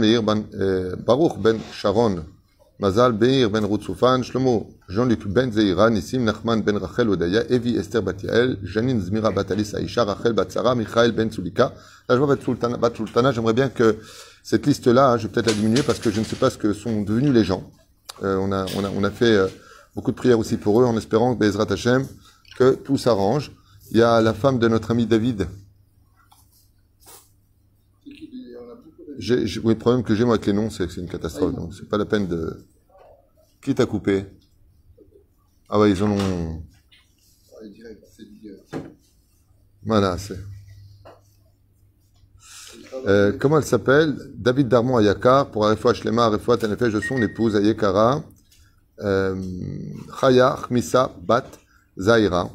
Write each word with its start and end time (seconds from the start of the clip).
Ben, 0.00 0.44
Baruch 1.04 1.40
ben 1.42 1.58
Sharon, 1.72 2.24
Mazal 2.78 3.14
Beir 3.14 3.50
ben 3.50 3.64
Routsoufan, 3.64 4.22
Shlomo, 4.22 4.68
Jean-Luc 4.88 5.26
ben 5.26 5.50
Zeira, 5.50 5.90
Nissim 5.90 6.22
Nachman 6.22 6.62
ben 6.62 6.76
Rachel 6.76 7.08
Odaya, 7.08 7.42
Evi 7.50 7.76
Esther 7.76 8.00
bat 8.00 8.22
Yael, 8.22 8.60
Janine 8.62 9.00
Zmira 9.00 9.32
bat 9.32 9.50
Alice 9.50 9.74
Aisha, 9.74 10.04
Rachel 10.04 10.34
bat 10.34 10.48
Sarah, 10.50 10.76
Michael 10.76 11.10
ben 11.10 11.32
Sulika. 11.32 11.72
Là, 12.08 12.14
je 12.14 12.20
vois 12.20 12.36
bat 12.36 12.40
Sultana, 12.40 12.76
bat 12.76 12.92
Sultana. 12.94 13.32
J'aimerais 13.32 13.54
bien 13.54 13.70
que 13.70 13.96
cette 14.44 14.66
liste-là, 14.66 15.16
je 15.16 15.26
vais 15.26 15.32
peut-être 15.32 15.48
la 15.48 15.52
diminuer 15.52 15.82
parce 15.82 15.98
que 15.98 16.12
je 16.12 16.20
ne 16.20 16.24
sais 16.24 16.36
pas 16.36 16.50
ce 16.50 16.58
que 16.58 16.72
sont 16.72 17.02
devenus 17.02 17.32
les 17.32 17.42
gens. 17.42 17.68
Euh, 18.22 18.36
on, 18.36 18.52
a, 18.52 18.66
on, 18.76 18.84
a, 18.84 18.90
on 18.90 19.02
a 19.02 19.10
fait 19.10 19.34
euh, 19.34 19.48
beaucoup 19.96 20.12
de 20.12 20.16
prières 20.16 20.38
aussi 20.38 20.58
pour 20.58 20.80
eux 20.80 20.84
en 20.84 20.96
espérant, 20.96 21.34
Bezrat 21.34 21.72
Hashem, 21.72 22.06
que 22.56 22.76
tout 22.76 22.98
s'arrange. 22.98 23.50
Il 23.90 23.96
y 23.96 24.02
a 24.02 24.20
la 24.20 24.32
femme 24.32 24.60
de 24.60 24.68
notre 24.68 24.92
ami 24.92 25.06
David, 25.06 25.48
oui, 29.18 29.60
le 29.64 29.74
problème 29.74 30.02
que 30.04 30.14
j'ai 30.14 30.24
moi 30.24 30.34
avec 30.34 30.46
les 30.46 30.52
noms, 30.52 30.70
c'est 30.70 30.86
que 30.86 30.92
c'est 30.92 31.00
une 31.00 31.08
catastrophe. 31.08 31.54
Donc 31.54 31.74
c'est 31.74 31.88
pas 31.88 31.98
la 31.98 32.04
peine 32.06 32.26
de. 32.28 32.64
Qui 33.60 33.74
t'a 33.74 33.86
coupé? 33.86 34.26
Ah 35.68 35.78
ouais, 35.78 35.90
ils 35.90 36.02
en 36.02 36.10
ont. 36.12 36.62
Voilà, 39.84 40.16
c'est. 40.18 40.38
Euh, 43.06 43.32
comment 43.38 43.58
elle 43.58 43.64
s'appelle? 43.64 44.16
David 44.34 44.68
Darmon 44.68 44.96
Ayakar, 44.98 45.50
pour 45.50 45.66
Arefouach 45.66 46.04
Lema, 46.04 46.26
Arefouach 46.26 46.60
Tanefesh 46.60 46.92
de 46.92 47.00
son 47.00 47.20
épouse 47.20 47.56
Ayekara, 47.56 48.22
Chaya 48.98 49.04
euh, 49.04 50.56
Khmisa 50.66 51.12
Bat 51.20 51.46
Zaira, 51.98 52.50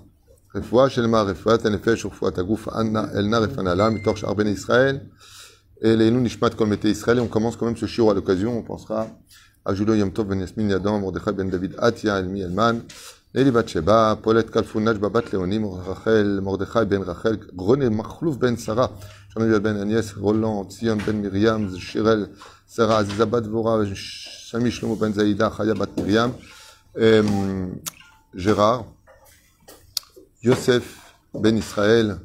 Refouach 0.54 0.98
Lema, 0.98 1.22
Arefouach 1.22 1.62
Tanefesh, 1.62 2.06
Urfouach 2.06 2.38
Agouf, 2.38 2.68
Anna 2.72 3.10
Elna 3.14 3.40
Refanala, 3.40 3.92
Mitorch 3.92 4.24
Arben 4.24 4.48
Israël. 4.48 5.10
Et 5.86 5.98
les 5.98 6.10
nishmat 6.12 6.52
kol 6.52 6.70
mete 6.70 6.86
Israël, 6.86 7.18
et 7.18 7.22
on 7.22 7.28
commence 7.28 7.58
quand 7.58 7.66
même 7.66 7.76
ce 7.76 7.86
shiur 7.86 8.10
à 8.10 8.14
l'occasion, 8.14 8.58
on 8.58 8.62
pensera 8.62 9.08
à 9.66 9.74
Julio 9.74 9.96
Yom 9.96 10.14
Tov 10.14 10.28
ben 10.28 10.40
Yasmin 10.40 10.70
Yadam, 10.70 11.02
Mordechai 11.02 11.34
ben 11.34 11.50
David 11.50 11.76
Atia, 11.78 12.20
Elmi 12.20 12.40
Elman, 12.40 12.84
Eli 13.36 13.52
Bat 13.52 13.68
Sheba, 13.68 14.18
Paulette 14.24 14.50
Kalfoun 14.50 14.86
Najba 14.86 15.10
Bat 15.10 15.34
Leonim, 15.34 15.66
Rachel, 15.66 16.40
Mordechai 16.40 16.86
ben 16.86 17.04
Rachel, 17.04 17.38
Grenet 17.54 17.90
Machlouf 17.90 18.40
ben 18.40 18.56
Sarah, 18.56 18.92
Jean-Noël 19.36 19.60
ben 19.60 19.76
Agnès, 19.76 20.14
Roland, 20.14 20.64
Tzion 20.70 20.98
ben 21.06 21.18
Miriam, 21.18 21.70
Shirel, 21.78 22.30
Sarah, 22.66 23.00
Aziza 23.00 23.26
Vora, 23.26 23.84
Shami 23.94 24.72
Shlomo 24.72 24.96
ben 24.96 25.12
Zaïda, 25.12 25.52
Chaya 25.52 25.74
Bat 25.74 25.90
Miriam, 25.98 26.32
euh, 26.98 27.68
Gérard, 28.34 28.86
Yosef 30.44 31.14
ben 31.34 31.58
Israël, 31.58 32.20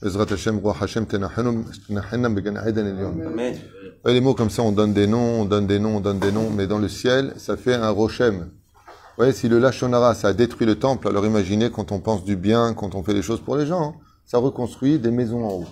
Ezrat 0.00 0.30
Hashem, 0.30 0.58
Roi 0.58 0.76
Hashem, 0.80 1.06
Tenachenum, 1.06 1.64
Tenachenam 1.86 2.34
Began 2.34 2.56
Eden 2.64 2.86
Elyon. 2.86 3.26
Amen. 3.26 3.56
Ouais, 4.04 4.12
les 4.12 4.20
mots 4.20 4.34
comme 4.34 4.50
ça, 4.50 4.62
on 4.62 4.70
donne 4.70 4.92
des 4.92 5.08
noms, 5.08 5.40
on 5.40 5.44
donne 5.44 5.66
des 5.66 5.80
noms, 5.80 5.96
on 5.96 6.00
donne 6.00 6.20
des 6.20 6.30
noms, 6.30 6.50
mais 6.50 6.68
dans 6.68 6.78
le 6.78 6.88
ciel, 6.88 7.32
ça 7.36 7.56
fait 7.56 7.74
un 7.74 7.90
rochem. 7.90 8.38
Vous 8.38 9.24
voyez, 9.24 9.32
si 9.32 9.48
le 9.48 9.58
Lachonara, 9.58 10.14
ça 10.14 10.28
a 10.28 10.32
détruit 10.32 10.66
le 10.68 10.76
temple, 10.76 11.08
alors 11.08 11.26
imaginez 11.26 11.70
quand 11.72 11.90
on 11.90 11.98
pense 11.98 12.22
du 12.22 12.36
bien, 12.36 12.74
quand 12.74 12.94
on 12.94 13.02
fait 13.02 13.14
des 13.14 13.22
choses 13.22 13.40
pour 13.40 13.56
les 13.56 13.66
gens, 13.66 13.82
hein, 13.82 13.94
ça 14.24 14.38
reconstruit 14.38 15.00
des 15.00 15.10
maisons 15.10 15.44
en 15.44 15.52
haut. 15.54 15.66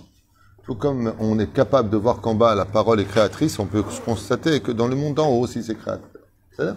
Tout 0.65 0.75
comme 0.75 1.13
on 1.21 1.39
est 1.39 1.53
capable 1.53 1.89
de 1.91 1.97
voir 1.97 2.21
qu'en 2.21 2.35
bas, 2.35 2.57
la 2.57 2.65
parole 2.65 2.99
est 2.99 3.05
créatrice, 3.05 3.61
on 3.61 3.67
peut 3.67 3.85
constater 4.05 4.59
que 4.59 4.73
dans 4.73 4.89
le 4.89 4.97
monde 4.97 5.15
d'en 5.15 5.29
haut 5.29 5.43
aussi, 5.43 5.63
c'est 5.63 5.77
créateur. 5.77 6.75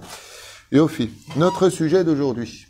Et 0.72 0.80
au 0.80 0.88
fil, 0.88 1.10
notre 1.36 1.70
sujet 1.70 2.04
d'aujourd'hui. 2.04 2.68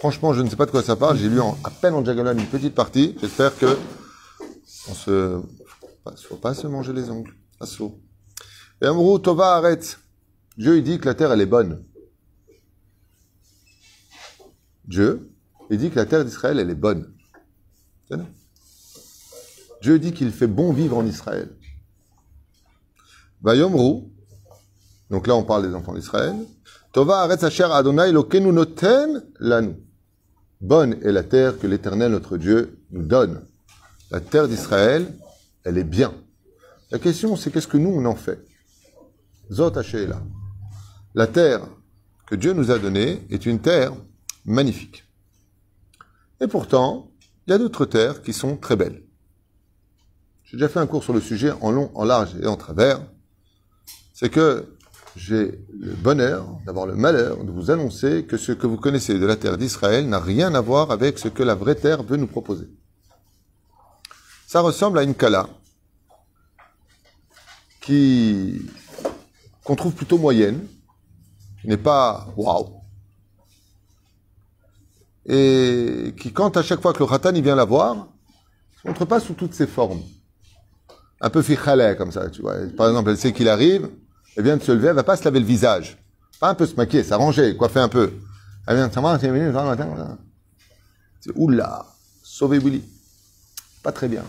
Franchement, 0.00 0.32
je 0.32 0.40
ne 0.40 0.48
sais 0.48 0.56
pas 0.56 0.64
de 0.64 0.70
quoi 0.70 0.82
ça 0.82 0.96
parle. 0.96 1.18
J'ai 1.18 1.28
lu 1.28 1.40
à 1.42 1.68
peine 1.68 1.92
en 1.92 2.00
diagonale 2.00 2.40
une 2.40 2.46
petite 2.46 2.74
partie. 2.74 3.14
J'espère 3.20 3.54
que 3.58 3.76
on 4.88 4.94
se, 4.94 5.42
faut 6.26 6.36
pas 6.36 6.54
se 6.54 6.66
manger 6.66 6.94
les 6.94 7.10
ongles. 7.10 7.34
Assaut. 7.60 8.00
Et 8.80 8.86
Tova 9.22 9.56
arrête. 9.56 9.98
Dieu 10.56 10.78
il 10.78 10.84
dit 10.84 10.98
que 10.98 11.04
la 11.04 11.12
terre 11.12 11.32
elle 11.32 11.42
est 11.42 11.46
bonne. 11.46 11.84
Dieu, 14.86 15.30
il 15.68 15.76
dit 15.76 15.90
que 15.90 15.96
la 15.96 16.06
terre 16.06 16.24
d'Israël 16.24 16.58
elle 16.58 16.70
est 16.70 16.74
bonne. 16.74 17.12
Dieu 19.82 19.98
dit 19.98 20.14
qu'il 20.14 20.32
fait 20.32 20.46
bon 20.46 20.72
vivre 20.72 20.96
en 20.96 21.04
Israël. 21.04 21.54
Vayomru. 23.42 24.04
Donc 25.10 25.26
là 25.26 25.36
on 25.36 25.44
parle 25.44 25.68
des 25.68 25.74
enfants 25.74 25.92
d'Israël. 25.92 26.36
Tova 26.90 27.36
sa 27.36 27.50
chère 27.50 27.70
Adonai 27.72 28.12
lokenu 28.12 28.50
noten 28.50 29.26
lanu. 29.38 29.76
Bonne 30.60 30.98
est 31.02 31.12
la 31.12 31.22
terre 31.22 31.58
que 31.58 31.66
l'Éternel 31.66 32.12
notre 32.12 32.36
Dieu 32.36 32.78
nous 32.90 33.04
donne. 33.04 33.42
La 34.10 34.20
terre 34.20 34.46
d'Israël, 34.46 35.14
elle 35.64 35.78
est 35.78 35.84
bien. 35.84 36.12
La 36.90 36.98
question, 36.98 37.36
c'est 37.36 37.50
qu'est-ce 37.50 37.68
que 37.68 37.78
nous, 37.78 37.90
on 37.90 38.04
en 38.04 38.14
fait? 38.14 38.44
Zot. 39.50 39.72
La 41.14 41.26
terre 41.26 41.66
que 42.26 42.34
Dieu 42.34 42.52
nous 42.52 42.70
a 42.70 42.78
donnée 42.78 43.26
est 43.30 43.46
une 43.46 43.60
terre 43.60 43.94
magnifique. 44.44 45.04
Et 46.40 46.46
pourtant, 46.46 47.10
il 47.46 47.50
y 47.50 47.54
a 47.54 47.58
d'autres 47.58 47.86
terres 47.86 48.22
qui 48.22 48.32
sont 48.32 48.56
très 48.56 48.76
belles. 48.76 49.02
J'ai 50.44 50.56
déjà 50.56 50.68
fait 50.68 50.78
un 50.80 50.86
cours 50.86 51.04
sur 51.04 51.12
le 51.12 51.20
sujet 51.20 51.52
en 51.60 51.70
long, 51.70 51.90
en 51.94 52.04
large 52.04 52.36
et 52.42 52.46
en 52.46 52.56
travers. 52.56 53.00
C'est 54.12 54.30
que 54.30 54.76
j'ai 55.16 55.64
le 55.78 55.94
bonheur 55.94 56.46
d'avoir 56.66 56.86
le 56.86 56.94
malheur 56.94 57.42
de 57.44 57.50
vous 57.50 57.70
annoncer 57.70 58.24
que 58.24 58.36
ce 58.36 58.52
que 58.52 58.66
vous 58.66 58.76
connaissez 58.76 59.18
de 59.18 59.26
la 59.26 59.36
terre 59.36 59.58
d'Israël 59.58 60.08
n'a 60.08 60.20
rien 60.20 60.54
à 60.54 60.60
voir 60.60 60.90
avec 60.90 61.18
ce 61.18 61.28
que 61.28 61.42
la 61.42 61.54
vraie 61.54 61.74
terre 61.74 62.02
veut 62.02 62.16
nous 62.16 62.26
proposer. 62.26 62.68
Ça 64.46 64.60
ressemble 64.60 64.98
à 64.98 65.02
une 65.02 65.14
kala 65.14 65.48
qui 67.80 68.62
qu'on 69.64 69.76
trouve 69.76 69.94
plutôt 69.94 70.18
moyenne, 70.18 70.66
qui 71.60 71.68
n'est 71.68 71.76
pas 71.76 72.28
waouh, 72.36 72.80
et 75.26 76.14
qui 76.18 76.32
quand 76.32 76.56
à 76.56 76.62
chaque 76.62 76.80
fois 76.80 76.92
que 76.92 76.98
le 76.98 77.06
khatan 77.06 77.34
il 77.34 77.42
vient 77.42 77.54
la 77.54 77.64
voir, 77.64 78.08
se 78.80 78.88
montre 78.88 79.04
pas 79.04 79.20
sous 79.20 79.34
toutes 79.34 79.54
ses 79.54 79.66
formes, 79.66 80.02
un 81.20 81.30
peu 81.30 81.42
fichaleh 81.42 81.96
comme 81.96 82.10
ça, 82.10 82.30
tu 82.30 82.42
vois. 82.42 82.54
Par 82.76 82.88
exemple, 82.88 83.10
elle 83.10 83.18
sait 83.18 83.32
qu'il 83.32 83.48
arrive, 83.48 83.90
elle 84.36 84.44
vient 84.44 84.56
de 84.56 84.62
se 84.62 84.72
lever, 84.72 84.88
elle 84.88 84.94
va 84.94 85.04
pas 85.04 85.16
se 85.16 85.24
laver 85.24 85.40
le 85.40 85.46
visage, 85.46 85.98
pas 86.38 86.48
un 86.48 86.54
peu 86.54 86.66
se 86.66 86.74
maquiller, 86.74 87.02
s'arranger, 87.02 87.56
coiffer 87.56 87.80
un 87.80 87.88
peu. 87.88 88.12
Elle 88.66 88.76
vient 88.76 88.88
de 88.88 89.00
va, 89.00 89.18
c'est 89.18 89.28
venu. 89.28 89.52
C'est 91.20 91.32
oula, 91.34 91.86
sauver 92.22 92.58
Willy, 92.58 92.82
pas 93.82 93.92
très 93.92 94.08
bien. 94.08 94.24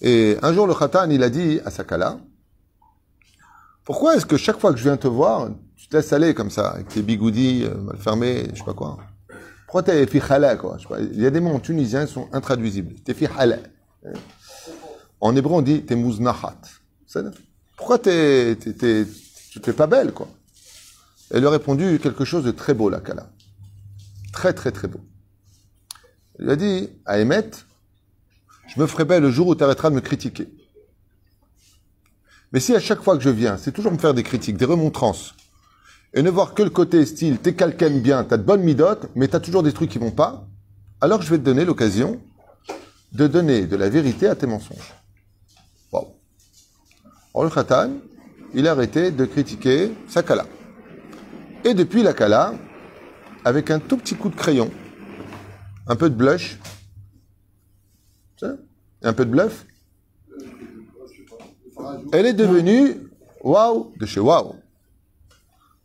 Et 0.00 0.38
un 0.42 0.52
jour, 0.52 0.66
le 0.66 0.74
khatan, 0.74 1.10
il 1.10 1.22
a 1.22 1.30
dit 1.30 1.60
à 1.64 1.70
Sakala, 1.70 2.18
pourquoi 3.84 4.16
est-ce 4.16 4.26
que 4.26 4.36
chaque 4.36 4.60
fois 4.60 4.72
que 4.72 4.78
je 4.78 4.84
viens 4.84 4.96
te 4.96 5.08
voir, 5.08 5.48
tu 5.76 5.88
te 5.88 5.96
laisses 5.96 6.12
aller 6.12 6.34
comme 6.34 6.50
ça, 6.50 6.68
avec 6.68 6.88
tes 6.88 7.02
bigoudis 7.02 7.64
euh, 7.64 7.74
mal 7.74 7.96
fermés, 7.96 8.48
je 8.52 8.58
sais 8.58 8.64
pas 8.64 8.74
quoi? 8.74 8.98
Pourquoi 9.66 9.82
t'es 9.82 10.06
fi 10.06 10.20
khala, 10.20 10.56
quoi? 10.56 10.78
Je 10.78 10.86
sais. 10.86 11.08
Il 11.12 11.20
y 11.20 11.26
a 11.26 11.30
des 11.30 11.40
mots 11.40 11.54
en 11.54 11.58
tunisien 11.58 12.06
qui 12.06 12.12
sont 12.12 12.28
intraduisibles. 12.32 12.94
T'es 13.04 13.12
fi 13.12 13.26
khala. 13.26 13.56
En 15.20 15.34
hébreu, 15.36 15.56
on 15.56 15.62
dit 15.62 15.84
t'es 15.84 15.94
mouznahat. 15.94 16.56
Pourquoi 17.78 17.98
t'es, 17.98 18.56
t'es, 18.56 19.06
t'es, 19.62 19.72
pas 19.72 19.86
belle, 19.86 20.12
quoi? 20.12 20.28
Elle 21.30 21.40
lui 21.40 21.46
a 21.46 21.50
répondu 21.50 22.00
quelque 22.02 22.24
chose 22.24 22.44
de 22.44 22.50
très 22.50 22.74
beau, 22.74 22.90
la 22.90 23.00
Kala. 23.00 23.30
Très, 24.32 24.52
très, 24.52 24.72
très 24.72 24.88
beau. 24.88 25.00
Il 26.38 26.46
lui 26.46 26.52
a 26.52 26.56
dit, 26.56 26.90
à 27.06 27.20
Emet, 27.20 27.50
je 28.66 28.80
me 28.80 28.86
ferai 28.86 29.04
belle 29.04 29.22
le 29.22 29.30
jour 29.30 29.46
où 29.46 29.54
tu 29.54 29.62
arrêteras 29.62 29.90
de 29.90 29.94
me 29.94 30.00
critiquer. 30.00 30.48
Mais 32.52 32.60
si 32.60 32.74
à 32.74 32.80
chaque 32.80 33.02
fois 33.02 33.16
que 33.16 33.22
je 33.22 33.30
viens, 33.30 33.56
c'est 33.56 33.72
toujours 33.72 33.92
me 33.92 33.98
faire 33.98 34.14
des 34.14 34.24
critiques, 34.24 34.56
des 34.56 34.64
remontrances, 34.64 35.34
et 36.14 36.22
ne 36.22 36.30
voir 36.30 36.54
que 36.54 36.62
le 36.64 36.70
côté 36.70 37.06
style, 37.06 37.38
t'es 37.38 37.54
quelqu'un 37.54 37.90
bien, 37.90 38.24
t'as 38.24 38.38
de 38.38 38.42
bonnes 38.42 38.62
midotes, 38.62 39.06
mais 39.14 39.28
t'as 39.28 39.40
toujours 39.40 39.62
des 39.62 39.72
trucs 39.72 39.90
qui 39.90 39.98
vont 39.98 40.10
pas, 40.10 40.48
alors 41.00 41.22
je 41.22 41.30
vais 41.30 41.38
te 41.38 41.44
donner 41.44 41.64
l'occasion 41.64 42.20
de 43.12 43.26
donner 43.28 43.66
de 43.66 43.76
la 43.76 43.88
vérité 43.88 44.26
à 44.26 44.34
tes 44.34 44.46
mensonges. 44.46 44.97
Le 47.44 47.50
Khatan, 47.50 47.90
il 48.54 48.66
a 48.66 48.72
arrêté 48.72 49.10
de 49.10 49.24
critiquer 49.24 49.92
sa 50.08 50.22
Kala. 50.22 50.46
Et 51.64 51.74
depuis 51.74 52.02
la 52.02 52.12
Kala, 52.12 52.54
avec 53.44 53.70
un 53.70 53.78
tout 53.78 53.96
petit 53.96 54.14
coup 54.14 54.28
de 54.28 54.36
crayon, 54.36 54.70
un 55.86 55.96
peu 55.96 56.10
de 56.10 56.14
blush, 56.14 56.58
un 59.02 59.12
peu 59.12 59.24
de 59.24 59.30
bluff, 59.30 59.66
elle 62.12 62.26
est 62.26 62.32
devenue 62.32 62.96
waouh 63.42 63.92
de 63.98 64.06
chez 64.06 64.20
waouh. 64.20 64.56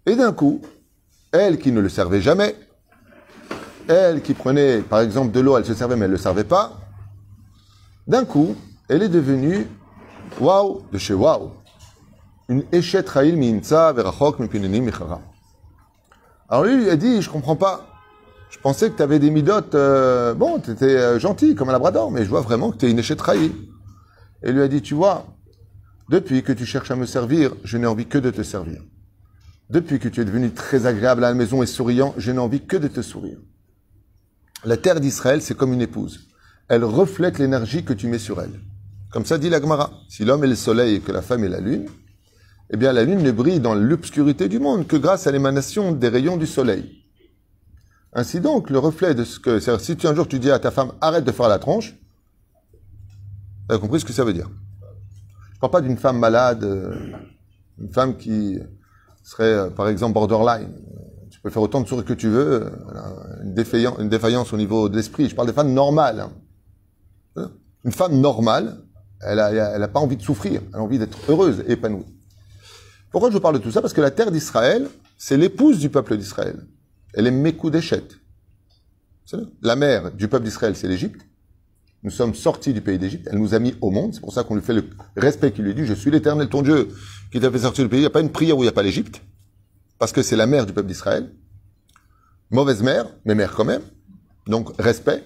Et 0.06 0.16
d'un 0.16 0.34
coup, 0.34 0.62
elle 1.32 1.60
qui 1.60 1.72
ne 1.72 1.80
le 1.80 1.90
servait 1.90 2.22
jamais, 2.22 2.56
elle 3.88 4.22
qui 4.22 4.34
prenait 4.34 4.82
par 4.82 5.02
exemple 5.02 5.32
de 5.32 5.40
l'eau, 5.40 5.58
elle 5.58 5.66
se 5.66 5.74
servait 5.74 5.96
mais 5.96 6.06
elle 6.06 6.12
ne 6.12 6.16
le 6.16 6.22
servait 6.22 6.44
pas, 6.44 6.80
d'un 8.08 8.26
coup, 8.26 8.56
elle 8.90 9.04
est 9.04 9.10
devenue 9.10 9.68
chez 10.98 11.14
waouh. 11.14 11.52
Une 12.50 12.64
échette 12.72 13.10
raïl 13.10 13.38
minza 13.38 13.94
verachok 13.94 14.40
mipineni 14.40 14.82
michara. 14.82 15.22
Alors 16.50 16.66
lui, 16.66 16.84
il 16.84 16.90
a 16.90 16.96
dit, 16.96 17.22
je 17.22 17.30
comprends 17.30 17.56
pas. 17.56 17.88
Je 18.50 18.60
pensais 18.60 18.90
que 18.92 18.98
tu 18.98 19.02
avais 19.02 19.20
des 19.20 19.32
midotes, 19.32 19.74
euh, 19.76 20.34
bon, 20.34 20.60
tu 20.60 20.72
étais 20.72 21.20
gentil 21.20 21.56
comme 21.56 21.70
un 21.70 21.72
labrador, 21.72 22.12
mais 22.12 22.24
je 22.24 22.30
vois 22.30 22.42
vraiment 22.42 22.72
que 22.72 22.78
tu 22.78 22.86
es 22.86 22.92
une 22.92 23.00
échette 23.00 23.22
raïl. 23.22 23.52
Et 24.44 24.52
lui 24.52 24.62
a 24.62 24.68
dit, 24.68 24.82
tu 24.82 24.94
vois, 24.94 25.26
Depuis 26.10 26.44
que 26.44 26.52
tu 26.52 26.66
cherches 26.66 26.92
à 26.92 26.96
me 26.96 27.06
servir, 27.06 27.56
je 27.64 27.78
n'ai 27.78 27.88
envie 27.88 28.06
que 28.06 28.18
de 28.18 28.30
te 28.30 28.44
servir. 28.44 28.82
Depuis 29.70 30.00
que 30.00 30.10
tu 30.10 30.22
es 30.22 30.26
devenu 30.26 30.52
très 30.52 30.86
agréable 30.86 31.24
à 31.24 31.30
la 31.30 31.34
maison 31.34 31.64
et 31.64 31.66
souriant, 31.66 32.14
je 32.18 32.32
n'ai 32.32 32.40
envie 32.40 32.66
que 32.66 32.78
de 32.78 32.90
te 32.90 33.02
sourire. 33.02 33.40
La 34.66 34.78
terre 34.78 35.00
d'Israël, 35.00 35.42
c'est 35.42 35.56
comme 35.56 35.74
une 35.74 35.82
épouse. 35.82 36.28
Elle 36.68 36.84
reflète 36.84 37.40
l'énergie 37.40 37.84
que 37.84 37.94
tu 37.94 38.08
mets 38.08 38.20
sur 38.20 38.42
elle. 38.42 38.60
Comme 39.14 39.26
ça 39.26 39.38
dit 39.38 39.50
la 39.50 39.62
Gemara. 39.62 39.92
Si 40.10 40.26
l'homme 40.26 40.44
est 40.44 40.48
le 40.48 40.56
soleil 40.56 40.96
et 40.96 41.00
que 41.00 41.12
la 41.12 41.22
femme 41.22 41.44
est 41.44 41.50
la 41.50 41.60
lune, 41.60 41.86
eh 42.72 42.78
bien 42.78 42.92
la 42.92 43.04
lune 43.04 43.22
ne 43.22 43.32
brille 43.32 43.60
dans 43.60 43.76
l'obscurité 43.76 44.50
du 44.50 44.58
monde 44.58 44.88
que 44.88 44.98
grâce 44.98 45.28
à 45.28 45.32
l'émanation 45.32 45.92
des 45.92 46.10
rayons 46.10 46.36
du 46.36 46.48
soleil. 46.48 47.04
Ainsi 48.14 48.42
donc, 48.42 48.72
le 48.72 48.80
reflet 48.80 49.14
de 49.14 49.24
ce 49.24 49.40
que... 49.40 49.60
Si 49.60 49.96
tu, 49.98 50.08
un 50.08 50.16
jour 50.16 50.28
tu 50.28 50.40
dis 50.40 50.50
à 50.50 50.58
ta 50.58 50.72
femme, 50.72 50.94
arrête 51.00 51.26
de 51.26 51.32
faire 51.32 51.48
la 51.48 51.60
tronche, 51.60 51.96
tu 53.70 53.76
as 53.76 53.78
compris 53.78 54.00
ce 54.00 54.06
que 54.06 54.14
ça 54.14 54.24
veut 54.24 54.34
dire. 54.34 54.50
Je 54.50 55.56
ne 55.56 55.60
parle 55.60 55.72
pas 55.72 55.82
d'une 55.82 55.98
femme 55.98 56.18
malade, 56.18 56.64
euh, 56.64 56.96
une 57.80 57.94
femme 57.94 58.18
qui 58.18 58.58
serait, 59.24 59.44
euh, 59.44 59.70
par 59.70 59.90
exemple, 59.90 60.16
borderline. 60.16 60.74
Tu 61.30 61.40
peux 61.40 61.52
faire 61.52 61.62
autant 61.62 61.82
de 61.82 61.88
souris 61.88 62.04
que 62.04 62.14
tu 62.14 62.30
veux, 62.30 62.64
euh, 62.64 63.44
une 63.44 63.54
défaillance, 63.54 63.98
une 64.00 64.10
défaillance 64.10 64.54
au 64.54 64.58
niveau 64.58 64.90
de 64.90 64.96
l'esprit. 64.96 65.30
Je 65.30 65.36
parle 65.36 65.48
des 65.48 65.54
femmes 65.54 65.74
normales. 65.74 66.28
Hein? 67.36 67.52
Une 67.84 67.92
femme 67.92 68.20
normale, 68.20 68.80
elle 69.26 69.80
n'a 69.80 69.88
pas 69.88 70.00
envie 70.00 70.18
de 70.18 70.22
souffrir, 70.22 70.62
elle 70.74 70.80
a 70.80 70.84
envie 70.84 71.00
d'être 71.00 71.18
heureuse, 71.30 71.64
épanouie. 71.68 72.06
Pourquoi 73.12 73.30
je 73.30 73.36
vous 73.36 73.42
parle 73.42 73.56
de 73.56 73.64
tout 73.64 73.72
ça? 73.72 73.82
Parce 73.82 73.94
que 73.94 74.02
la 74.02 74.12
terre 74.12 74.32
d'Israël, 74.32 74.90
c'est 75.18 75.38
l'épouse 75.38 75.80
du 75.80 75.90
peuple 75.90 76.18
d'Israël. 76.18 76.66
Elle 77.14 77.28
est 77.28 77.32
Mekoudeshet. 77.32 78.08
La 79.62 79.76
mère 79.76 80.12
du 80.12 80.28
peuple 80.28 80.46
d'Israël, 80.46 80.76
c'est 80.76 80.88
l'Égypte. 80.88 81.22
Nous 82.04 82.12
sommes 82.12 82.34
sortis 82.34 82.74
du 82.74 82.82
pays 82.82 83.00
d'Égypte. 83.00 83.28
Elle 83.32 83.38
nous 83.38 83.54
a 83.54 83.60
mis 83.60 83.76
au 83.82 83.92
monde. 83.92 84.14
C'est 84.14 84.20
pour 84.20 84.34
ça 84.34 84.44
qu'on 84.44 84.56
lui 84.56 84.62
fait 84.62 84.74
le 84.74 84.90
respect 85.16 85.52
qu'il 85.52 85.64
lui 85.64 85.74
dit. 85.74 85.86
Je 85.86 85.94
suis 85.94 86.12
l'éternel 86.12 86.50
ton 86.50 86.62
Dieu 86.62 86.90
qui 87.32 87.40
t'a 87.40 87.50
fait 87.50 87.60
sortir 87.60 87.86
du 87.86 87.90
pays. 87.90 88.00
Il 88.00 88.02
n'y 88.02 88.08
a 88.08 88.12
pas 88.12 88.20
une 88.22 88.32
prière 88.32 88.58
où 88.58 88.62
il 88.62 88.66
n'y 88.66 88.70
a 88.70 88.74
pas 88.74 88.84
l'Égypte. 88.84 89.22
Parce 90.00 90.12
que 90.12 90.22
c'est 90.22 90.36
la 90.36 90.46
mère 90.46 90.66
du 90.66 90.74
peuple 90.74 90.88
d'Israël. 90.88 91.32
Mauvaise 92.52 92.84
mère, 92.84 93.06
mais 93.26 93.36
mère 93.36 93.54
quand 93.54 93.64
même. 93.64 93.82
Donc, 94.48 94.70
respect. 94.80 95.24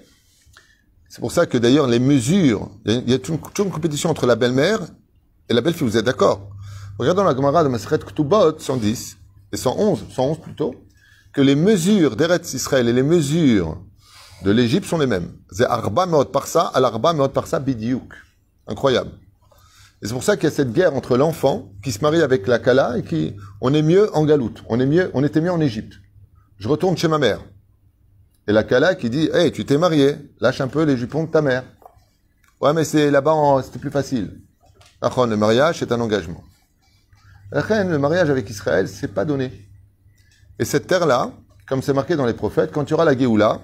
C'est 1.09 1.21
pour 1.21 1.31
ça 1.31 1.45
que 1.45 1.57
d'ailleurs, 1.57 1.87
les 1.87 1.99
mesures, 1.99 2.69
il 2.85 3.09
y 3.09 3.13
a 3.13 3.19
toujours 3.19 3.39
une, 3.59 3.71
compétition 3.71 4.09
entre 4.09 4.25
la 4.25 4.35
belle-mère 4.35 4.81
et 5.49 5.53
la 5.53 5.61
belle-fille. 5.61 5.87
Vous 5.87 5.97
êtes 5.97 6.05
d'accord? 6.05 6.49
Regardons 6.99 7.23
la 7.23 7.35
Gemara 7.35 7.63
de 7.63 7.69
Maseret 7.69 7.99
Ktubot 7.99 8.59
110 8.59 9.17
et 9.53 9.57
111, 9.57 10.05
111 10.09 10.41
plutôt 10.41 10.75
que 11.33 11.41
les 11.41 11.55
mesures 11.55 12.15
d'Eretz 12.15 12.53
Israël 12.53 12.89
et 12.89 12.93
les 12.93 13.03
mesures 13.03 13.77
de 14.43 14.51
l'Égypte 14.51 14.85
sont 14.85 14.97
les 14.97 15.07
mêmes. 15.07 15.31
C'est 15.51 15.65
Arba 15.65 16.05
Meot 16.05 16.25
Parsa, 16.25 16.71
al 16.73 16.83
Arba 16.83 17.13
Meot 17.13 17.29
Parsa 17.29 17.59
Bidiouk. 17.59 18.13
Incroyable. 18.67 19.11
Et 20.01 20.07
c'est 20.07 20.13
pour 20.13 20.23
ça 20.23 20.35
qu'il 20.35 20.45
y 20.45 20.51
a 20.51 20.55
cette 20.55 20.73
guerre 20.73 20.93
entre 20.93 21.17
l'enfant 21.17 21.71
qui 21.83 21.91
se 21.91 22.01
marie 22.01 22.21
avec 22.21 22.47
la 22.47 22.59
Kala 22.59 22.97
et 22.97 23.03
qui, 23.03 23.35
on 23.61 23.73
est 23.73 23.81
mieux 23.81 24.15
en 24.15 24.25
Galoute. 24.25 24.63
On 24.67 24.79
est 24.79 24.85
mieux, 24.85 25.09
on 25.13 25.23
était 25.23 25.41
mieux 25.41 25.51
en 25.51 25.61
Égypte. 25.61 25.93
Je 26.57 26.67
retourne 26.67 26.97
chez 26.97 27.07
ma 27.07 27.17
mère. 27.17 27.39
Et 28.47 28.53
la 28.53 28.63
Kala 28.63 28.95
qui 28.95 29.09
dit, 29.09 29.29
hey, 29.33 29.51
tu 29.51 29.65
t'es 29.65 29.77
marié, 29.77 30.15
lâche 30.39 30.61
un 30.61 30.69
peu 30.69 30.83
les 30.83 30.95
jupons 30.95 31.25
de 31.25 31.29
ta 31.29 31.41
mère. 31.41 31.63
Ouais, 32.61 32.73
mais 32.73 32.85
c'est 32.85 33.11
là-bas, 33.11 33.61
c'était 33.63 33.79
plus 33.79 33.91
facile. 33.91 34.41
Le 35.01 35.35
mariage, 35.35 35.79
c'est 35.79 35.91
un 35.91 35.99
engagement. 35.99 36.43
Le 37.51 37.97
mariage 37.97 38.29
avec 38.29 38.49
Israël, 38.49 38.87
c'est 38.87 39.09
pas 39.09 39.25
donné. 39.25 39.51
Et 40.59 40.65
cette 40.65 40.87
terre-là, 40.87 41.31
comme 41.67 41.81
c'est 41.81 41.93
marqué 41.93 42.15
dans 42.15 42.25
les 42.25 42.33
prophètes, 42.33 42.71
quand 42.71 42.85
tu 42.85 42.93
auras 42.93 43.05
la 43.05 43.17
Géoula, 43.17 43.61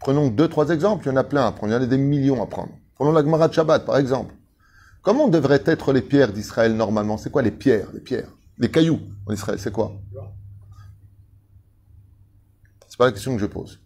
prenons 0.00 0.28
deux, 0.28 0.48
trois 0.48 0.68
exemples, 0.70 1.06
il 1.06 1.08
y 1.08 1.12
en 1.12 1.16
a 1.16 1.24
plein 1.24 1.46
à 1.46 1.52
prendre, 1.52 1.72
il 1.72 1.76
y 1.76 1.78
en 1.78 1.82
a 1.82 1.86
des 1.86 1.96
millions 1.96 2.42
à 2.42 2.46
prendre. 2.46 2.72
Prenons 2.96 3.12
la 3.12 3.22
Gemara 3.22 3.48
de 3.48 3.54
Shabbat, 3.54 3.86
par 3.86 3.96
exemple. 3.96 4.34
Comment 5.02 5.28
devraient 5.28 5.62
être 5.64 5.92
les 5.92 6.02
pierres 6.02 6.32
d'Israël 6.32 6.74
normalement? 6.74 7.16
C'est 7.16 7.30
quoi 7.30 7.42
les 7.42 7.52
pierres 7.52 7.88
Les 7.94 8.00
pierres? 8.00 8.28
Les 8.58 8.70
cailloux 8.70 9.00
en 9.26 9.32
Israël, 9.32 9.58
c'est 9.60 9.72
quoi? 9.72 9.92
C'est 12.88 12.98
pas 12.98 13.06
la 13.06 13.12
question 13.12 13.34
que 13.34 13.40
je 13.40 13.46
pose. 13.46 13.80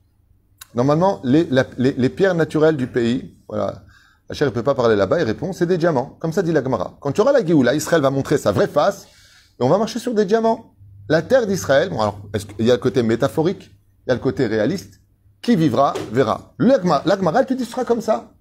Normalement, 0.75 1.21
les, 1.25 1.47
les, 1.77 2.09
pierres 2.09 2.35
naturelles 2.35 2.77
du 2.77 2.87
pays, 2.87 3.37
voilà, 3.49 3.83
la 4.29 4.35
chair 4.35 4.49
ne 4.49 4.53
peut 4.53 4.63
pas 4.63 4.75
parler 4.75 4.97
là-bas, 4.97 5.21
il 5.21 5.25
répond, 5.25 5.53
c'est 5.53 5.67
des 5.67 5.77
diamants. 5.77 6.17
Comme 6.19 6.33
ça 6.33 6.43
dit 6.43 6.53
la 6.53 6.63
Gemara. 6.63 6.97
Quand 7.01 7.13
tu 7.13 7.21
auras 7.21 7.33
la 7.33 7.45
Géoula, 7.45 7.75
Israël 7.75 8.01
va 8.01 8.11
montrer 8.11 8.39
sa 8.39 8.53
vraie 8.53 8.69
face, 8.69 9.07
et 9.61 9.63
on 9.63 9.69
va 9.69 9.77
marcher 9.77 9.99
sur 9.99 10.15
des 10.15 10.25
diamants. 10.25 10.75
La 11.09 11.21
terre 11.21 11.47
d'Israël, 11.47 11.91
bon 11.91 12.01
alors, 12.01 12.21
il 12.59 12.67
y 12.67 12.71
a 12.71 12.75
le 12.75 12.81
côté 12.81 13.03
métaphorique, 13.03 13.71
il 14.07 14.09
y 14.09 14.13
a 14.13 14.15
le 14.15 14.21
côté 14.21 14.47
réaliste. 14.47 15.01
Qui 15.43 15.57
vivra, 15.57 15.93
verra. 16.13 16.55
L'Agmara, 16.59 17.41
elle 17.41 17.47
te 17.47 17.55
dit, 17.55 17.65
ce 17.65 17.73
sera 17.73 17.85
comme 17.85 18.01
ça. 18.01 18.33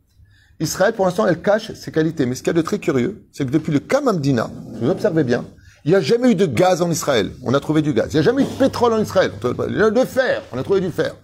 Israël, 0.59 0.93
pour 0.93 1.05
l'instant, 1.05 1.25
elle 1.25 1.41
cache 1.41 1.73
ses 1.73 1.91
qualités. 1.91 2.27
Mais 2.27 2.35
ce 2.35 2.43
qu'il 2.43 2.49
y 2.49 2.51
a 2.51 2.53
de 2.53 2.61
très 2.61 2.77
curieux, 2.77 3.25
c'est 3.31 3.43
que 3.45 3.49
depuis 3.49 3.71
le 3.71 3.79
Kamamdina, 3.79 4.51
vous 4.79 4.89
observez 4.89 5.23
bien, 5.23 5.43
il 5.83 5.89
n'y 5.89 5.97
a 5.97 6.01
jamais 6.01 6.31
eu 6.31 6.35
de 6.35 6.45
gaz 6.45 6.83
en 6.83 6.91
Israël. 6.91 7.31
On 7.43 7.55
a 7.55 7.59
trouvé 7.59 7.81
du 7.81 7.93
gaz. 7.93 8.09
Il 8.11 8.13
n'y 8.13 8.19
a 8.19 8.21
jamais 8.21 8.43
eu 8.43 8.45
de 8.45 8.51
pétrole 8.51 8.93
en 8.93 9.01
Israël. 9.01 9.31
De 9.41 10.05
fer. 10.05 10.43
On 10.51 10.59
a 10.59 10.63
trouvé 10.63 10.79
du 10.79 10.91
fer. 10.91 11.15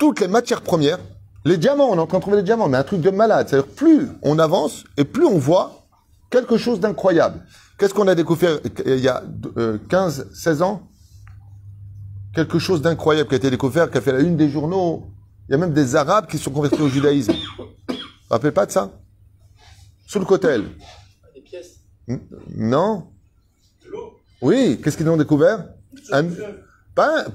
Toutes 0.00 0.20
les 0.20 0.28
matières 0.28 0.62
premières, 0.62 0.98
les 1.44 1.58
diamants, 1.58 1.90
on 1.90 1.96
est 1.96 2.00
en 2.00 2.06
train 2.06 2.16
de 2.16 2.22
trouver 2.22 2.38
des 2.38 2.42
diamants, 2.42 2.70
mais 2.70 2.78
un 2.78 2.82
truc 2.84 3.02
de 3.02 3.10
malade. 3.10 3.48
C'est-à-dire, 3.48 3.70
plus 3.70 4.08
on 4.22 4.38
avance 4.38 4.84
et 4.96 5.04
plus 5.04 5.26
on 5.26 5.36
voit 5.36 5.86
quelque 6.30 6.56
chose 6.56 6.80
d'incroyable. 6.80 7.44
Qu'est-ce 7.78 7.92
qu'on 7.92 8.08
a 8.08 8.14
découvert 8.14 8.60
il 8.86 8.98
y 8.98 9.08
a 9.08 9.22
15, 9.90 10.20
euh, 10.20 10.34
16 10.34 10.62
ans? 10.62 10.88
Quelque 12.34 12.58
chose 12.58 12.80
d'incroyable 12.80 13.28
qui 13.28 13.34
a 13.34 13.36
été 13.36 13.50
découvert, 13.50 13.90
qui 13.90 13.98
a 13.98 14.00
fait 14.00 14.12
la 14.12 14.20
une 14.20 14.38
des 14.38 14.48
journaux. 14.48 15.06
Il 15.48 15.52
y 15.52 15.54
a 15.54 15.58
même 15.58 15.74
des 15.74 15.94
Arabes 15.94 16.26
qui 16.28 16.38
sont 16.38 16.50
convertis 16.50 16.80
au 16.80 16.88
judaïsme. 16.88 17.34
Vous 17.58 17.64
vous 17.94 17.96
rappelez 18.30 18.52
pas 18.52 18.64
de 18.64 18.70
ça? 18.70 18.90
Sous 20.06 20.18
le 20.18 20.24
cotel. 20.24 20.64
Des 21.34 21.42
pièces 21.42 21.80
Non. 22.56 23.08
De 23.84 23.90
l'eau 23.90 24.18
Oui, 24.40 24.80
qu'est-ce 24.82 24.96
qu'ils 24.96 25.08
ont 25.10 25.16
découvert? 25.18 25.66
Un, 26.10 26.24
pas, 26.94 27.26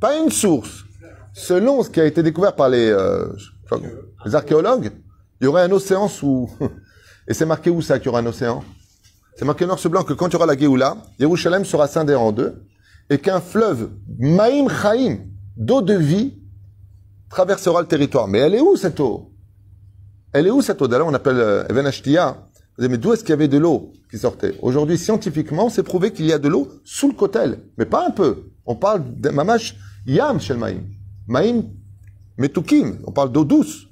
pas 0.00 0.18
une 0.18 0.30
source. 0.30 0.84
Selon 1.32 1.82
ce 1.82 1.90
qui 1.90 2.00
a 2.00 2.04
été 2.04 2.22
découvert 2.22 2.54
par 2.54 2.68
les, 2.68 2.88
euh, 2.88 3.26
archéologues, 4.32 4.92
il 5.40 5.44
y 5.44 5.46
aurait 5.46 5.62
un 5.62 5.72
océan 5.72 6.08
sous, 6.08 6.48
Et 7.26 7.34
c'est 7.34 7.46
marqué 7.46 7.70
où 7.70 7.80
ça 7.80 7.98
qu'il 7.98 8.06
y 8.06 8.08
aura 8.10 8.20
un 8.20 8.26
océan? 8.26 8.62
C'est 9.36 9.44
marqué 9.44 9.66
noir 9.66 9.78
sur 9.78 9.90
blanc 9.90 10.04
que 10.04 10.12
quand 10.12 10.28
il 10.28 10.34
y 10.34 10.36
aura 10.36 10.46
la 10.46 10.56
Géoula, 10.56 10.96
Jérusalem 11.18 11.64
sera 11.64 11.88
scindé 11.88 12.14
en 12.14 12.32
deux 12.32 12.62
et 13.10 13.18
qu'un 13.18 13.40
fleuve, 13.40 13.90
Maïm 14.18 14.68
Chaim, 14.68 15.18
d'eau 15.56 15.80
de 15.82 15.94
vie, 15.94 16.34
traversera 17.30 17.80
le 17.80 17.86
territoire. 17.86 18.28
Mais 18.28 18.38
elle 18.38 18.54
est 18.54 18.60
où 18.60 18.76
cette 18.76 19.00
eau? 19.00 19.32
Elle 20.32 20.46
est 20.46 20.50
où 20.50 20.62
cette 20.62 20.80
eau? 20.82 20.88
D'ailleurs, 20.88 21.06
on 21.06 21.14
appelle 21.14 21.38
euh, 21.38 21.64
Even 21.68 21.86
Ashtia. 21.86 22.46
Mais 22.78 22.98
d'où 22.98 23.12
est-ce 23.12 23.22
qu'il 23.22 23.30
y 23.30 23.34
avait 23.34 23.48
de 23.48 23.58
l'eau 23.58 23.92
qui 24.10 24.18
sortait? 24.18 24.58
Aujourd'hui, 24.60 24.98
scientifiquement, 24.98 25.68
c'est 25.68 25.82
prouvé 25.82 26.12
qu'il 26.12 26.26
y 26.26 26.32
a 26.32 26.38
de 26.38 26.48
l'eau 26.48 26.68
sous 26.84 27.08
le 27.08 27.14
cotel. 27.14 27.60
Mais 27.78 27.86
pas 27.86 28.06
un 28.06 28.10
peu. 28.10 28.50
On 28.66 28.76
parle 28.76 29.20
de 29.20 29.28
mamash 29.30 29.76
yam 30.06 30.40
shel 30.40 30.58
maïm. 31.26 31.70
Metukim. 32.36 32.98
On 33.06 33.12
parle 33.12 33.30
d'eau 33.30 33.44
douce 33.44 33.86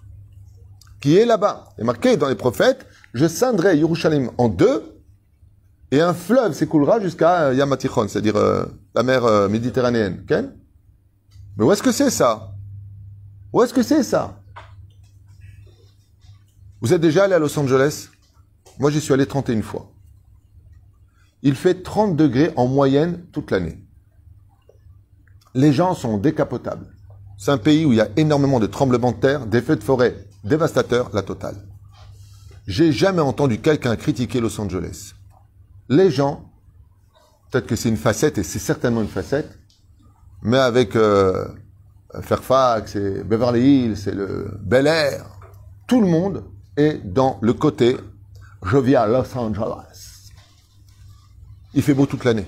qui 1.01 1.17
est 1.17 1.27
là-bas. 1.27 1.69
Et 1.79 1.85
marqué 1.85 2.17
dans 2.17 2.29
les 2.29 2.35
prophètes, 2.35 2.87
je 3.13 3.27
scindrai 3.27 3.77
Yerushalayim 3.77 4.31
en 4.39 4.49
deux, 4.49 4.93
et 5.91 6.01
un 6.01 6.15
fleuve 6.15 6.55
s'écoulera 6.55 7.01
jusqu'à 7.01 7.49
euh, 7.49 7.55
Yamatichon, 7.55 8.09
c'est-à-dire 8.09 8.37
euh, 8.37 8.65
la 8.95 9.03
mer 9.03 9.25
euh, 9.25 9.49
méditerranéenne. 9.49 10.25
Mais 11.57 11.65
où 11.65 11.71
est-ce 11.71 11.83
que 11.83 11.93
c'est 11.93 12.09
ça? 12.09 12.55
Où 13.53 13.63
est-ce 13.63 13.75
que 13.75 13.83
c'est 13.83 14.03
ça? 14.03 14.41
Vous 16.81 16.95
êtes 16.95 17.01
déjà 17.01 17.25
allé 17.25 17.35
à 17.35 17.39
Los 17.39 17.59
Angeles? 17.59 18.09
Moi, 18.79 18.91
j'y 18.91 19.01
suis 19.01 19.13
allé 19.13 19.27
31 19.27 19.61
fois. 19.61 19.93
Il 21.43 21.55
fait 21.57 21.83
30 21.83 22.17
degrés 22.17 22.53
en 22.57 22.67
moyenne 22.67 23.27
toute 23.33 23.51
l'année. 23.51 23.85
Les 25.55 25.73
gens 25.73 25.95
sont 25.95 26.19
décapotables. 26.19 26.87
C'est 27.39 27.51
un 27.51 27.59
pays 27.59 27.85
où 27.85 27.93
il 27.93 27.97
y 27.97 28.01
a 28.01 28.09
énormément 28.17 28.61
de 28.61 28.67
tremblements 28.67 29.13
de 29.13 29.17
terre, 29.17 29.47
des 29.47 29.63
feux 29.63 29.77
de 29.77 29.83
forêt 29.83 30.17
dévastateurs, 30.45 31.11
la 31.13 31.23
totale. 31.23 31.57
J'ai 32.67 32.93
jamais 32.93 33.21
entendu 33.21 33.61
quelqu'un 33.61 33.97
critiquer 33.97 34.41
Los 34.41 34.61
Angeles. 34.61 35.15
Les 35.89 36.11
gens, 36.11 36.51
peut-être 37.51 37.67
que 37.67 37.77
c'est 37.77 37.89
une 37.89 37.97
facette, 37.97 38.39
et 38.39 38.43
c'est 38.43 38.59
certainement 38.59 39.03
une 39.03 39.09
facette, 39.09 39.59
mais 40.43 40.59
avec 40.59 40.97
euh, 40.97 41.47
Fairfax 42.21 42.97
et 42.97 43.23
Beverly 43.25 43.85
Hills 43.85 44.09
et 44.09 44.13
le 44.13 44.59
Bel 44.63 44.87
Air, 44.87 45.27
tout 45.87 46.01
le 46.01 46.07
monde 46.07 46.45
est 46.77 47.01
dans 47.05 47.39
le 47.43 47.53
côté 47.53 47.97
je 48.65 48.79
vis 48.79 48.97
à 48.97 49.07
Los 49.07 49.37
Angeles. 49.37 50.31
Il 51.75 51.83
fait 51.83 51.95
beau 51.95 52.07
toute 52.07 52.25
l'année. 52.25 52.47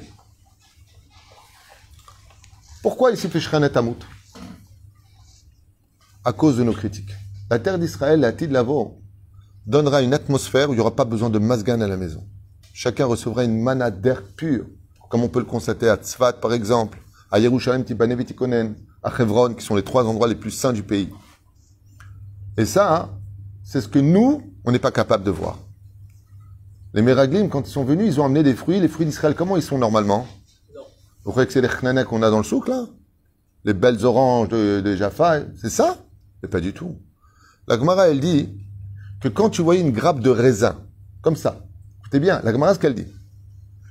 Pourquoi 2.84 3.12
ici 3.12 3.30
fait 3.30 3.40
Shrenet 3.40 3.78
Amut 3.78 3.96
À 6.22 6.34
cause 6.34 6.58
de 6.58 6.62
nos 6.62 6.74
critiques. 6.74 7.14
La 7.48 7.58
terre 7.58 7.78
d'Israël, 7.78 8.20
la 8.20 8.30
de 8.30 8.62
donnera 9.64 10.02
une 10.02 10.12
atmosphère 10.12 10.68
où 10.68 10.74
il 10.74 10.76
n'y 10.76 10.82
aura 10.82 10.94
pas 10.94 11.06
besoin 11.06 11.30
de 11.30 11.38
masgan 11.38 11.80
à 11.80 11.88
la 11.88 11.96
maison. 11.96 12.28
Chacun 12.74 13.06
recevra 13.06 13.44
une 13.44 13.58
mana 13.58 13.90
d'air 13.90 14.22
pur, 14.22 14.66
comme 15.08 15.22
on 15.22 15.30
peut 15.30 15.38
le 15.38 15.46
constater 15.46 15.88
à 15.88 15.96
Tzfat, 15.96 16.34
par 16.34 16.52
exemple, 16.52 16.98
à 17.32 17.38
Yerushalayim, 17.38 17.84
Tibané, 17.84 18.16
Vitikonen, 18.16 18.76
à 19.02 19.10
Chevron, 19.16 19.54
qui 19.54 19.64
sont 19.64 19.76
les 19.76 19.82
trois 19.82 20.04
endroits 20.04 20.28
les 20.28 20.34
plus 20.34 20.50
saints 20.50 20.74
du 20.74 20.82
pays. 20.82 21.08
Et 22.58 22.66
ça, 22.66 22.94
hein, 22.94 23.10
c'est 23.62 23.80
ce 23.80 23.88
que 23.88 23.98
nous, 23.98 24.42
on 24.62 24.72
n'est 24.72 24.78
pas 24.78 24.92
capable 24.92 25.24
de 25.24 25.30
voir. 25.30 25.58
Les 26.92 27.00
Meraglim, 27.00 27.48
quand 27.48 27.66
ils 27.66 27.72
sont 27.72 27.84
venus, 27.84 28.08
ils 28.08 28.20
ont 28.20 28.26
amené 28.26 28.42
des 28.42 28.54
fruits. 28.54 28.78
Les 28.78 28.88
fruits 28.88 29.06
d'Israël, 29.06 29.34
comment 29.34 29.56
ils 29.56 29.62
sont 29.62 29.78
normalement? 29.78 30.26
Vous 31.24 31.30
croyez 31.30 31.46
que 31.46 31.52
c'est 31.52 31.60
les 31.60 31.68
chnanais 31.68 32.04
qu'on 32.04 32.22
a 32.22 32.30
dans 32.30 32.38
le 32.38 32.44
souk, 32.44 32.68
là? 32.68 32.86
Les 33.64 33.72
belles 33.72 34.04
oranges 34.04 34.48
de, 34.48 34.80
de 34.80 34.94
Jaffa 34.94 35.40
C'est 35.60 35.70
ça? 35.70 35.96
Mais 36.42 36.48
pas 36.48 36.60
du 36.60 36.72
tout. 36.74 36.98
La 37.66 37.78
Gemara, 37.78 38.08
elle 38.08 38.20
dit 38.20 38.50
que 39.22 39.28
quand 39.28 39.48
tu 39.48 39.62
voyais 39.62 39.80
une 39.80 39.92
grappe 39.92 40.20
de 40.20 40.28
raisin, 40.28 40.76
comme 41.22 41.36
ça, 41.36 41.64
écoutez 42.00 42.20
bien, 42.20 42.42
la 42.44 42.52
Gemara, 42.52 42.74
ce 42.74 42.78
qu'elle 42.78 42.94
dit. 42.94 43.06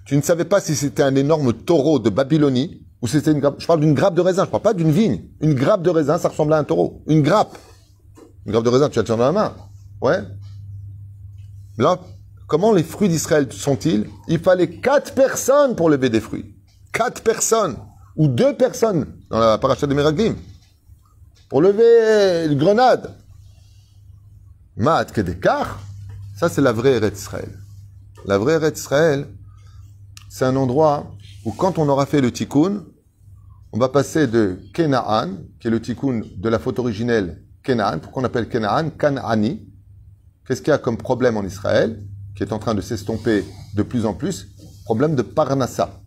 Tu 0.05 0.15
ne 0.15 0.21
savais 0.21 0.45
pas 0.45 0.61
si 0.61 0.75
c'était 0.75 1.01
un 1.01 1.15
énorme 1.15 1.53
taureau 1.53 1.97
de 1.97 2.09
Babylonie 2.09 2.85
ou 3.01 3.07
si 3.07 3.17
c'était 3.17 3.31
une 3.31 3.39
grappe. 3.39 3.55
Je 3.59 3.65
parle 3.65 3.79
d'une 3.79 3.93
grappe 3.93 4.13
de 4.13 4.21
raisin, 4.21 4.45
je 4.45 4.49
parle 4.49 4.61
pas 4.61 4.73
d'une 4.73 4.91
vigne. 4.91 5.23
Une 5.39 5.55
grappe 5.55 5.81
de 5.81 5.89
raisin, 5.89 6.19
ça 6.19 6.29
ressemble 6.29 6.53
à 6.53 6.57
un 6.57 6.63
taureau. 6.63 7.03
Une 7.07 7.23
grappe. 7.23 7.57
Une 8.45 8.51
grappe 8.51 8.65
de 8.65 8.69
raisin, 8.69 8.89
tu 8.89 8.99
la 8.99 9.05
tiens 9.05 9.17
dans 9.17 9.25
la 9.25 9.31
main. 9.31 9.55
Ouais. 10.01 10.19
Là, 11.79 11.99
comment 12.47 12.73
les 12.73 12.83
fruits 12.83 13.09
d'Israël 13.09 13.51
sont-ils? 13.51 14.07
Il 14.27 14.39
fallait 14.39 14.69
quatre 14.69 15.15
personnes 15.15 15.75
pour 15.75 15.89
lever 15.89 16.09
des 16.09 16.21
fruits. 16.21 16.52
Quatre 16.93 17.23
personnes. 17.23 17.75
Ou 18.15 18.27
deux 18.27 18.55
personnes 18.55 19.07
dans 19.31 19.39
la 19.39 19.57
paracha 19.57 19.88
de 19.88 19.95
Meraglim. 19.95 20.35
Pour 21.50 21.59
lever 21.59 22.45
une 22.45 22.57
grenade. 22.57 23.17
Mat 24.77 25.12
Kedekar, 25.12 25.79
ça 26.35 26.50
c'est 26.50 26.62
la 26.62 26.71
vraie 26.71 26.93
Eretz 26.97 27.19
Israël. 27.19 27.59
La 28.25 28.38
vraie 28.38 28.53
Eretz 28.53 28.79
Israël, 28.79 29.27
c'est 30.29 30.45
un 30.45 30.55
endroit 30.55 31.12
où 31.45 31.51
quand 31.51 31.79
on 31.79 31.89
aura 31.89 32.05
fait 32.05 32.21
le 32.21 32.31
tikkun, 32.31 32.83
on 33.71 33.79
va 33.79 33.89
passer 33.89 34.27
de 34.27 34.59
Kenaan, 34.73 35.38
qui 35.59 35.67
est 35.67 35.71
le 35.71 35.81
tikkun 35.81 36.21
de 36.38 36.50
la 36.50 36.59
faute 36.59 36.77
originelle 36.77 37.43
Kenaan, 37.63 38.00
pourquoi 38.01 38.21
on 38.21 38.25
appelle 38.25 38.47
Kenaan 38.47 38.91
Kanani. 38.91 39.67
Qu'est-ce 40.47 40.62
qu'il 40.62 40.69
y 40.69 40.75
a 40.75 40.77
comme 40.77 40.97
problème 40.97 41.38
en 41.38 41.43
Israël, 41.43 42.03
qui 42.35 42.43
est 42.43 42.53
en 42.53 42.59
train 42.59 42.75
de 42.75 42.81
s'estomper 42.81 43.43
de 43.73 43.81
plus 43.81 44.05
en 44.05 44.13
plus? 44.13 44.50
Problème 44.85 45.15
de 45.15 45.23
Parnassa. 45.23 46.02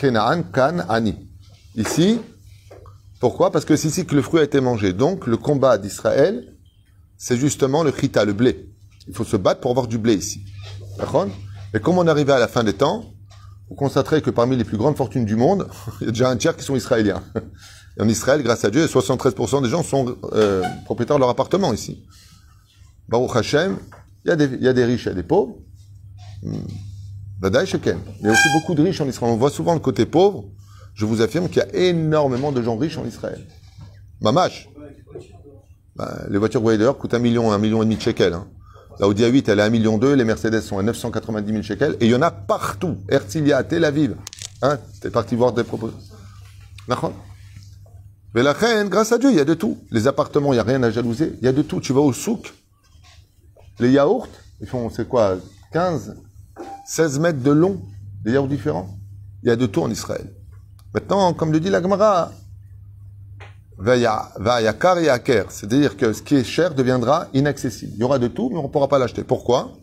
Kenaan 0.00 0.44
Kanani. 0.50 1.14
Ici, 1.76 2.18
pourquoi? 3.20 3.52
Parce 3.52 3.66
que 3.66 3.76
c'est 3.76 3.88
ici 3.88 4.06
que 4.06 4.16
le 4.16 4.22
fruit 4.22 4.40
a 4.40 4.44
été 4.44 4.60
mangé. 4.60 4.94
Donc, 4.94 5.26
le 5.26 5.36
combat 5.36 5.76
d'Israël, 5.76 6.54
c'est 7.18 7.36
justement 7.36 7.82
le 7.82 7.92
chita, 7.92 8.24
le 8.24 8.32
blé. 8.32 8.70
Il 9.08 9.14
faut 9.14 9.24
se 9.24 9.36
battre 9.36 9.60
pour 9.60 9.70
avoir 9.70 9.86
du 9.86 9.98
blé 9.98 10.14
ici. 10.14 10.40
D'accord? 10.98 11.26
Et 11.74 11.80
comme 11.80 11.98
on 11.98 12.06
arrivait 12.06 12.32
à 12.32 12.38
la 12.38 12.48
fin 12.48 12.64
des 12.64 12.72
temps, 12.72 13.04
vous 13.68 13.74
constaterez 13.76 14.22
que 14.22 14.30
parmi 14.30 14.56
les 14.56 14.64
plus 14.64 14.78
grandes 14.78 14.96
fortunes 14.96 15.26
du 15.26 15.36
monde, 15.36 15.68
il 16.00 16.06
y 16.06 16.08
a 16.08 16.12
déjà 16.12 16.30
un 16.30 16.36
tiers 16.36 16.56
qui 16.56 16.64
sont 16.64 16.76
israéliens. 16.76 17.22
Et 17.98 18.02
en 18.02 18.08
Israël, 18.08 18.42
grâce 18.42 18.64
à 18.64 18.70
Dieu, 18.70 18.86
73% 18.86 19.62
des 19.62 19.68
gens 19.68 19.82
sont 19.82 20.16
euh, 20.32 20.62
propriétaires 20.86 21.16
de 21.16 21.20
leur 21.20 21.28
appartement 21.28 21.74
ici. 21.74 22.02
Baruch 23.08 23.36
Hashem, 23.36 23.76
il 24.24 24.28
y, 24.28 24.30
a 24.32 24.36
des, 24.36 24.44
il 24.44 24.62
y 24.62 24.68
a 24.68 24.72
des 24.72 24.84
riches, 24.84 25.04
il 25.04 25.08
y 25.08 25.12
a 25.12 25.14
des 25.14 25.24
pauvres. 25.24 25.56
Badaï 27.40 27.66
Sheken. 27.66 27.98
Il 28.20 28.26
y 28.26 28.28
a 28.28 28.32
aussi 28.32 28.48
beaucoup 28.52 28.74
de 28.74 28.82
riches 28.82 29.00
en 29.00 29.08
Israël. 29.08 29.32
On 29.32 29.36
voit 29.36 29.50
souvent 29.50 29.72
le 29.72 29.80
côté 29.80 30.04
pauvre. 30.04 30.44
Je 30.94 31.06
vous 31.06 31.22
affirme 31.22 31.48
qu'il 31.48 31.58
y 31.58 31.60
a 31.62 31.74
énormément 31.74 32.52
de 32.52 32.62
gens 32.62 32.76
riches 32.76 32.98
en 32.98 33.06
Israël. 33.06 33.46
Mamash. 34.20 34.68
Ben, 35.96 36.26
les 36.28 36.38
voitures, 36.38 36.60
d'ailleurs, 36.60 36.98
coûtent 36.98 37.14
un 37.14 37.18
million, 37.18 37.50
un 37.50 37.58
million 37.58 37.82
et 37.82 37.86
demi 37.86 37.96
de 37.96 38.02
shekels. 38.02 38.34
Hein. 38.34 38.46
La 38.98 39.08
Audi 39.08 39.22
A8, 39.22 39.50
elle 39.50 39.58
est 39.58 39.62
à 39.62 39.66
1 39.66 39.70
million 39.70 39.96
2, 39.96 40.12
les 40.12 40.24
Mercedes 40.24 40.60
sont 40.60 40.78
à 40.78 40.82
990 40.82 41.50
000 41.50 41.62
shekels, 41.62 41.96
et 42.00 42.04
il 42.04 42.10
y 42.10 42.14
en 42.14 42.20
a 42.20 42.30
partout. 42.30 42.98
Herzliya, 43.08 43.64
Tel 43.64 43.86
Aviv. 43.86 44.14
Hein, 44.60 44.78
t'es 45.00 45.08
parti 45.08 45.34
voir 45.36 45.52
des 45.52 45.64
propos. 45.64 45.90
Mais 48.34 48.42
la 48.42 48.52
reine, 48.52 48.88
grâce 48.88 49.12
à 49.12 49.18
Dieu, 49.18 49.30
il 49.30 49.36
y 49.36 49.40
a 49.40 49.44
de 49.44 49.54
tout. 49.54 49.78
Les 49.90 50.06
appartements, 50.06 50.52
il 50.52 50.56
n'y 50.56 50.60
a 50.60 50.64
rien 50.64 50.82
à 50.82 50.90
jalouser. 50.90 51.32
Il 51.40 51.46
y 51.46 51.48
a 51.48 51.52
de 51.52 51.62
tout. 51.62 51.80
Tu 51.80 51.94
vas 51.94 52.00
au 52.00 52.12
souk, 52.12 52.52
les 53.78 53.90
yaourts, 53.90 54.28
ils 54.60 54.66
font, 54.66 54.90
c'est 54.90 55.08
quoi, 55.08 55.36
15, 55.72 56.16
16 56.90 57.20
mètres 57.20 57.40
de 57.40 57.52
long, 57.52 57.80
des 58.24 58.32
yaourts 58.32 58.48
différents. 58.48 58.88
Il 59.44 59.48
y 59.48 59.52
a 59.52 59.54
de 59.54 59.66
tout 59.66 59.80
en 59.80 59.88
Israël. 59.92 60.34
Maintenant, 60.92 61.32
comme 61.34 61.52
le 61.52 61.60
dit 61.60 61.70
la 61.70 61.80
Gemara, 61.80 62.32
c'est-à-dire 63.78 64.26
que 65.96 66.12
ce 66.12 66.20
qui 66.20 66.34
est 66.34 66.42
cher 66.42 66.74
deviendra 66.74 67.28
inaccessible. 67.32 67.92
Il 67.94 68.00
y 68.00 68.02
aura 68.02 68.18
de 68.18 68.26
tout, 68.26 68.50
mais 68.50 68.58
on 68.58 68.64
ne 68.64 68.68
pourra 68.68 68.88
pas 68.88 68.98
l'acheter. 68.98 69.22
Pourquoi? 69.22 69.74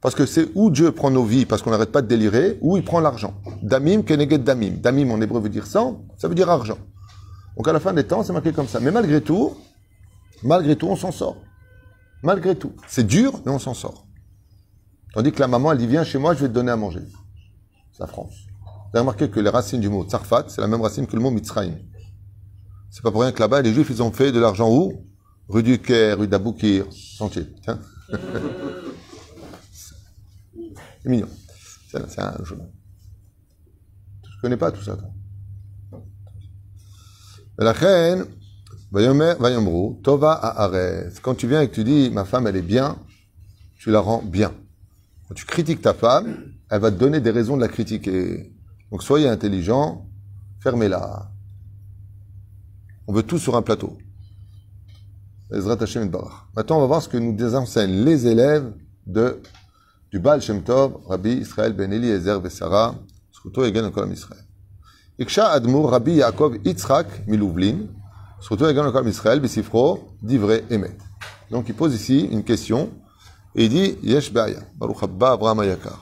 Parce 0.00 0.16
que 0.16 0.26
c'est 0.26 0.48
où 0.56 0.72
Dieu 0.72 0.90
prend 0.90 1.12
nos 1.12 1.22
vies, 1.22 1.46
parce 1.46 1.62
qu'on 1.62 1.70
n'arrête 1.70 1.92
pas 1.92 2.02
de 2.02 2.08
délirer, 2.08 2.58
ou 2.60 2.76
il 2.76 2.82
prend 2.82 2.98
l'argent. 2.98 3.34
Damim, 3.62 4.02
keneged 4.02 4.42
damim. 4.42 4.78
Damim 4.80 5.12
en 5.12 5.20
hébreu 5.20 5.40
veut 5.40 5.48
dire 5.48 5.68
sang, 5.68 6.06
ça 6.18 6.26
veut 6.26 6.34
dire 6.34 6.50
argent. 6.50 6.78
Donc 7.56 7.68
à 7.68 7.72
la 7.72 7.78
fin 7.78 7.92
des 7.92 8.04
temps, 8.04 8.24
c'est 8.24 8.32
marqué 8.32 8.52
comme 8.52 8.66
ça. 8.66 8.80
Mais 8.80 8.90
malgré 8.90 9.20
tout, 9.20 9.56
malgré 10.42 10.74
tout, 10.74 10.88
on 10.88 10.96
s'en 10.96 11.12
sort. 11.12 11.36
Malgré 12.24 12.56
tout. 12.56 12.72
C'est 12.88 13.06
dur, 13.06 13.40
mais 13.46 13.52
on 13.52 13.60
s'en 13.60 13.74
sort. 13.74 14.05
Tandis 15.12 15.32
que 15.32 15.40
la 15.40 15.48
maman, 15.48 15.72
elle 15.72 15.78
dit, 15.78 15.86
viens 15.86 16.04
chez 16.04 16.18
moi, 16.18 16.34
je 16.34 16.40
vais 16.40 16.48
te 16.48 16.52
donner 16.52 16.70
à 16.70 16.76
manger. 16.76 17.00
C'est 17.92 18.00
la 18.00 18.06
France. 18.06 18.34
Vous 18.64 18.90
avez 18.92 19.00
remarqué 19.00 19.30
que 19.30 19.40
les 19.40 19.50
racines 19.50 19.80
du 19.80 19.88
mot 19.88 20.04
tsarfat, 20.04 20.44
c'est 20.48 20.60
la 20.60 20.66
même 20.66 20.82
racine 20.82 21.06
que 21.06 21.16
le 21.16 21.22
mot 21.22 21.30
mitzrayim. 21.30 21.78
C'est 22.90 23.02
pas 23.02 23.10
pour 23.10 23.22
rien 23.22 23.32
que 23.32 23.40
là-bas, 23.40 23.62
les 23.62 23.72
Juifs, 23.72 23.90
ils 23.90 24.02
ont 24.02 24.12
fait 24.12 24.32
de 24.32 24.40
l'argent 24.40 24.70
où? 24.70 24.92
Rue 25.48 25.62
du 25.62 25.80
Caire, 25.80 26.18
rue 26.18 26.28
d'Aboukir, 26.28 26.86
sentier. 26.90 27.46
Tiens. 27.62 27.80
c'est 29.72 31.08
mignon. 31.08 31.28
C'est 31.88 32.20
un 32.20 32.44
jeu. 32.44 32.58
Je 34.24 34.40
connais 34.40 34.56
pas 34.56 34.72
tout 34.72 34.82
ça. 34.82 34.96
La 37.58 37.72
reine, 37.72 38.26
Tova 40.02 40.32
Ares. 40.32 41.12
Quand 41.22 41.34
tu 41.34 41.48
viens 41.48 41.62
et 41.62 41.68
que 41.68 41.74
tu 41.74 41.84
dis, 41.84 42.10
ma 42.10 42.24
femme, 42.24 42.46
elle 42.46 42.56
est 42.56 42.62
bien, 42.62 42.98
tu 43.78 43.90
la 43.90 44.00
rends 44.00 44.22
bien. 44.22 44.52
Quand 45.28 45.34
tu 45.34 45.44
critiques 45.44 45.82
ta 45.82 45.94
femme, 45.94 46.52
elle 46.70 46.80
va 46.80 46.90
te 46.90 46.96
donner 46.96 47.20
des 47.20 47.30
raisons 47.30 47.56
de 47.56 47.62
la 47.62 47.68
critiquer. 47.68 48.52
Donc 48.90 49.02
soyez 49.02 49.28
intelligent, 49.28 50.06
fermez-la. 50.60 51.30
On 53.08 53.12
veut 53.12 53.22
tout 53.22 53.38
sur 53.38 53.56
un 53.56 53.62
plateau. 53.62 53.98
Maintenant, 55.50 56.76
on 56.76 56.80
va 56.80 56.86
voir 56.86 57.02
ce 57.02 57.08
que 57.08 57.16
nous 57.16 57.54
enseignent 57.54 58.04
les 58.04 58.26
élèves 58.26 58.72
de, 59.06 59.40
du 60.10 60.18
Baal 60.18 60.42
Shem 60.42 60.62
Tov, 60.62 60.98
Rabbi 61.06 61.34
Israël 61.34 61.72
Ben 61.72 61.92
Eliezer 61.92 62.40
Vesara, 62.40 62.96
Schuto 63.30 63.64
Egen 63.64 63.90
Kolam 63.92 64.12
Israël. 64.12 64.42
Iksha 65.18 65.48
Admur 65.48 65.90
Rabbi 65.90 66.14
Yaakov 66.14 66.58
Milouvlin, 67.28 67.86
Israël, 69.06 69.40
Divrei 70.22 70.64
Emet. 70.70 70.98
Donc, 71.50 71.68
il 71.68 71.74
pose 71.74 71.94
ici 71.94 72.28
une 72.32 72.42
question, 72.42 72.90
et 73.56 73.64
il 73.64 73.70
dit, 73.70 73.96
Yesh 74.02 74.30
Baya, 74.30 74.60
Baruch 74.74 75.02
Abba 75.02 75.32
Abraham 75.32 75.60
Ayakar. 75.60 75.98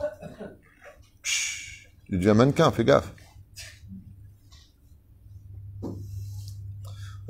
Il 2.09 2.19
devient 2.19 2.35
mannequin, 2.35 2.71
fais 2.73 2.85
gaffe. 2.85 3.13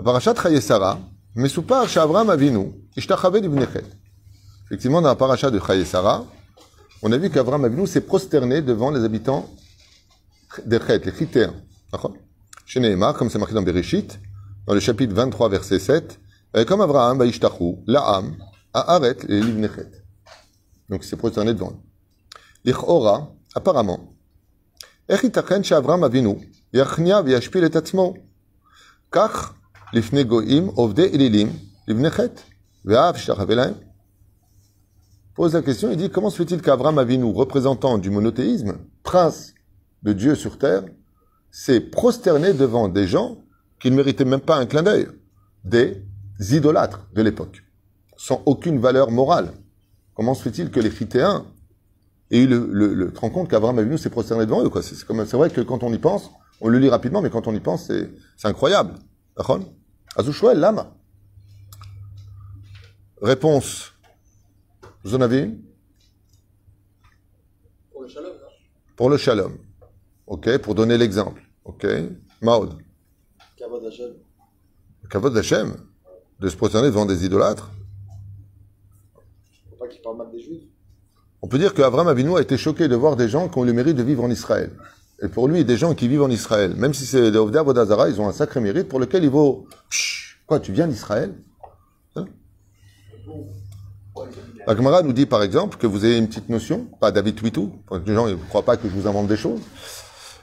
Parashat 0.02 0.34
Chayesara, 0.34 0.98
Mesupar 1.36 1.86
Shavram 1.88 2.30
Avinu, 2.30 2.72
Ishtachave 2.96 3.36
Livnechet. 3.36 3.84
Effectivement, 4.64 5.02
dans 5.02 5.08
la 5.08 5.14
parasha 5.14 5.50
de 5.50 5.60
Chayesara, 5.60 6.24
on 7.02 7.12
a 7.12 7.18
vu 7.18 7.28
qu'Avram 7.28 7.62
Avinu 7.66 7.86
s'est 7.86 8.00
prosterné 8.00 8.62
devant 8.62 8.90
les 8.90 9.04
habitants 9.04 9.50
des 10.64 10.78
Chet, 10.86 11.00
les 11.04 11.12
critères. 11.12 11.52
Chez 12.64 12.80
Nehemar, 12.80 13.12
comme 13.12 13.28
c'est 13.28 13.38
marqué 13.38 13.52
dans 13.52 13.62
Bereshit, 13.62 14.18
dans 14.66 14.72
le 14.72 14.80
chapitre 14.80 15.14
23, 15.14 15.50
verset 15.50 15.78
7, 15.78 16.18
comme 16.66 16.80
Avraham, 16.80 17.18
Vaishtachu, 17.18 17.76
La'am, 17.86 18.34
Aaret, 18.72 19.18
et 19.28 19.40
Livnechet. 19.40 20.03
Donc 20.88 21.04
il 21.04 21.08
s'est 21.08 21.16
prosterné 21.16 21.54
devant 21.54 21.70
eux. 21.70 21.80
L'Ichora, 22.64 23.34
apparemment. 23.54 24.14
Echitachen 25.08 25.62
Shavram 25.62 26.02
Avinu, 26.04 26.36
Yachnia 26.72 27.22
Vyashpil 27.22 27.64
et 27.64 27.70
Kach, 29.10 29.54
Lifne 29.92 30.26
Ovde 30.76 31.10
Ililim, 31.12 31.50
Livnechet, 31.86 32.34
Veav 32.84 33.16
Shachavelaim. 33.16 33.74
Pose 35.34 35.54
la 35.54 35.62
question, 35.62 35.90
il 35.90 35.96
dit 35.96 36.10
comment 36.10 36.30
se 36.30 36.36
fait-il 36.36 36.62
qu'Avram 36.62 36.98
Avinu, 36.98 37.32
représentant 37.32 37.98
du 37.98 38.08
monothéisme, 38.10 38.78
prince 39.02 39.54
de 40.02 40.12
Dieu 40.12 40.34
sur 40.34 40.58
terre, 40.58 40.84
s'est 41.50 41.80
prosterné 41.80 42.52
devant 42.52 42.88
des 42.88 43.06
gens 43.06 43.38
qui 43.80 43.90
ne 43.90 43.96
méritaient 43.96 44.24
même 44.24 44.40
pas 44.40 44.56
un 44.56 44.66
clin 44.66 44.82
d'œil, 44.82 45.08
des 45.64 46.02
idolâtres 46.38 47.06
de 47.14 47.22
l'époque, 47.22 47.62
sans 48.16 48.42
aucune 48.46 48.78
valeur 48.78 49.10
morale. 49.10 49.52
Comment 50.14 50.34
se 50.34 50.42
fait-il 50.42 50.70
que 50.70 50.80
les 50.80 50.90
Phytéens 50.90 51.46
et 52.30 52.42
il 52.42 52.50
le, 52.50 52.66
le, 52.70 52.94
le, 52.94 53.12
te 53.12 53.20
rends 53.20 53.30
compte 53.30 53.48
qu'Abraham 53.48 53.78
Avinu 53.78 53.98
s'est 53.98 54.10
prosterné 54.10 54.46
devant 54.46 54.64
eux. 54.64 54.68
Quoi? 54.68 54.82
C'est, 54.82 54.94
c'est, 54.96 55.36
vrai 55.36 55.50
que 55.50 55.60
quand 55.60 55.82
on 55.82 55.92
y 55.92 55.98
pense, 55.98 56.30
on 56.60 56.68
le 56.68 56.78
lit 56.78 56.88
rapidement, 56.88 57.20
mais 57.20 57.30
quand 57.30 57.46
on 57.46 57.54
y 57.54 57.60
pense, 57.60 57.86
c'est, 57.86 58.10
c'est 58.36 58.48
incroyable. 58.48 58.94
D'accord? 59.36 59.60
Azouchouel, 60.16 60.58
lama. 60.58 60.94
Réponse. 63.20 63.92
Vous 65.02 65.14
en 65.14 65.20
avez 65.20 65.40
une? 65.40 65.62
Pour 67.92 68.02
le 68.02 68.08
shalom. 68.08 68.32
Pour 68.96 69.10
le 69.10 69.16
shalom. 69.16 69.58
Ok, 70.26 70.58
pour 70.58 70.74
donner 70.74 70.96
l'exemple. 70.96 71.42
Ok. 71.64 71.86
Maud. 72.40 72.78
Kavod 73.56 73.84
Hashem. 73.84 74.12
Kavod 75.10 75.36
Hashem 75.36 75.76
De 76.40 76.48
se 76.48 76.56
prosterner 76.56 76.88
devant 76.88 77.06
des 77.06 77.24
idolâtres 77.24 77.70
parle 80.02 80.16
mal 80.16 80.30
des 80.30 80.40
juifs. 80.40 80.64
On 81.42 81.48
peut 81.48 81.58
dire 81.58 81.74
qu'Abraham 81.74 82.08
Avinu 82.08 82.36
a 82.36 82.40
été 82.40 82.56
choqué 82.56 82.88
de 82.88 82.96
voir 82.96 83.16
des 83.16 83.28
gens 83.28 83.48
qui 83.48 83.58
ont 83.58 83.64
le 83.64 83.72
mérite 83.72 83.96
de 83.96 84.02
vivre 84.02 84.24
en 84.24 84.30
Israël. 84.30 84.70
Et 85.22 85.28
pour 85.28 85.46
lui, 85.46 85.64
des 85.64 85.76
gens 85.76 85.94
qui 85.94 86.08
vivent 86.08 86.22
en 86.22 86.30
Israël, 86.30 86.74
même 86.76 86.94
si 86.94 87.06
c'est 87.06 87.30
des 87.30 87.38
Ovda 87.38 87.62
Vodazara, 87.62 88.08
ils 88.08 88.20
ont 88.20 88.28
un 88.28 88.32
sacré 88.32 88.60
mérite 88.60 88.88
pour 88.88 88.98
lequel 88.98 89.24
il 89.24 89.30
vaut. 89.30 89.66
Quoi, 90.46 90.60
tu 90.60 90.72
viens 90.72 90.86
d'Israël 90.86 91.34
hein? 92.16 92.26
La 94.66 94.74
Gemara 94.74 95.02
nous 95.02 95.12
dit 95.12 95.26
par 95.26 95.42
exemple 95.42 95.76
que 95.76 95.86
vous 95.86 96.04
avez 96.04 96.16
une 96.16 96.28
petite 96.28 96.48
notion, 96.48 96.86
pas 97.00 97.10
David 97.10 97.34
Twitou, 97.34 97.72
les 98.06 98.14
gens 98.14 98.26
ne 98.26 98.36
croient 98.36 98.64
pas 98.64 98.76
que 98.76 98.88
je 98.88 98.94
vous 98.94 99.06
invente 99.06 99.26
des 99.26 99.36
choses. 99.36 99.60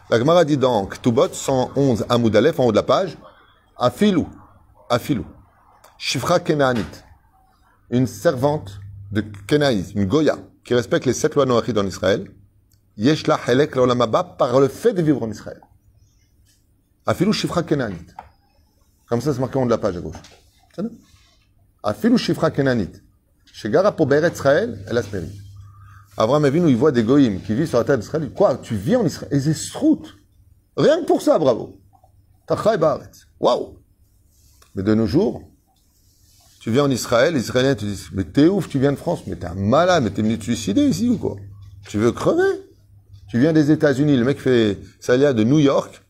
La 0.10 0.20
Gemara 0.20 0.46
dit 0.46 0.58
dans 0.58 0.86
Ktubot 0.86 1.30
111 1.32 2.06
Amoud 2.10 2.36
Aleph, 2.36 2.60
en 2.60 2.66
haut 2.66 2.72
de 2.72 2.76
la 2.76 2.84
page, 2.84 3.18
Afilou, 3.78 4.28
Afilou, 4.90 5.26
Shifra 5.98 6.40
Kenaanit, 6.40 6.86
une 7.90 8.08
servante 8.08 8.81
de 9.12 9.22
Kenaïs, 9.22 9.94
une 9.94 10.06
Goya, 10.06 10.38
qui 10.64 10.74
respecte 10.74 11.06
les 11.06 11.14
sept 11.14 11.36
lois 11.36 11.46
noachides 11.46 11.78
en 11.78 11.86
Israël, 11.86 12.32
Yeshla 12.98 13.40
Helek 13.48 13.76
Lolamaba 13.76 14.24
par 14.24 14.60
le 14.60 14.68
fait 14.68 14.94
de 14.94 15.02
vivre 15.02 15.24
en 15.24 15.32
Israël. 15.32 15.62
Afilou 17.06 17.34
Shifra 17.34 17.64
Kenaanit. 17.64 18.08
Comme 19.08 19.22
ça, 19.22 19.34
c'est 19.34 19.40
marqué 19.40 19.58
en 19.58 19.64
haut 19.64 19.66
de 19.66 19.72
la 19.72 19.78
page 19.78 19.98
à 19.98 20.02
gauche. 20.02 20.18
Afilou 21.84 22.18
Shifra 22.18 22.52
Kenaanit. 22.52 22.92
Chez 23.46 23.70
Gara 23.70 23.96
pour 23.96 24.06
Beret 24.06 24.32
Israël, 24.32 24.84
elle 24.88 24.98
a 24.98 25.04
ce 25.04 25.16
mérite. 25.16 25.42
Abraham 26.18 26.46
Avinu, 26.46 26.70
il 26.70 26.78
voit 26.78 26.92
des 26.92 27.04
goïms 27.04 27.42
qui 27.42 27.54
vivent 27.54 27.68
sur 27.68 27.78
la 27.80 27.84
terre 27.84 27.98
d'Israël. 27.98 28.32
Quoi, 28.32 28.58
tu 28.58 28.76
vis 28.76 28.96
en 28.96 29.06
Israël? 29.06 29.34
Et 29.34 29.40
c'est 29.40 29.54
srout. 29.54 30.04
Rien 30.78 31.02
que 31.02 31.06
pour 31.06 31.22
ça, 31.22 31.38
bravo. 31.40 31.78
Tachai 32.48 32.78
Baaretz. 32.78 33.28
Waouh. 33.40 33.78
Mais 34.76 34.84
de 34.84 34.94
nos 34.94 35.08
jours, 35.08 35.51
tu 36.62 36.70
viens 36.70 36.84
en 36.84 36.92
Israël, 36.92 37.34
les 37.34 37.40
Israéliens 37.40 37.74
te 37.74 37.84
disent, 37.84 38.10
mais 38.14 38.24
t'es 38.24 38.46
ouf, 38.46 38.70
tu 38.70 38.78
viens 38.78 38.92
de 38.92 38.98
France, 38.98 39.24
mais 39.26 39.36
t'es 39.36 39.48
un 39.48 39.56
malade, 39.56 40.04
mais 40.04 40.12
t'es 40.12 40.22
venu 40.22 40.38
te 40.38 40.44
suicider 40.44 40.86
ici 40.86 41.10
ou 41.10 41.18
quoi? 41.18 41.36
Tu 41.88 41.98
veux 41.98 42.12
crever? 42.12 42.62
Tu 43.30 43.40
viens 43.40 43.52
des 43.52 43.72
États-Unis, 43.72 44.16
le 44.16 44.24
mec 44.24 44.40
fait 44.40 44.78
salaire 45.00 45.34
de 45.34 45.44
New 45.44 45.58
York. 45.58 46.04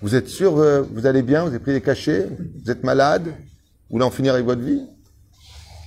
Vous 0.00 0.14
êtes 0.14 0.28
sûr, 0.28 0.58
euh, 0.58 0.82
vous 0.82 1.06
allez 1.06 1.22
bien, 1.22 1.42
vous 1.42 1.48
avez 1.48 1.58
pris 1.58 1.72
des 1.72 1.80
cachets, 1.80 2.28
vous 2.62 2.70
êtes 2.70 2.84
malade, 2.84 3.24
vous 3.24 3.94
voulez 3.94 4.04
en 4.04 4.12
finir 4.12 4.34
avec 4.34 4.46
votre 4.46 4.60
vie? 4.60 4.86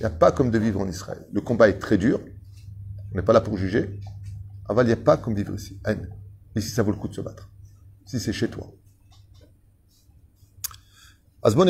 n'y 0.00 0.06
a 0.06 0.10
pas 0.10 0.32
comme 0.32 0.50
de 0.50 0.58
vivre 0.58 0.78
en 0.78 0.86
Israël. 0.86 1.24
Le 1.32 1.40
combat 1.40 1.70
est 1.70 1.78
très 1.78 1.96
dur, 1.96 2.20
on 3.12 3.16
n'est 3.16 3.22
pas 3.22 3.32
là 3.32 3.40
pour 3.40 3.56
juger. 3.56 3.98
Aval, 4.68 4.84
il 4.84 4.88
n'y 4.88 4.92
a 4.92 4.96
pas 4.96 5.16
comme 5.16 5.34
vivre 5.34 5.54
ici. 5.54 5.80
Ici, 6.54 6.68
ça 6.68 6.82
vaut 6.82 6.90
le 6.90 6.98
coup 6.98 7.08
de 7.08 7.14
se 7.14 7.22
battre. 7.22 7.48
Si 8.04 8.20
c'est 8.20 8.34
chez 8.34 8.48
toi. 8.48 8.70
Asbon 11.42 11.64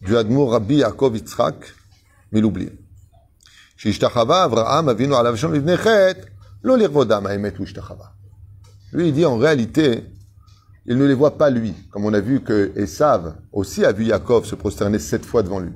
du 0.00 0.16
Admour 0.16 0.52
Rabbi 0.52 0.76
Yaakov 0.76 1.16
Yitzhak 1.16 1.74
Miloublin. 2.32 2.70
Shishhtachava 3.76 4.44
Avraham 4.44 4.88
Avinu 4.88 5.14
lo 6.62 6.76
haemet. 6.76 7.54
Lui, 8.92 9.08
il 9.08 9.14
dit 9.14 9.24
en 9.24 9.36
réalité, 9.36 10.04
il 10.86 10.96
ne 10.96 11.04
les 11.04 11.14
voit 11.14 11.38
pas 11.38 11.50
lui, 11.50 11.74
comme 11.90 12.04
on 12.04 12.12
a 12.12 12.20
vu 12.20 12.40
que 12.40 12.72
Esav 12.76 13.34
aussi 13.52 13.84
a 13.84 13.92
vu 13.92 14.06
Yaakov 14.06 14.44
se 14.44 14.54
prosterner 14.54 14.98
sept 14.98 15.24
fois 15.24 15.42
devant 15.42 15.60
lui. 15.60 15.72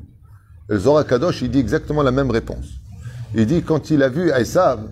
Le 0.69 0.79
Zorakadosh, 0.79 1.43
il 1.43 1.51
dit 1.51 1.59
exactement 1.59 2.03
la 2.03 2.11
même 2.11 2.31
réponse. 2.31 2.67
Il 3.35 3.47
dit 3.47 3.63
quand 3.63 3.91
il 3.91 4.03
a 4.03 4.09
vu 4.09 4.31
Esav, 4.31 4.89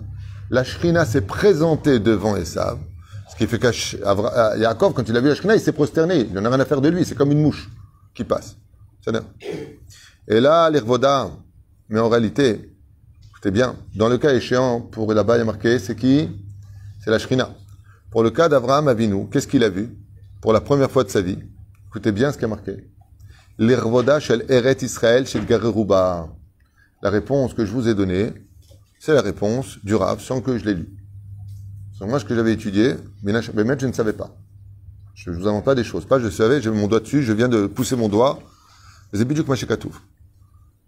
la 0.49 0.63
Shrina 0.63 1.05
s'est 1.05 1.21
présentée 1.21 1.99
devant 1.99 2.35
Esav, 2.35 2.79
ce 3.31 3.35
qui 3.35 3.47
fait 3.47 3.59
qu'Yaakov, 3.59 4.93
quand 4.93 5.09
il 5.09 5.17
a 5.17 5.21
vu 5.21 5.29
la 5.29 5.35
Shrina, 5.35 5.55
il 5.55 5.61
s'est 5.61 5.71
prosterné. 5.71 6.21
Il 6.21 6.33
n'en 6.33 6.45
a 6.45 6.49
rien 6.49 6.59
à 6.59 6.65
faire 6.65 6.81
de 6.81 6.89
lui, 6.89 7.03
c'est 7.05 7.15
comme 7.15 7.31
une 7.31 7.41
mouche 7.41 7.69
qui 8.13 8.23
passe. 8.23 8.57
Et 10.27 10.39
là, 10.39 10.69
l'Irvoda, 10.69 11.31
mais 11.89 11.99
en 11.99 12.09
réalité, 12.09 12.73
écoutez 13.29 13.51
bien, 13.51 13.75
dans 13.95 14.07
le 14.07 14.17
cas 14.17 14.33
échéant, 14.33 14.81
pour 14.81 15.13
là-bas, 15.13 15.35
il 15.35 15.39
y 15.39 15.41
a 15.41 15.45
marqué, 15.45 15.79
c'est 15.79 15.95
qui? 15.95 16.29
C'est 17.03 17.11
la 17.11 17.19
Shrina. 17.19 17.53
Pour 18.11 18.23
le 18.23 18.29
cas 18.29 18.47
d'Abraham 18.47 18.87
Avinu, 18.87 19.27
qu'est-ce 19.29 19.47
qu'il 19.47 19.63
a 19.63 19.69
vu? 19.69 19.89
Pour 20.41 20.53
la 20.53 20.61
première 20.61 20.91
fois 20.91 21.03
de 21.03 21.09
sa 21.09 21.21
vie 21.21 21.39
Écoutez 21.87 22.11
bien 22.11 22.31
ce 22.31 22.37
qui 22.37 22.45
est 22.45 22.47
marqué. 22.47 22.89
L'Irvoda 23.59 24.19
shel 24.19 24.45
Eret 24.49 24.77
Israël 24.81 25.27
shel 25.27 25.45
Gareruba. 25.45 26.29
La 27.01 27.09
réponse 27.09 27.53
que 27.53 27.65
je 27.65 27.71
vous 27.71 27.87
ai 27.87 27.93
donnée, 27.93 28.33
c'est 28.99 29.13
la 29.13 29.21
réponse 29.21 29.77
du 29.83 29.95
Rav 29.95 30.21
sans 30.21 30.41
que 30.41 30.57
je 30.57 30.65
l'ai 30.65 30.73
lu. 30.73 30.89
C'est 31.97 32.07
moi 32.07 32.19
ce 32.19 32.25
que 32.25 32.33
j'avais 32.33 32.53
étudié, 32.53 32.95
mais 33.21 33.33
je 33.41 33.85
ne 33.85 33.91
savais 33.91 34.13
pas. 34.13 34.35
Je 35.13 35.29
ne 35.29 35.35
vous 35.35 35.47
invente 35.47 35.65
pas 35.65 35.75
des 35.75 35.83
choses. 35.83 36.05
Pas 36.05 36.19
je 36.19 36.29
savais, 36.29 36.61
j'ai 36.61 36.71
mon 36.71 36.87
doigt 36.87 37.01
dessus, 37.01 37.21
je 37.21 37.33
viens 37.33 37.49
de 37.49 37.67
pousser 37.67 37.95
mon 37.95 38.09
doigt. 38.09 38.39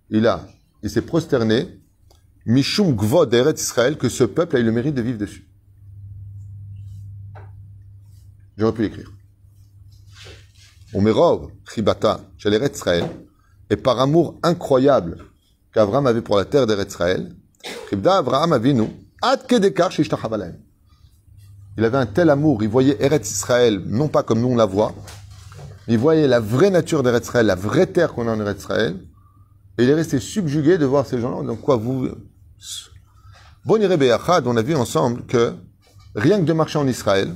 Il 0.09 0.27
a, 0.27 0.47
il 0.81 0.89
s'est 0.89 1.01
prosterné, 1.01 1.79
Mishum 2.45 2.95
Gvod 2.95 3.33
Eret 3.33 3.53
Israël, 3.53 3.97
que 3.97 4.09
ce 4.09 4.23
peuple 4.23 4.55
a 4.55 4.59
eu 4.59 4.63
le 4.63 4.71
mérite 4.71 4.95
de 4.95 5.01
vivre 5.01 5.19
dessus. 5.19 5.47
J'aurais 8.57 8.73
pu 8.73 8.81
l'écrire. 8.83 9.11
Omerov, 10.93 11.51
Chibata, 11.71 12.21
chez 12.37 12.49
l'Eretz 12.49 12.77
Israël, 12.77 13.05
et 13.69 13.75
par 13.75 13.99
amour 13.99 14.39
incroyable 14.43 15.17
qu'Abraham 15.73 16.07
avait 16.07 16.21
pour 16.21 16.37
la 16.37 16.45
terre 16.45 16.65
d'Eretz 16.65 16.93
Israël, 16.93 17.35
Chibda 17.89 18.17
Abraham 18.17 18.53
Avinu, 18.53 18.87
Ad 19.21 19.45
Kedekar 19.45 19.91
Il 21.77 21.83
avait 21.83 21.97
un 21.97 22.05
tel 22.05 22.29
amour, 22.29 22.63
il 22.63 22.69
voyait 22.69 22.97
Eretz 23.03 23.29
Israël, 23.29 23.81
non 23.85 24.07
pas 24.07 24.23
comme 24.23 24.39
nous 24.39 24.47
on 24.47 24.55
la 24.55 24.65
voit, 24.65 24.95
il 25.87 25.97
voyait 25.97 26.27
la 26.27 26.39
vraie 26.39 26.69
nature 26.69 27.03
d'Eretz 27.03 27.25
Israël, 27.25 27.45
la 27.45 27.55
vraie 27.55 27.87
terre 27.87 28.13
qu'on 28.13 28.27
a 28.27 28.31
en 28.31 28.39
Eretz 28.39 28.59
Israël, 28.61 28.99
et 29.77 29.83
il 29.83 29.89
est 29.89 29.93
resté 29.93 30.19
subjugué 30.19 30.77
de 30.77 30.85
voir 30.85 31.05
ces 31.05 31.19
gens-là. 31.19 31.45
Donc 31.45 31.61
quoi, 31.61 31.75
vous... 31.75 32.09
Bon 33.65 33.79
Beyachad, 33.97 34.47
on 34.47 34.57
a 34.57 34.61
vu 34.61 34.75
ensemble 34.75 35.25
que 35.25 35.53
rien 36.15 36.39
que 36.39 36.45
de 36.45 36.53
marcher 36.53 36.79
en 36.79 36.87
Israël, 36.87 37.33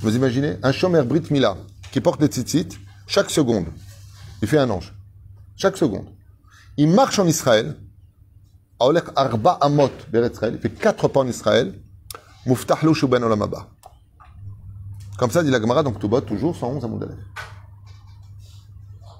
vous 0.00 0.16
imaginez, 0.16 0.56
un 0.62 0.72
chômeur 0.72 1.04
Brit 1.04 1.22
Mila, 1.30 1.56
qui 1.92 2.00
porte 2.00 2.20
des 2.20 2.26
tzitzit, 2.26 2.68
chaque 3.06 3.30
seconde, 3.30 3.66
il 4.42 4.48
fait 4.48 4.58
un 4.58 4.68
ange. 4.68 4.92
Chaque 5.56 5.76
seconde. 5.76 6.06
Il 6.76 6.88
marche 6.88 7.18
en 7.18 7.26
Israël, 7.26 7.76
Arba 8.80 9.58
Amot 9.60 9.90
il 10.12 10.58
fait 10.58 10.70
quatre 10.70 11.08
pas 11.08 11.20
en 11.20 11.28
Israël, 11.28 11.72
Muftahlu 12.46 12.94
Shuban 12.94 13.22
Olamaba. 13.22 13.68
Comme 15.22 15.30
ça 15.30 15.44
dit 15.44 15.52
la 15.52 15.60
Gemara, 15.60 15.84
donc 15.84 16.00
Tubot, 16.00 16.20
toujours 16.22 16.56
111 16.56 16.84
Amoud 16.84 17.04
Aleph. 17.04 17.16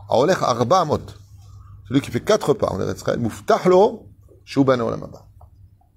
Aolech 0.08 0.38
Arba 0.42 0.80
Amot, 0.80 0.98
celui 1.86 2.00
qui 2.00 2.10
fait 2.10 2.18
quatre 2.18 2.54
pas 2.54 2.72
en 2.72 2.92
Israël, 2.92 3.20
Muftahlo 3.20 4.08
Olamaba. 4.56 5.28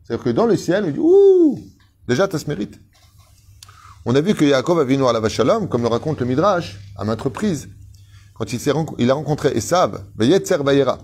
C'est-à-dire 0.04 0.24
que 0.24 0.30
dans 0.30 0.46
le 0.46 0.58
ciel, 0.58 0.84
on 0.86 0.92
dit, 0.92 1.00
ouh, 1.00 1.60
déjà, 2.08 2.28
tu 2.28 2.36
as 2.36 2.40
ce 2.40 2.48
mérite. 2.48 2.80
On 4.06 4.14
a 4.14 4.22
vu 4.22 4.36
que 4.36 4.46
Yaakov 4.46 4.78
a 4.78 4.84
vu 4.84 5.04
à 5.04 5.12
la 5.12 5.20
Vachalom, 5.20 5.68
comme 5.68 5.82
le 5.82 5.88
raconte 5.88 6.20
le 6.20 6.28
Midrash, 6.28 6.80
à 6.98 7.04
maintes 7.04 7.24
reprises, 7.24 7.68
quand 8.36 8.54
il, 8.54 8.62
il 9.00 9.10
a 9.10 9.14
rencontré 9.16 9.58
Esav, 9.58 10.04
Yetzer 10.20 10.60
Bayera. 10.60 11.00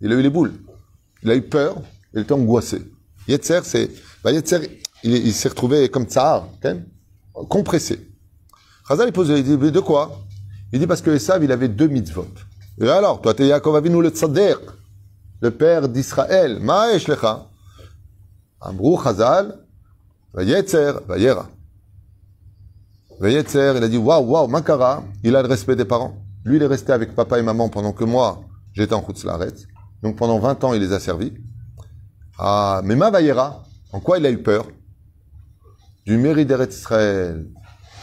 Il 0.00 0.10
a 0.10 0.14
eu 0.14 0.22
les 0.22 0.30
boules. 0.30 0.54
Il 1.22 1.30
a 1.30 1.34
eu 1.34 1.42
peur, 1.42 1.82
il 2.14 2.20
était 2.20 2.32
angoissé. 2.32 2.80
Yetzer, 3.28 3.60
c'est, 3.64 3.90
Yetzer, 4.24 4.80
il, 5.02 5.12
il 5.16 5.34
s'est 5.34 5.50
retrouvé 5.50 5.90
comme 5.90 6.04
tsar, 6.04 6.48
compressé. 7.50 8.08
Il 9.06 9.12
pose, 9.12 9.30
il 9.30 9.42
dit, 9.42 9.56
de 9.56 9.80
quoi? 9.80 10.20
Il 10.72 10.78
dit 10.78 10.86
parce 10.86 11.00
que 11.00 11.10
Esav, 11.10 11.42
il 11.42 11.52
avait 11.52 11.68
deux 11.68 11.88
mitzvot. 11.88 12.28
Et 12.80 12.88
alors, 12.88 13.20
toi, 13.20 13.34
t'es 13.34 13.46
Yaakov 13.46 13.76
Avinu 13.76 14.02
le 14.02 14.10
tzaddik, 14.10 14.58
le 15.40 15.50
père 15.50 15.88
d'Israël. 15.88 16.58
Ma'esh 16.60 17.08
lecha. 17.08 17.46
Ambrou 18.60 19.00
Chazal, 19.02 19.58
Yetzer, 20.38 20.92
Bayera. 21.08 21.48
Yetzer, 23.20 23.74
il 23.76 23.84
a 23.84 23.88
dit 23.88 23.98
waouh, 23.98 24.24
waouh, 24.24 24.48
Makara, 24.48 25.02
il 25.22 25.36
a 25.36 25.42
le 25.42 25.48
respect 25.48 25.76
des 25.76 25.84
parents. 25.84 26.16
Lui, 26.44 26.56
il 26.56 26.62
est 26.62 26.66
resté 26.66 26.92
avec 26.92 27.14
papa 27.14 27.38
et 27.38 27.42
maman 27.42 27.68
pendant 27.68 27.92
que 27.92 28.04
moi, 28.04 28.40
j'étais 28.72 28.94
en 28.94 29.04
Laret. 29.24 29.54
Donc 30.02 30.16
pendant 30.16 30.38
20 30.38 30.64
ans, 30.64 30.74
il 30.74 30.80
les 30.80 30.92
a 30.92 31.00
servis. 31.00 31.32
Ah, 32.38 32.80
mais 32.84 32.96
ma 32.96 33.10
Vayera, 33.10 33.62
en 33.92 34.00
quoi 34.00 34.18
il 34.18 34.26
a 34.26 34.30
eu 34.30 34.42
peur? 34.42 34.66
Du 36.04 36.16
mérite 36.16 36.48
d'Eretz 36.48 36.76
Israël. 36.76 37.46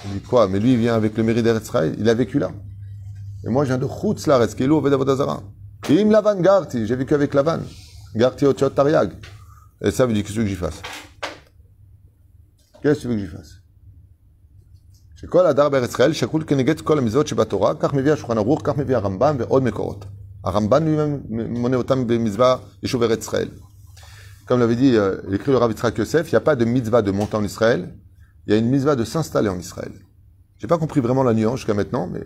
Il 0.04 0.12
dit 0.12 0.20
quoi 0.20 0.48
Mais 0.48 0.60
lui, 0.60 0.72
il 0.72 0.78
vient 0.78 0.94
avec 0.94 1.16
le 1.16 1.22
mérite 1.22 1.44
d'Eretz 1.44 1.64
Israël. 1.64 1.94
Il 1.98 2.08
a 2.08 2.14
vécu 2.14 2.38
là. 2.38 2.50
Et 3.46 3.50
moi, 3.50 3.64
je 3.64 3.74
viens 3.74 3.78
de 3.78 3.88
Laret, 4.28 4.48
qui 4.48 4.62
est 4.62 4.66
l'eau 4.66 4.80
Vedavodazara. 4.80 5.42
Im 5.90 6.10
Lavan 6.10 6.40
Garti, 6.40 6.86
j'ai 6.86 6.96
vécu 6.96 7.14
avec 7.14 7.34
Lavan. 7.34 7.60
Garti 8.14 8.46
Otiot 8.46 8.70
Tariag. 8.70 9.12
Et 9.82 9.90
ça 9.90 10.06
veut 10.06 10.14
dire, 10.14 10.24
qu'est-ce 10.24 10.36
que 10.36 10.46
j'y 10.46 10.54
fasse 10.54 10.80
Qu'est-ce 12.82 13.00
que 13.00 13.02
tu 13.02 13.08
veux 13.08 13.14
que 13.14 13.20
j'y 13.20 13.26
fasse 13.26 13.64
שכל 15.24 15.46
הדר 15.46 15.68
בארץ 15.68 15.90
ישראל 15.90 16.12
שקול 16.12 16.44
כנגד 16.46 16.80
כל 16.80 16.98
המצוות 16.98 17.26
שבתורה, 17.26 17.74
כך 17.74 17.94
מביא 17.94 18.12
השולחן 18.12 18.38
ערוך, 18.38 18.60
כך 18.64 18.76
מביא 18.76 18.96
הרמב"ם 18.96 19.36
ועוד 19.38 19.62
מקורות. 19.62 20.04
הרמב"ן 20.44 20.84
מונה 21.48 21.76
אותם 21.76 22.06
במצווה 22.06 22.56
יישוב 22.82 23.02
ארץ 23.02 23.22
ישראל. 23.22 23.48
Comme 24.46 24.60
l'avait 24.60 24.76
dit 24.76 24.94
euh, 24.94 25.16
l'écrit 25.26 25.52
le 25.52 25.56
Rav 25.56 25.70
Yitzhak 25.70 25.96
Yosef, 25.96 26.30
il 26.30 26.34
n'y 26.34 26.36
a 26.36 26.40
pas 26.40 26.54
de 26.54 26.66
mitzvah 26.66 27.00
de 27.00 27.10
monter 27.10 27.34
en 27.34 27.44
Israël, 27.44 27.94
il 28.45 28.53
y 28.53 28.55
a 28.55 28.59
une 28.59 28.69
mitzvah 28.69 28.95
de 28.95 29.03
s'installer 29.03 29.49
en 29.49 29.59
Israël. 29.59 29.93
J'ai 30.57 30.67
pas 30.67 30.77
compris 30.77 30.99
vraiment 30.99 31.23
la 31.23 31.33
nuance 31.33 31.57
jusqu'à 31.57 31.73
maintenant, 31.73 32.07
mais 32.07 32.23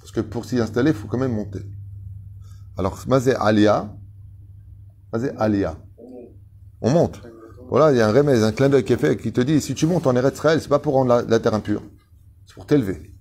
parce 0.00 0.12
que 0.12 0.20
pour 0.20 0.44
s'y 0.44 0.58
installer, 0.58 0.90
il 0.90 0.96
faut 0.96 1.08
quand 1.08 1.18
même 1.18 1.34
monter. 1.34 1.60
Alors, 2.76 3.02
Mazé 3.06 3.34
Alia, 3.34 3.96
Vas-y, 5.12 5.30
Aliyah. 5.36 5.76
On 6.80 6.90
monte. 6.90 7.22
Voilà, 7.68 7.92
il 7.92 7.98
y 7.98 8.00
a 8.00 8.08
un 8.08 8.12
remède, 8.12 8.42
un 8.42 8.52
clin 8.52 8.68
d'œil 8.68 8.84
qui 8.84 8.92
est 8.92 8.96
fait 8.96 9.16
qui 9.16 9.32
te 9.32 9.40
dit 9.40 9.60
si 9.60 9.74
tu 9.74 9.86
montes 9.86 10.06
en 10.06 10.14
Eretz 10.14 10.34
Israël, 10.34 10.60
c'est 10.60 10.68
pas 10.68 10.78
pour 10.78 10.94
rendre 10.94 11.24
la, 11.28 11.40
terre 11.40 11.54
impure, 11.54 11.82
c'est 12.46 12.54
pour 12.54 12.66
t'élever. 12.66 13.12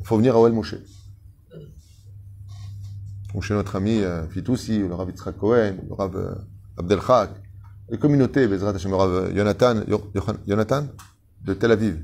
Il 0.00 0.06
faut 0.06 0.16
venir 0.16 0.34
à 0.34 0.40
Oel 0.40 0.52
Moshe. 0.52 0.76
Ou 3.34 3.42
chez 3.42 3.54
notre 3.54 3.76
ami 3.76 4.00
euh, 4.00 4.26
Fitoussi, 4.28 4.78
le 4.78 4.94
Rav 4.94 5.08
Yitzhak 5.08 5.36
le 5.42 5.94
Rav 5.94 6.16
euh, 6.16 6.34
les 7.90 7.98
communautés, 7.98 8.46
Bezrat 8.48 8.74
Hashem, 8.74 8.92
Jonathan, 9.34 9.82
Jonathan 10.46 10.86
de 11.44 11.54
Tel 11.54 11.72
Aviv. 11.72 12.02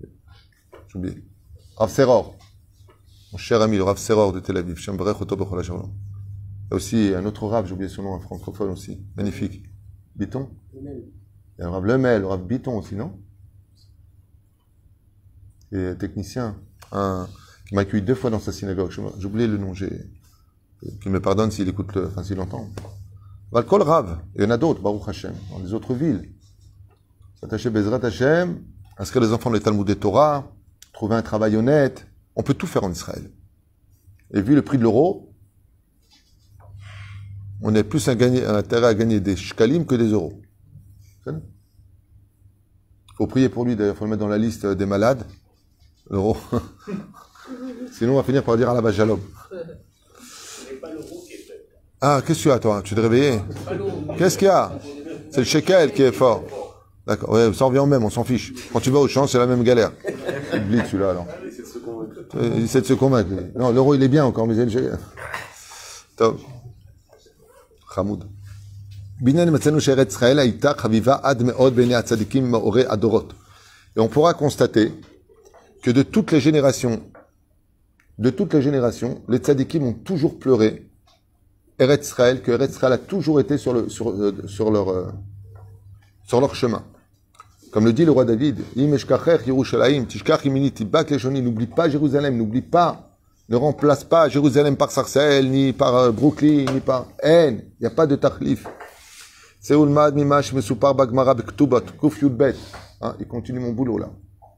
J'ai 0.00 0.98
oublié. 0.98 1.24
Rav 1.76 1.90
Seror, 1.90 2.36
mon 3.32 3.38
cher 3.38 3.60
ami, 3.60 3.76
le 3.76 3.82
Rav 3.82 3.98
Seror 3.98 4.32
de 4.32 4.40
Tel 4.40 4.56
Aviv. 4.56 4.78
Il 4.78 4.86
y 4.86 4.90
a 6.70 6.76
aussi 6.76 7.14
un 7.14 7.24
autre 7.24 7.46
Rav, 7.46 7.66
j'ai 7.66 7.72
oublié 7.72 7.88
son 7.88 8.02
nom, 8.02 8.14
un 8.14 8.20
francophone 8.20 8.70
aussi, 8.70 9.04
magnifique. 9.16 9.64
Biton 10.14 10.50
Il 10.74 10.82
y 11.58 11.62
a 11.62 11.64
le 11.64 11.70
Rav 11.70 11.84
Lemel, 11.84 12.20
le 12.20 12.26
Rav 12.26 12.46
Biton 12.46 12.78
aussi, 12.78 12.94
non? 12.94 13.18
Et 15.72 15.94
technicien, 15.98 16.56
un, 16.92 17.26
qui 17.66 17.74
m'a 17.74 17.80
accueilli 17.82 18.02
deux 18.02 18.14
fois 18.14 18.28
dans 18.28 18.40
sa 18.40 18.52
synagogue. 18.52 18.90
J'ai 18.90 19.26
oublié 19.26 19.46
le 19.46 19.56
nom, 19.56 19.72
j'ai, 19.72 19.90
qu'il 21.00 21.10
me 21.10 21.20
pardonne 21.20 21.50
s'il 21.50 21.68
écoute 21.68 21.94
le, 21.94 22.08
enfin 22.08 22.22
s'il 22.22 22.38
entend. 22.40 22.68
Valkol 23.52 23.82
Rav, 23.82 24.18
il 24.34 24.42
y 24.42 24.46
en 24.46 24.50
a 24.50 24.56
d'autres, 24.56 24.80
Baruch 24.80 25.06
Hashem, 25.06 25.34
dans 25.50 25.58
les 25.58 25.74
autres 25.74 25.92
villes. 25.92 26.32
S'attacher 27.38 27.68
Bezrat 27.68 28.02
Hashem, 28.02 28.64
inscrire 28.96 29.22
les 29.22 29.32
enfants 29.34 29.50
dans 29.50 29.56
les 29.56 29.62
Talmud 29.62 29.88
et 29.90 29.96
Torah, 29.96 30.50
trouver 30.94 31.16
un 31.16 31.22
travail 31.22 31.54
honnête. 31.56 32.06
On 32.34 32.42
peut 32.42 32.54
tout 32.54 32.66
faire 32.66 32.82
en 32.82 32.90
Israël. 32.90 33.30
Et 34.32 34.40
vu 34.40 34.54
le 34.54 34.62
prix 34.62 34.78
de 34.78 34.82
l'euro, 34.82 35.34
on 37.60 37.74
est 37.74 37.84
plus 37.84 38.08
à 38.08 38.14
gagner, 38.14 38.42
à 38.42 38.56
intérêt 38.56 38.86
à 38.86 38.94
gagner 38.94 39.20
des 39.20 39.36
shkalim 39.36 39.84
que 39.84 39.96
des 39.96 40.08
euros. 40.08 40.40
Il 41.26 41.34
faut 43.18 43.26
prier 43.26 43.50
pour 43.50 43.66
lui, 43.66 43.76
d'ailleurs, 43.76 43.94
il 43.94 43.98
faut 43.98 44.06
le 44.06 44.10
mettre 44.10 44.22
dans 44.22 44.28
la 44.28 44.38
liste 44.38 44.66
des 44.66 44.86
malades. 44.86 45.26
L'euro. 46.08 46.38
Sinon, 47.92 48.14
on 48.14 48.16
va 48.16 48.22
finir 48.22 48.42
par 48.42 48.56
dire 48.56 48.70
à 48.70 48.80
la 48.80 48.92
Shalom. 48.92 49.20
Ah, 52.01 52.21
qu'est-ce 52.25 52.39
que 52.39 52.43
tu 52.43 52.51
as, 52.51 52.59
toi 52.59 52.81
Tu 52.83 52.93
te 52.95 52.99
réveillé 52.99 53.39
Qu'est-ce 54.17 54.37
qu'il 54.37 54.47
y 54.47 54.51
a 54.51 54.71
C'est 55.31 55.39
le 55.39 55.45
shekel 55.45 55.91
qui 55.93 56.03
est 56.03 56.11
fort. 56.11 56.43
D'accord, 57.07 57.29
ouais, 57.31 57.53
ça 57.53 57.65
revient 57.65 57.79
au 57.79 57.85
même, 57.85 58.03
on 58.03 58.09
s'en 58.09 58.23
fiche. 58.23 58.53
Quand 58.71 58.79
tu 58.79 58.91
vas 58.91 58.99
au 58.99 59.07
champ, 59.07 59.25
c'est 59.27 59.37
la 59.37 59.47
même 59.47 59.63
galère. 59.63 59.91
Oublie 60.53 60.81
celui-là, 60.85 61.11
alors. 61.11 61.27
Euh, 62.35 62.51
Il 62.57 62.65
essaie 62.65 62.81
de 62.81 62.85
se 62.85 62.93
convaincre. 62.93 63.29
lui. 63.29 63.37
Non, 63.55 63.71
l'euro, 63.71 63.95
il 63.95 64.03
est 64.03 64.07
bien 64.09 64.25
encore, 64.25 64.45
mais 64.45 64.55
c'est 64.55 64.65
le 64.65 64.71
shekel. 64.71 64.99
Top. 66.17 66.39
חמוד. 67.87 68.25
בעניין 69.21 69.49
מצאנו 69.53 69.81
שארץ 69.81 70.11
ישראל 70.13 70.39
הייתה 70.39 70.71
חביבה 70.77 71.17
עד 71.23 71.43
מאוד 71.43 71.75
בעיני 71.75 71.95
הצדיקים 71.95 72.51
מאורי 72.51 72.83
הדורות. 72.87 73.33
Et 73.95 73.99
on 73.99 74.07
pourra 74.09 74.33
constater 74.35 74.91
que 75.81 75.89
de 75.89 76.03
toutes 76.03 76.31
les 76.31 76.39
générations, 76.39 77.01
de 78.19 78.29
toutes 78.29 78.53
les 78.53 78.61
générations, 78.61 79.21
les 79.27 79.39
tzadikim 79.39 79.83
ont 79.83 79.93
toujours 79.93 80.37
pleuré 80.37 80.85
Eretz 81.82 82.06
Israël, 82.06 82.42
que 82.42 82.52
Eretz 82.52 82.70
Israël 82.70 82.92
a 82.92 82.98
toujours 82.98 83.40
été 83.40 83.58
sur, 83.58 83.74
euh, 83.74 83.88
leur, 84.70 84.88
euh, 84.90 85.10
sur 86.24 86.40
leur 86.40 86.54
chemin. 86.54 86.84
Comme 87.72 87.84
le 87.84 87.92
dit 87.92 88.04
le 88.04 88.12
roi 88.12 88.24
David, 88.24 88.60
n'oublie 91.42 91.66
pas 91.66 91.88
Jérusalem, 91.88 92.36
n'oublie 92.36 92.62
pas, 92.62 93.10
ne 93.48 93.56
remplace 93.56 94.04
pas 94.04 94.28
Jérusalem 94.28 94.76
par 94.76 94.92
Sarcelles, 94.92 95.50
ni 95.50 95.72
par 95.72 95.96
euh, 95.96 96.12
Brooklyn, 96.12 96.66
ni 96.72 96.80
par 96.80 97.08
En, 97.24 97.56
il 97.56 97.80
n'y 97.80 97.86
a 97.86 97.90
pas 97.90 98.06
de 98.06 98.14
tachlif. 98.14 98.66
Hein, 103.04 103.16
il 103.18 103.26
continue 103.26 103.58
mon 103.58 103.72
boulot 103.72 103.98
là. 103.98 104.10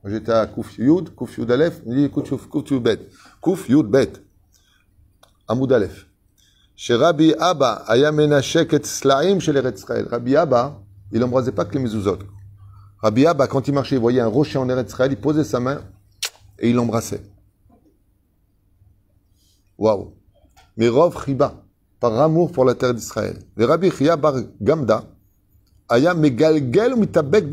J'étais 0.06 0.32
à 0.32 0.46
kuf 0.46 0.76
yud, 0.76 1.14
kuf 1.14 1.38
yud 1.38 1.50
alef, 1.50 1.80
il 1.86 1.94
dit 1.94 2.10
kuf 2.10 2.70
yud 2.70 2.82
bet. 2.82 2.98
Kuf 3.42 3.68
yud 3.70 3.86
bet. 3.86 4.12
Amoud 5.48 5.72
alef. 5.72 6.06
Rabbi 6.88 7.34
Abba. 7.38 7.84
Rabbi 10.10 10.36
Abba, 10.36 10.80
il 11.12 11.20
n'embrasait 11.20 11.52
pas 11.52 11.64
que 11.64 11.74
les 11.74 11.80
mezuzot. 11.80 12.18
Rabbi 12.98 13.26
Abba, 13.26 13.46
quand 13.46 13.68
il 13.68 13.74
marchait, 13.74 13.96
il 13.96 14.00
voyait 14.00 14.20
un 14.20 14.26
rocher 14.26 14.58
en 14.58 14.68
Eretz 14.68 14.88
Israël, 14.88 15.12
il 15.12 15.18
posait 15.18 15.44
sa 15.44 15.60
main 15.60 15.80
et 16.58 16.70
il 16.70 16.76
l'embrassait. 16.76 17.22
Waouh. 19.78 20.14
Mais 20.76 20.88
Rov 20.88 21.24
Chiba, 21.24 21.62
par 22.00 22.18
amour 22.20 22.50
pour 22.50 22.64
la 22.64 22.74
terre 22.74 22.94
d'Israël. 22.94 23.38
Le 23.56 23.64
Rabbi 23.64 23.90
Chia 23.90 24.16
bar 24.16 24.34
Gamda, 24.60 25.04
aya 25.88 26.14
megalgel 26.14 26.96
mitabek. 26.96 27.44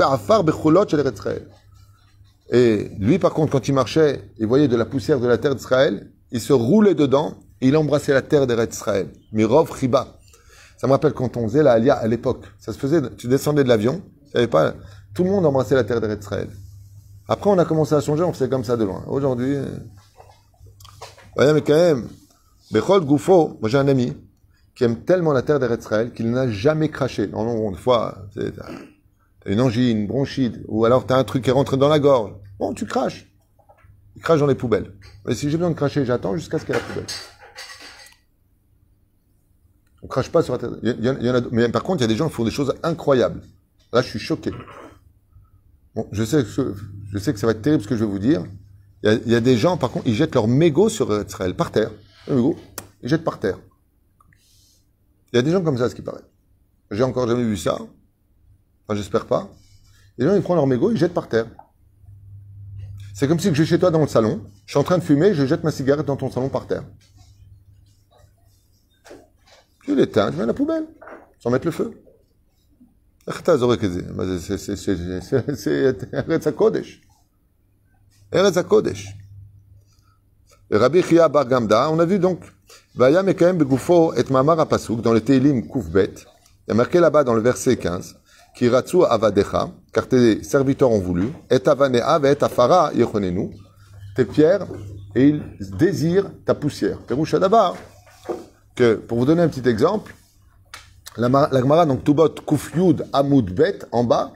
Et 2.53 2.91
lui, 2.99 3.17
par 3.17 3.33
contre, 3.33 3.53
quand 3.53 3.67
il 3.67 3.73
marchait, 3.73 4.29
il 4.37 4.47
voyait 4.47 4.67
de 4.67 4.75
la 4.75 4.85
poussière 4.85 5.19
de 5.19 5.27
la 5.27 5.37
terre 5.37 5.55
d'Israël, 5.55 6.11
il 6.31 6.41
se 6.41 6.51
roulait 6.51 6.95
dedans, 6.95 7.35
il 7.61 7.77
embrassait 7.77 8.13
la 8.13 8.21
terre 8.21 8.47
d'Eretz 8.47 8.75
Israël. 8.75 9.09
Mirov 9.31 9.77
Chiba. 9.77 10.17
Ça 10.77 10.87
me 10.87 10.93
rappelle 10.93 11.13
quand 11.13 11.37
on 11.37 11.47
faisait 11.47 11.63
la 11.63 11.73
Alia 11.73 11.93
à 11.93 12.07
l'époque. 12.07 12.45
Ça 12.59 12.73
se 12.73 12.77
faisait, 12.77 13.01
tu 13.15 13.27
descendais 13.27 13.63
de 13.63 13.69
l'avion, 13.69 14.01
pas, 14.49 14.73
tout 15.13 15.23
le 15.23 15.29
monde 15.29 15.45
embrassait 15.45 15.75
la 15.75 15.83
terre 15.83 16.01
d'Eretz 16.01 16.23
Israël. 16.23 16.49
Après, 17.27 17.49
on 17.49 17.57
a 17.59 17.65
commencé 17.65 17.93
à 17.93 18.01
changer, 18.01 18.23
on 18.23 18.33
faisait 18.33 18.49
comme 18.49 18.63
ça 18.63 18.77
de 18.77 18.83
loin. 18.83 19.03
Aujourd'hui, 19.07 19.57
voyez, 21.35 21.53
mais 21.53 21.61
quand 21.61 21.73
même, 21.73 22.07
Bechol 22.71 23.05
Goufo, 23.05 23.57
moi 23.61 23.69
j'ai 23.69 23.77
un 23.77 23.87
ami 23.87 24.13
qui 24.75 24.83
aime 24.83 25.03
tellement 25.03 25.33
la 25.33 25.41
terre 25.41 25.59
d'Eretz 25.59 25.83
Israël 25.83 26.13
qu'il 26.13 26.31
n'a 26.31 26.49
jamais 26.49 26.89
craché. 26.89 27.27
Non, 27.27 27.43
non, 27.43 27.69
une 27.69 27.75
fois, 27.75 28.25
t'as 28.33 29.51
une 29.51 29.61
angine, 29.61 29.99
une 29.99 30.07
bronchite, 30.07 30.59
ou 30.67 30.85
alors 30.85 31.05
t'as 31.05 31.17
un 31.17 31.23
truc 31.23 31.43
qui 31.43 31.49
est 31.49 31.53
rentré 31.53 31.77
dans 31.77 31.89
la 31.89 31.99
gorge. 31.99 32.33
Bon, 32.59 32.73
tu 32.73 32.85
craches. 32.85 33.27
Il 34.15 34.21
crache 34.21 34.39
dans 34.39 34.47
les 34.47 34.55
poubelles. 34.55 34.93
Mais 35.25 35.35
si 35.35 35.49
j'ai 35.49 35.57
besoin 35.57 35.71
de 35.71 35.75
cracher, 35.75 36.05
j'attends 36.05 36.35
jusqu'à 36.35 36.59
ce 36.59 36.65
qu'il 36.65 36.73
y 36.73 36.77
ait 36.77 36.81
la 36.81 36.87
poubelle. 36.87 37.05
On 40.01 40.07
crache 40.07 40.29
pas 40.29 40.41
sur 40.41 40.53
la 40.53 40.59
terre. 40.59 40.71
Il 40.83 40.95
il 40.99 41.05
y 41.05 41.29
en 41.29 41.35
a, 41.35 41.41
mais 41.51 41.69
par 41.69 41.83
contre, 41.83 41.99
il 41.99 42.01
y 42.01 42.05
a 42.05 42.07
des 42.07 42.15
gens 42.15 42.27
qui 42.27 42.33
font 42.33 42.43
des 42.43 42.51
choses 42.51 42.73
incroyables. 42.83 43.41
Là, 43.93 44.01
je 44.01 44.07
suis 44.07 44.19
choqué. 44.19 44.51
Bon, 45.95 46.07
je 46.11 46.23
sais, 46.23 46.43
que, 46.43 46.75
je 47.11 47.17
sais 47.17 47.33
que 47.33 47.39
ça 47.39 47.45
va 47.45 47.51
être 47.51 47.61
terrible 47.61 47.83
ce 47.83 47.87
que 47.87 47.95
je 47.95 48.03
vais 48.03 48.09
vous 48.09 48.19
dire. 48.19 48.43
Il 49.03 49.27
y 49.27 49.35
a, 49.35 49.39
des 49.39 49.57
gens, 49.57 49.77
par 49.77 49.89
contre, 49.89 50.07
ils 50.07 50.13
jettent 50.13 50.35
leur 50.35 50.47
mégot 50.47 50.89
sur 50.89 51.11
Israël, 51.23 51.55
par 51.55 51.71
terre. 51.71 51.91
Le 52.27 52.35
mégot, 52.35 52.55
ils 53.01 53.09
jettent 53.09 53.23
par 53.23 53.39
terre. 53.39 53.57
Il 55.33 55.37
y 55.37 55.39
a 55.39 55.41
des 55.41 55.51
gens 55.51 55.63
comme 55.63 55.77
ça, 55.77 55.89
ce 55.89 55.95
qui 55.95 56.01
paraît. 56.01 56.23
J'ai 56.91 57.03
encore 57.03 57.27
jamais 57.27 57.43
vu 57.43 57.57
ça. 57.57 57.75
Enfin, 57.75 58.95
j'espère 58.95 59.25
pas. 59.25 59.49
Les 60.17 60.25
gens, 60.25 60.35
ils 60.35 60.41
prennent 60.41 60.57
leur 60.57 60.67
mégot, 60.67 60.91
ils 60.91 60.97
jettent 60.97 61.13
par 61.13 61.27
terre. 61.27 61.47
C'est 63.13 63.27
comme 63.27 63.39
si 63.39 63.49
je 63.49 63.53
suis 63.53 63.65
chez 63.65 63.79
toi 63.79 63.91
dans 63.91 64.01
le 64.01 64.07
salon, 64.07 64.41
je 64.65 64.71
suis 64.71 64.79
en 64.79 64.83
train 64.83 64.97
de 64.97 65.03
fumer, 65.03 65.33
je 65.33 65.45
jette 65.45 65.63
ma 65.63 65.71
cigarette 65.71 66.05
dans 66.05 66.15
ton 66.15 66.31
salon 66.31 66.49
par 66.49 66.67
terre. 66.67 66.83
Tu 69.91 69.97
l'éteins, 69.97 70.31
tu 70.31 70.37
mets 70.37 70.45
la 70.45 70.53
poubelle, 70.53 70.85
sans 71.37 71.49
mettre 71.49 71.65
le 71.65 71.71
feu. 71.71 71.91
C'est 75.57 76.55
Kodesh. 76.55 77.01
Eretz 78.31 78.57
Rabbi 80.71 81.03
Chia 81.03 81.27
Bar 81.27 81.45
Gamda, 81.45 81.89
on 81.91 81.99
a 81.99 82.05
vu 82.05 82.19
donc, 82.19 82.39
Vaya 82.95 83.21
Mekaem 83.21 83.57
Begufo 83.57 84.13
et 84.13 84.23
Mamar 84.31 84.65
Pasuk, 84.65 85.01
dans 85.01 85.11
le 85.11 85.19
Teilim 85.19 85.67
Koufbet, 85.67 86.13
il 86.15 86.69
y 86.69 86.71
a 86.71 86.73
marqué 86.73 87.01
là-bas 87.01 87.25
dans 87.25 87.33
le 87.33 87.41
verset 87.41 87.75
15, 87.75 88.15
avadecha, 89.09 89.71
car 89.91 90.07
tes 90.07 90.41
serviteurs 90.41 90.91
ont 90.91 91.01
voulu, 91.01 91.33
et 91.49 91.59
avanea 91.67 92.17
ve 92.17 92.27
et 92.27 92.41
afara 92.41 92.93
yechonenu, 92.93 93.49
tes 94.15 94.23
pierres, 94.23 94.67
et 95.15 95.27
ils 95.27 95.43
désirent 95.77 96.31
ta 96.45 96.55
poussière. 96.55 96.99
Tes 97.05 97.13
que, 98.75 98.95
pour 98.95 99.17
vous 99.17 99.25
donner 99.25 99.41
un 99.41 99.47
petit 99.49 99.67
exemple, 99.67 100.13
la, 101.17 101.29
Mar- 101.29 101.49
la 101.51 101.59
Gemara, 101.59 101.85
donc 101.85 102.03
Tubot 102.03 102.29
Kuf 102.29 102.73
Yud 102.75 103.05
Amud 103.13 103.53
Bet, 103.53 103.79
en 103.91 104.03
bas, 104.03 104.33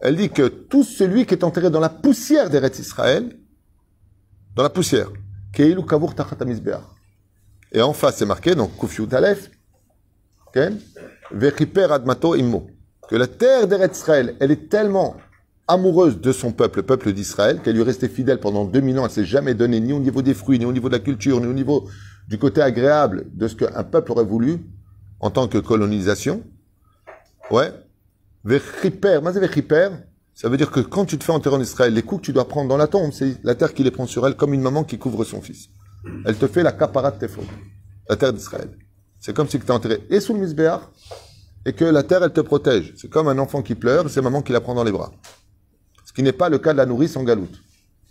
elle 0.00 0.16
dit 0.16 0.28
que 0.30 0.48
tout 0.48 0.84
celui 0.84 1.24
qui 1.24 1.34
est 1.34 1.44
enterré 1.44 1.70
dans 1.70 1.80
la 1.80 1.88
poussière 1.88 2.50
d'Eretz 2.50 2.78
Israël, 2.78 3.38
dans 4.54 4.62
la 4.62 4.70
poussière, 4.70 5.08
Keilu 5.52 5.82
HaMizbeach. 6.40 6.80
Et 7.72 7.80
en 7.80 7.92
face, 7.92 8.16
c'est 8.18 8.26
marqué, 8.26 8.54
donc 8.54 8.76
Kuf 8.78 8.98
Yud 8.98 9.12
Aleph, 9.14 9.50
Vechiper 11.32 11.90
Admato 11.92 12.34
Immo. 12.34 12.66
Que 13.08 13.16
la 13.16 13.26
terre 13.26 13.66
d'Eretz 13.66 13.98
Israël, 13.98 14.36
elle 14.40 14.50
est 14.50 14.68
tellement 14.68 15.16
amoureuse 15.66 16.20
de 16.20 16.32
son 16.32 16.52
peuple, 16.52 16.80
le 16.80 16.82
peuple 16.86 17.12
d'Israël, 17.12 17.60
qu'elle 17.62 17.74
lui 17.74 17.80
est 17.82 17.84
restée 17.84 18.08
fidèle 18.08 18.38
pendant 18.38 18.64
2000 18.64 18.98
ans, 18.98 19.04
elle 19.06 19.10
s'est 19.10 19.24
jamais 19.24 19.54
donnée 19.54 19.80
ni 19.80 19.92
au 19.92 19.98
niveau 19.98 20.22
des 20.22 20.34
fruits, 20.34 20.58
ni 20.58 20.66
au 20.66 20.72
niveau 20.72 20.88
de 20.88 20.94
la 20.94 21.00
culture, 21.00 21.40
ni 21.40 21.46
au 21.46 21.52
niveau 21.52 21.88
du 22.28 22.38
côté 22.38 22.60
agréable 22.60 23.26
de 23.32 23.48
ce 23.48 23.54
qu'un 23.54 23.84
peuple 23.84 24.12
aurait 24.12 24.24
voulu 24.24 24.60
en 25.20 25.30
tant 25.30 25.48
que 25.48 25.58
colonisation. 25.58 26.42
Ouais. 27.50 27.72
Vechiper, 28.44 29.20
mais 29.22 29.32
vechiper, 29.32 29.88
ça 30.34 30.48
veut 30.48 30.56
dire 30.56 30.70
que 30.70 30.80
quand 30.80 31.04
tu 31.04 31.16
te 31.16 31.24
fais 31.24 31.32
enterrer 31.32 31.56
en 31.56 31.60
Israël, 31.60 31.94
les 31.94 32.02
coups 32.02 32.22
que 32.22 32.26
tu 32.26 32.32
dois 32.32 32.48
prendre 32.48 32.68
dans 32.68 32.76
la 32.76 32.88
tombe, 32.88 33.12
c'est 33.12 33.42
la 33.44 33.54
terre 33.54 33.72
qui 33.72 33.84
les 33.84 33.90
prend 33.90 34.06
sur 34.06 34.26
elle 34.26 34.36
comme 34.36 34.52
une 34.52 34.60
maman 34.62 34.84
qui 34.84 34.98
couvre 34.98 35.24
son 35.24 35.40
fils. 35.40 35.68
Elle 36.26 36.36
te 36.36 36.46
fait 36.46 36.62
la 36.62 36.72
capara 36.72 37.10
de 37.10 37.18
tes 37.18 37.28
fautes, 37.28 37.44
la 38.08 38.16
terre 38.16 38.32
d'Israël. 38.32 38.70
C'est 39.20 39.34
comme 39.34 39.48
si 39.48 39.58
tu 39.58 39.66
es 39.66 39.70
enterré 39.70 40.02
et 40.10 40.20
sous 40.20 40.34
le 40.34 40.40
misbéach 40.40 40.82
et 41.64 41.72
que 41.72 41.84
la 41.84 42.02
terre, 42.02 42.22
elle 42.22 42.32
te 42.32 42.40
protège. 42.40 42.92
C'est 42.96 43.08
comme 43.08 43.28
un 43.28 43.38
enfant 43.38 43.62
qui 43.62 43.74
pleure, 43.74 44.10
c'est 44.10 44.20
maman 44.20 44.42
qui 44.42 44.52
la 44.52 44.60
prend 44.60 44.74
dans 44.74 44.84
les 44.84 44.92
bras. 44.92 45.12
Ce 46.04 46.12
qui 46.12 46.22
n'est 46.22 46.32
pas 46.32 46.48
le 46.48 46.58
cas 46.58 46.72
de 46.72 46.78
la 46.78 46.86
nourrice 46.86 47.16
en 47.16 47.22
galoute. 47.22 47.62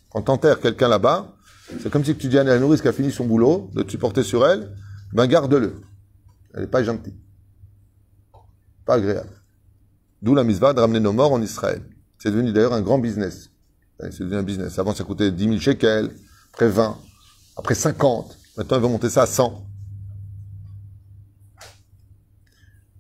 Quand 0.10 0.24
t'enterres 0.24 0.60
quelqu'un 0.60 0.88
là-bas, 0.88 1.33
c'est 1.82 1.90
comme 1.90 2.04
si 2.04 2.16
tu 2.16 2.28
dis 2.28 2.38
à 2.38 2.44
la 2.44 2.60
nourrice 2.60 2.82
qui 2.82 2.88
a 2.88 2.94
fini 2.94 3.12
son 3.12 3.26
boulot, 3.26 3.70
de 3.74 3.84
te 3.84 3.92
supporter 3.92 4.24
sur 4.24 4.46
elle, 4.46 4.76
ben 5.14 5.28
garde-le. 5.28 5.82
Elle 6.54 6.62
n'est 6.62 6.68
pas 6.68 6.84
gentille. 6.84 7.18
Pas 8.86 8.96
agréable. 8.96 9.42
D'où 10.22 10.36
la 10.36 10.44
misva 10.44 10.74
de 10.74 10.80
ramener 10.80 11.00
nos 11.00 11.14
morts 11.14 11.32
en 11.32 11.42
Israël. 11.42 11.82
C'est 12.20 12.32
devenu 12.32 12.52
d'ailleurs 12.54 12.74
un 12.74 12.82
grand 12.82 13.00
business. 13.00 13.50
C'est 14.00 14.20
devenu 14.20 14.38
un 14.38 14.44
business. 14.44 14.78
Avant, 14.80 14.94
ça 14.94 15.04
coûtait 15.04 15.32
10 15.32 15.44
000 15.44 15.60
shekels, 15.60 16.12
après 16.54 16.70
20, 16.70 16.98
après 17.58 17.76
50. 17.76 18.38
Maintenant, 18.58 18.78
ils 18.78 18.84
vont 18.84 18.90
monter 18.90 19.10
ça 19.10 19.24
à 19.24 19.26
100. 19.26 19.66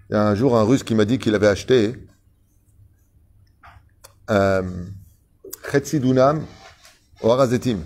Il 0.10 0.14
y 0.14 0.16
a 0.16 0.28
un 0.28 0.36
jour 0.36 0.58
un 0.58 0.64
russe 0.64 0.84
qui 0.84 0.96
m'a 0.96 1.06
dit 1.06 1.18
qu'il 1.18 1.34
avait 1.36 1.48
acheté 1.48 1.96
euh, 4.30 4.62
Dunam 5.94 6.46
au 7.22 7.32
Harazetim. 7.32 7.80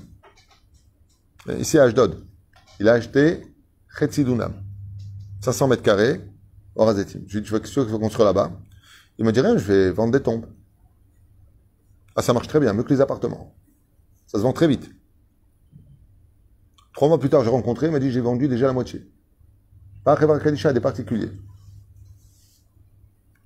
Ici 1.60 1.78
à 1.78 1.84
Ashdod. 1.84 2.26
Il 2.80 2.90
a 2.90 2.94
acheté 2.94 3.42
Chetzi 3.98 4.24
Dunam. 4.24 4.54
500 5.42 5.68
mètres 5.68 5.84
carrés 5.84 6.22
au. 6.76 6.86
Je 6.86 6.94
lui 6.94 7.38
ai 7.38 7.42
dit, 7.42 7.50
veux 7.50 7.60
qu'il 7.60 7.72
faut 7.72 8.00
construire 8.00 8.26
là-bas 8.26 8.52
Il 9.18 9.26
m'a 9.26 9.32
dit 9.32 9.40
rien, 9.40 9.58
je 9.58 9.64
vais 9.64 9.92
vendre 9.92 10.12
des 10.12 10.22
tombes. 10.22 10.46
Ah, 12.16 12.22
ça 12.22 12.34
marche 12.34 12.48
très 12.48 12.60
bien, 12.60 12.74
mieux 12.74 12.84
que 12.84 12.94
les 12.94 13.02
appartements. 13.02 13.56
Ça 14.26 14.38
se 14.38 14.44
vend 14.44 14.54
très 14.54 14.68
vite. 14.68 14.90
Trois 16.94 17.08
mois 17.08 17.20
plus 17.20 17.30
tard, 17.30 17.44
j'ai 17.44 17.50
rencontré, 17.50 17.88
il 17.88 17.92
m'a 17.92 18.00
dit, 18.00 18.12
j'ai 18.12 18.22
vendu 18.22 18.48
déjà 18.48 18.68
la 18.68 18.74
moitié. 18.74 19.08
Pas 20.04 20.14
à 20.14 20.40
Kadisha, 20.40 20.70
à 20.70 20.74
des 20.74 20.80
particuliers. 20.80 21.32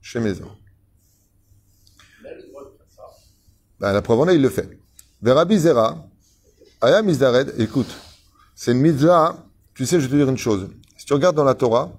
Chez 0.01 0.19
Maison. 0.19 0.49
Ben, 3.79 3.91
la 3.91 4.01
preuve 4.01 4.19
en 4.19 4.27
est, 4.29 4.35
il 4.35 4.41
le 4.41 4.49
fait. 4.49 4.79
Verabi 5.21 5.59
Zera, 5.59 6.07
Aya 6.83 7.03
Mizdared, 7.03 7.53
écoute, 7.59 7.95
c'est 8.55 8.71
une 8.71 8.81
tu 9.75 9.85
sais, 9.85 9.99
je 9.99 10.05
vais 10.05 10.11
te 10.11 10.15
dire 10.15 10.29
une 10.29 10.37
chose. 10.37 10.67
Si 10.97 11.05
tu 11.05 11.13
regardes 11.13 11.35
dans 11.35 11.43
la 11.43 11.53
Torah, 11.53 11.91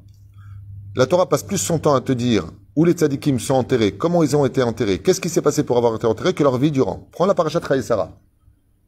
la 0.96 1.06
Torah 1.06 1.28
passe 1.28 1.44
plus 1.44 1.58
son 1.58 1.78
temps 1.78 1.94
à 1.94 2.00
te 2.00 2.10
dire 2.10 2.46
où 2.74 2.84
les 2.84 2.92
tzadikim 2.92 3.38
sont 3.38 3.54
enterrés, 3.54 3.92
comment 3.92 4.24
ils 4.24 4.36
ont 4.36 4.44
été 4.44 4.60
enterrés, 4.60 4.98
qu'est-ce 4.98 5.20
qui 5.20 5.28
s'est 5.28 5.40
passé 5.40 5.62
pour 5.62 5.76
avoir 5.76 5.94
été 5.94 6.06
enterrés, 6.06 6.34
que 6.34 6.42
leur 6.42 6.58
vie 6.58 6.72
durant. 6.72 7.08
Prends 7.12 7.26
la 7.26 7.34
parachat 7.34 7.60
Sarah. 7.80 8.10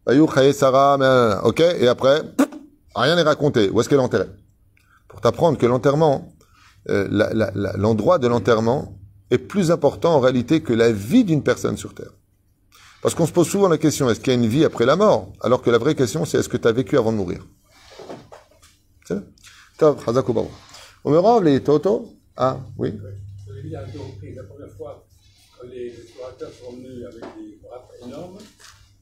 Bayou 0.04 0.28
Sarah, 0.52 1.40
ok, 1.44 1.60
et 1.60 1.86
après, 1.86 2.22
rien 2.96 3.14
n'est 3.14 3.22
raconté. 3.22 3.70
Où 3.70 3.80
est-ce 3.80 3.88
qu'elle 3.88 4.00
est 4.00 4.02
enterrée? 4.02 4.30
Pour 5.06 5.20
t'apprendre 5.20 5.58
que 5.58 5.66
l'enterrement, 5.66 6.34
euh, 6.88 7.06
l'endroit 7.76 8.18
de 8.18 8.26
l'enterrement 8.26 8.98
est 9.30 9.38
plus 9.38 9.70
important 9.70 10.16
en 10.16 10.20
réalité 10.20 10.60
que 10.60 10.72
la 10.72 10.90
vie 10.90 11.22
d'une 11.22 11.44
personne 11.44 11.76
sur 11.76 11.94
Terre. 11.94 12.10
Parce 13.04 13.14
qu'on 13.14 13.26
se 13.26 13.32
pose 13.32 13.46
souvent 13.46 13.68
la 13.68 13.76
question, 13.76 14.08
est-ce 14.08 14.18
qu'il 14.18 14.32
y 14.32 14.36
a 14.36 14.38
une 14.38 14.46
vie 14.46 14.64
après 14.64 14.86
la 14.86 14.96
mort? 14.96 15.30
Alors 15.42 15.60
que 15.60 15.68
la 15.68 15.76
vraie 15.76 15.94
question, 15.94 16.24
c'est 16.24 16.38
est-ce 16.38 16.48
que 16.48 16.56
tu 16.56 16.66
as 16.66 16.72
vécu 16.72 16.96
avant 16.96 17.12
de 17.12 17.18
mourir? 17.18 17.46
C'est 19.04 19.18
Top, 19.76 20.00
On 21.04 21.10
me 21.10 21.18
rend 21.18 21.38
les 21.40 21.62
Toto 21.62 22.08
Ah, 22.34 22.58
oui 22.78 22.98
a. 23.76 23.80
La 23.82 24.42
première 24.44 24.70
fois, 24.70 25.06
quand 25.58 25.66
les 25.66 25.88
explorateurs 25.88 26.50
sont 26.52 26.72
venus 26.72 27.04
avec 27.04 27.24
des 27.36 27.58
grappes 27.62 27.92
énormes, 28.06 28.38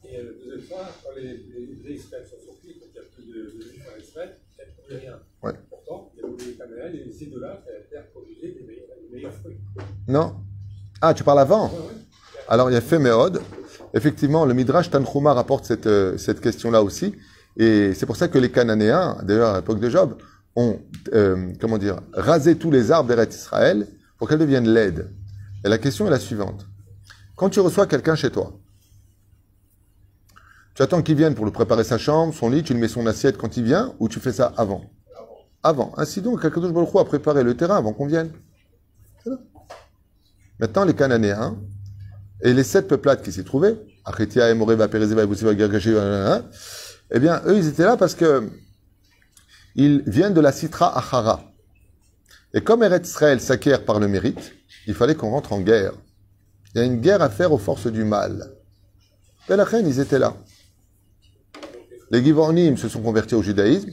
et 0.04 0.16
la 0.16 0.32
deuxième 0.32 0.62
fois, 0.62 0.88
quand 1.04 1.10
les, 1.14 1.94
Israël 1.94 2.26
sont 2.28 2.44
sortis, 2.44 2.74
quand 2.80 2.86
il 2.88 2.92
n'y 2.92 2.98
a 2.98 3.08
plus 3.14 3.24
de, 3.24 3.54
en 3.86 4.02
Israël, 4.02 4.36
il 4.58 4.64
n'y 4.64 4.68
a 4.68 4.84
plus 4.84 4.96
rien. 4.96 5.18
Ouais. 5.44 5.52
Pourtant, 5.70 6.10
il 6.16 6.22
y 6.22 6.24
a 6.24 6.28
eu 6.28 6.50
les 6.50 6.56
caméras, 6.56 6.88
et 6.88 7.12
c'est 7.16 7.30
de 7.30 7.38
là 7.38 7.62
que 7.64 7.70
la 7.70 7.80
terre 7.88 8.10
produisait 8.10 8.56
les 8.58 8.66
meilleurs, 9.12 9.32
fruits. 9.34 9.58
Non. 10.08 10.34
Ah, 11.00 11.14
tu 11.14 11.22
parles 11.22 11.38
avant? 11.38 11.68
Ouais, 11.68 11.78
ouais. 11.78 12.48
Alors, 12.48 12.68
il 12.68 12.74
y 12.74 12.76
a 12.76 12.80
fait 12.80 12.98
Méod. 12.98 13.40
Effectivement, 13.94 14.46
le 14.46 14.54
Midrash 14.54 14.90
Tanchuma 14.90 15.34
rapporte 15.34 15.64
cette, 15.66 15.86
euh, 15.86 16.16
cette 16.16 16.40
question-là 16.40 16.82
aussi. 16.82 17.14
Et 17.56 17.92
c'est 17.94 18.06
pour 18.06 18.16
ça 18.16 18.28
que 18.28 18.38
les 18.38 18.50
Cananéens, 18.50 19.18
d'ailleurs 19.22 19.50
à 19.50 19.56
l'époque 19.56 19.80
de 19.80 19.90
Job, 19.90 20.16
ont, 20.56 20.78
euh, 21.12 21.52
comment 21.60 21.78
dire, 21.78 22.00
rasé 22.12 22.56
tous 22.56 22.70
les 22.70 22.90
arbres 22.90 23.08
d'Eretz 23.08 23.34
Israël 23.34 23.86
pour 24.18 24.28
qu'elles 24.28 24.38
deviennent 24.38 24.68
laides. 24.68 25.10
Et 25.64 25.68
la 25.68 25.78
question 25.78 26.06
est 26.06 26.10
la 26.10 26.18
suivante. 26.18 26.66
Quand 27.36 27.50
tu 27.50 27.60
reçois 27.60 27.86
quelqu'un 27.86 28.14
chez 28.14 28.30
toi, 28.30 28.58
tu 30.74 30.82
attends 30.82 31.02
qu'il 31.02 31.16
vienne 31.16 31.34
pour 31.34 31.44
lui 31.44 31.52
préparer 31.52 31.84
sa 31.84 31.98
chambre, 31.98 32.32
son 32.32 32.48
lit, 32.48 32.62
tu 32.62 32.72
lui 32.72 32.80
mets 32.80 32.88
son 32.88 33.06
assiette 33.06 33.36
quand 33.36 33.56
il 33.58 33.64
vient, 33.64 33.94
ou 33.98 34.08
tu 34.08 34.20
fais 34.20 34.32
ça 34.32 34.52
avant? 34.56 34.82
Avant. 35.62 35.92
Ainsi 35.98 36.22
donc, 36.22 36.40
quelqu'un 36.40 36.60
d'autre 36.60 36.98
a 36.98 37.04
préparé 37.04 37.42
le 37.44 37.54
terrain 37.56 37.76
avant 37.76 37.92
qu'on 37.92 38.06
vienne. 38.06 38.32
Maintenant, 40.58 40.84
les 40.84 40.94
Cananéens 40.94 41.56
et 42.42 42.52
les 42.52 42.64
sept 42.64 42.88
peuplades 42.88 43.22
qui 43.22 43.32
s'y 43.32 43.44
trouvaient, 43.44 43.76
Achetia, 44.04 44.50
Emoreva, 44.50 44.88
Perezeva, 44.88 45.22
Ebusiva, 45.22 45.56
Gergashi, 45.56 45.94
eh 47.14 47.18
bien, 47.20 47.42
eux, 47.46 47.56
ils 47.56 47.68
étaient 47.68 47.84
là 47.84 47.96
parce 47.96 48.14
que 48.14 48.48
ils 49.74 50.02
viennent 50.06 50.34
de 50.34 50.40
la 50.40 50.52
Citra 50.52 50.96
Achara. 50.96 51.44
Et 52.54 52.60
comme 52.60 52.82
Eretz 52.82 53.08
Israël 53.08 53.40
s'acquiert 53.40 53.84
par 53.84 54.00
le 54.00 54.08
mérite, 54.08 54.52
il 54.86 54.94
fallait 54.94 55.14
qu'on 55.14 55.30
rentre 55.30 55.52
en 55.52 55.60
guerre. 55.60 55.92
Il 56.74 56.78
y 56.78 56.80
a 56.82 56.84
une 56.84 57.00
guerre 57.00 57.22
à 57.22 57.30
faire 57.30 57.52
aux 57.52 57.58
forces 57.58 57.86
du 57.86 58.04
mal. 58.04 58.52
reine, 59.48 59.86
ils 59.86 60.00
étaient 60.00 60.18
là. 60.18 60.36
Les 62.10 62.22
Givornim 62.22 62.76
se 62.76 62.88
sont 62.88 63.02
convertis 63.02 63.34
au 63.34 63.42
judaïsme 63.42 63.90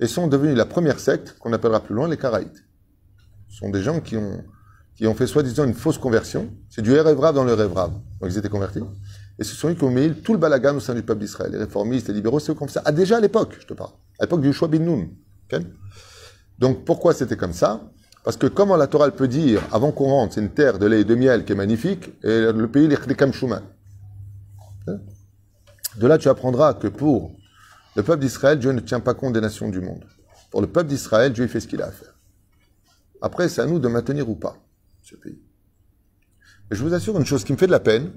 et 0.00 0.06
sont 0.06 0.26
devenus 0.26 0.56
la 0.56 0.66
première 0.66 0.98
secte 0.98 1.36
qu'on 1.38 1.52
appellera 1.52 1.80
plus 1.80 1.94
loin 1.94 2.08
les 2.08 2.16
Karaïtes. 2.16 2.64
Ce 3.48 3.58
sont 3.58 3.70
des 3.70 3.82
gens 3.82 4.00
qui 4.00 4.16
ont, 4.16 4.44
qui 5.00 5.06
ont 5.06 5.14
fait 5.14 5.26
soi-disant 5.26 5.64
une 5.64 5.72
fausse 5.72 5.96
conversion. 5.96 6.50
C'est 6.68 6.82
du 6.82 6.92
Erevrav 6.92 7.34
dans 7.34 7.42
le 7.42 7.52
Erevrav. 7.52 7.90
Donc 8.20 8.30
ils 8.30 8.36
étaient 8.36 8.50
convertis. 8.50 8.82
Et 9.38 9.44
ce 9.44 9.54
sont 9.54 9.70
eux 9.70 9.74
qui 9.74 9.82
ont 9.82 9.90
mis 9.90 10.12
tout 10.12 10.34
le 10.34 10.38
balagan 10.38 10.76
au 10.76 10.80
sein 10.80 10.92
du 10.92 11.02
peuple 11.02 11.20
d'Israël. 11.20 11.52
Les 11.52 11.56
réformistes, 11.56 12.08
les 12.08 12.14
libéraux, 12.14 12.38
c'est 12.38 12.54
comme 12.54 12.68
ça. 12.68 12.82
Ah, 12.84 12.92
déjà 12.92 13.16
à 13.16 13.20
l'époque, 13.20 13.56
je 13.58 13.66
te 13.66 13.72
parle. 13.72 13.92
À 14.18 14.24
l'époque 14.24 14.42
du 14.42 14.48
Yoshua 14.48 14.68
bin 14.68 14.80
Nun. 14.80 15.08
Donc 16.58 16.84
pourquoi 16.84 17.14
c'était 17.14 17.38
comme 17.38 17.54
ça? 17.54 17.80
Parce 18.24 18.36
que 18.36 18.46
comment 18.46 18.76
la 18.76 18.88
Torah 18.88 19.10
peut 19.10 19.26
dire, 19.26 19.62
avant 19.72 19.90
qu'on 19.90 20.04
rentre, 20.04 20.34
c'est 20.34 20.42
une 20.42 20.50
terre 20.50 20.78
de 20.78 20.84
lait 20.84 21.00
et 21.00 21.04
de 21.04 21.14
miel 21.14 21.46
qui 21.46 21.52
est 21.52 21.56
magnifique, 21.56 22.10
et 22.22 22.52
le 22.52 22.68
pays, 22.70 22.86
l'Echdekam 22.86 23.32
Shuman. 23.32 23.62
De 24.86 26.06
là, 26.06 26.18
tu 26.18 26.28
apprendras 26.28 26.74
que 26.74 26.88
pour 26.88 27.32
le 27.96 28.02
peuple 28.02 28.20
d'Israël, 28.20 28.58
Dieu 28.58 28.72
ne 28.72 28.80
tient 28.80 29.00
pas 29.00 29.14
compte 29.14 29.32
des 29.32 29.40
nations 29.40 29.70
du 29.70 29.80
monde. 29.80 30.04
Pour 30.50 30.60
le 30.60 30.66
peuple 30.66 30.90
d'Israël, 30.90 31.32
Dieu 31.32 31.46
fait 31.46 31.60
ce 31.60 31.68
qu'il 31.68 31.80
a 31.80 31.86
à 31.86 31.90
faire. 31.90 32.14
Après, 33.22 33.48
c'est 33.48 33.62
à 33.62 33.66
nous 33.66 33.78
de 33.78 33.88
maintenir 33.88 34.28
ou 34.28 34.34
pas 34.34 34.58
je 36.70 36.82
vous 36.82 36.94
assure 36.94 37.18
une 37.18 37.26
chose 37.26 37.44
qui 37.44 37.52
me 37.52 37.58
fait 37.58 37.66
de 37.66 37.72
la 37.72 37.80
peine, 37.80 38.12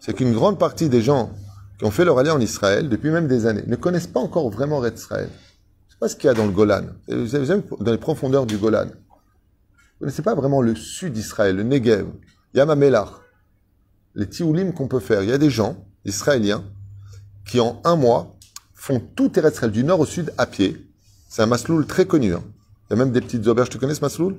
c'est 0.00 0.14
qu'une 0.14 0.32
grande 0.32 0.58
partie 0.58 0.88
des 0.88 1.02
gens 1.02 1.32
qui 1.78 1.84
ont 1.84 1.90
fait 1.90 2.04
leur 2.04 2.18
alliance 2.18 2.36
en 2.36 2.40
Israël, 2.40 2.88
depuis 2.88 3.10
même 3.10 3.28
des 3.28 3.46
années, 3.46 3.64
ne 3.66 3.76
connaissent 3.76 4.06
pas 4.06 4.20
encore 4.20 4.48
vraiment 4.50 4.78
Red 4.78 4.96
Israël. 4.96 5.28
Sais 5.88 5.96
pas 6.00 6.08
ce 6.08 6.16
qu'il 6.16 6.26
y 6.26 6.30
a 6.30 6.34
dans 6.34 6.46
le 6.46 6.52
Golan. 6.52 6.84
Vous 7.08 7.28
savez, 7.28 7.46
dans 7.80 7.92
les 7.92 7.98
profondeurs 7.98 8.46
du 8.46 8.56
Golan. 8.56 8.86
Vous 8.86 10.04
ne 10.04 10.10
connaissez 10.10 10.22
pas 10.22 10.34
vraiment 10.34 10.62
le 10.62 10.74
sud 10.74 11.12
d'Israël, 11.12 11.56
le 11.56 11.64
Negev, 11.64 12.06
Yamamelach, 12.54 13.10
les 14.14 14.28
tioulim 14.28 14.72
qu'on 14.72 14.88
peut 14.88 15.00
faire. 15.00 15.22
Il 15.22 15.28
y 15.28 15.32
a 15.32 15.38
des 15.38 15.50
gens, 15.50 15.84
israéliens, 16.04 16.64
qui 17.44 17.60
en 17.60 17.80
un 17.84 17.96
mois 17.96 18.36
font 18.74 19.00
tout 19.00 19.32
Israël 19.38 19.72
du 19.72 19.84
nord 19.84 20.00
au 20.00 20.06
sud 20.06 20.32
à 20.38 20.46
pied. 20.46 20.88
C'est 21.28 21.42
un 21.42 21.46
masloul 21.46 21.86
très 21.86 22.06
connu. 22.06 22.32
Hein. 22.34 22.42
Il 22.88 22.96
y 22.96 23.00
a 23.00 23.04
même 23.04 23.12
des 23.12 23.20
petites 23.20 23.46
auberges. 23.46 23.68
Tu 23.68 23.78
connais 23.78 23.94
ce 23.94 24.00
masloul? 24.00 24.36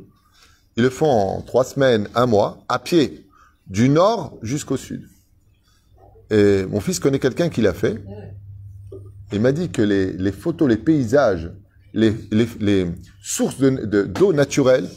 Ils 0.77 0.83
le 0.83 0.89
font 0.89 1.09
en 1.09 1.41
trois 1.41 1.63
semaines, 1.63 2.07
un 2.15 2.25
mois, 2.25 2.63
à 2.69 2.79
pied, 2.79 3.25
du 3.67 3.89
nord 3.89 4.37
jusqu'au 4.41 4.77
sud. 4.77 5.07
Et 6.31 6.65
mon 6.65 6.79
fils 6.79 6.99
connaît 6.99 7.19
quelqu'un 7.19 7.49
qui 7.49 7.61
l'a 7.61 7.73
fait. 7.73 8.01
Il 9.31 9.41
m'a 9.41 9.51
dit 9.51 9.69
que 9.69 9.81
les, 9.81 10.13
les, 10.13 10.31
photos, 10.31 10.67
les 10.69 10.77
paysages, 10.77 11.51
les, 11.93 12.15
les, 12.31 12.47
les 12.59 12.87
sources 13.21 13.57
d'eau 13.57 13.69
de, 13.71 14.03
d'eau 14.03 14.33
naturelle 14.33 14.89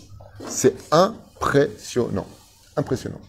c'est 0.49 0.75
impressionnant. 0.91 2.27
Impressionnant. 2.77 3.21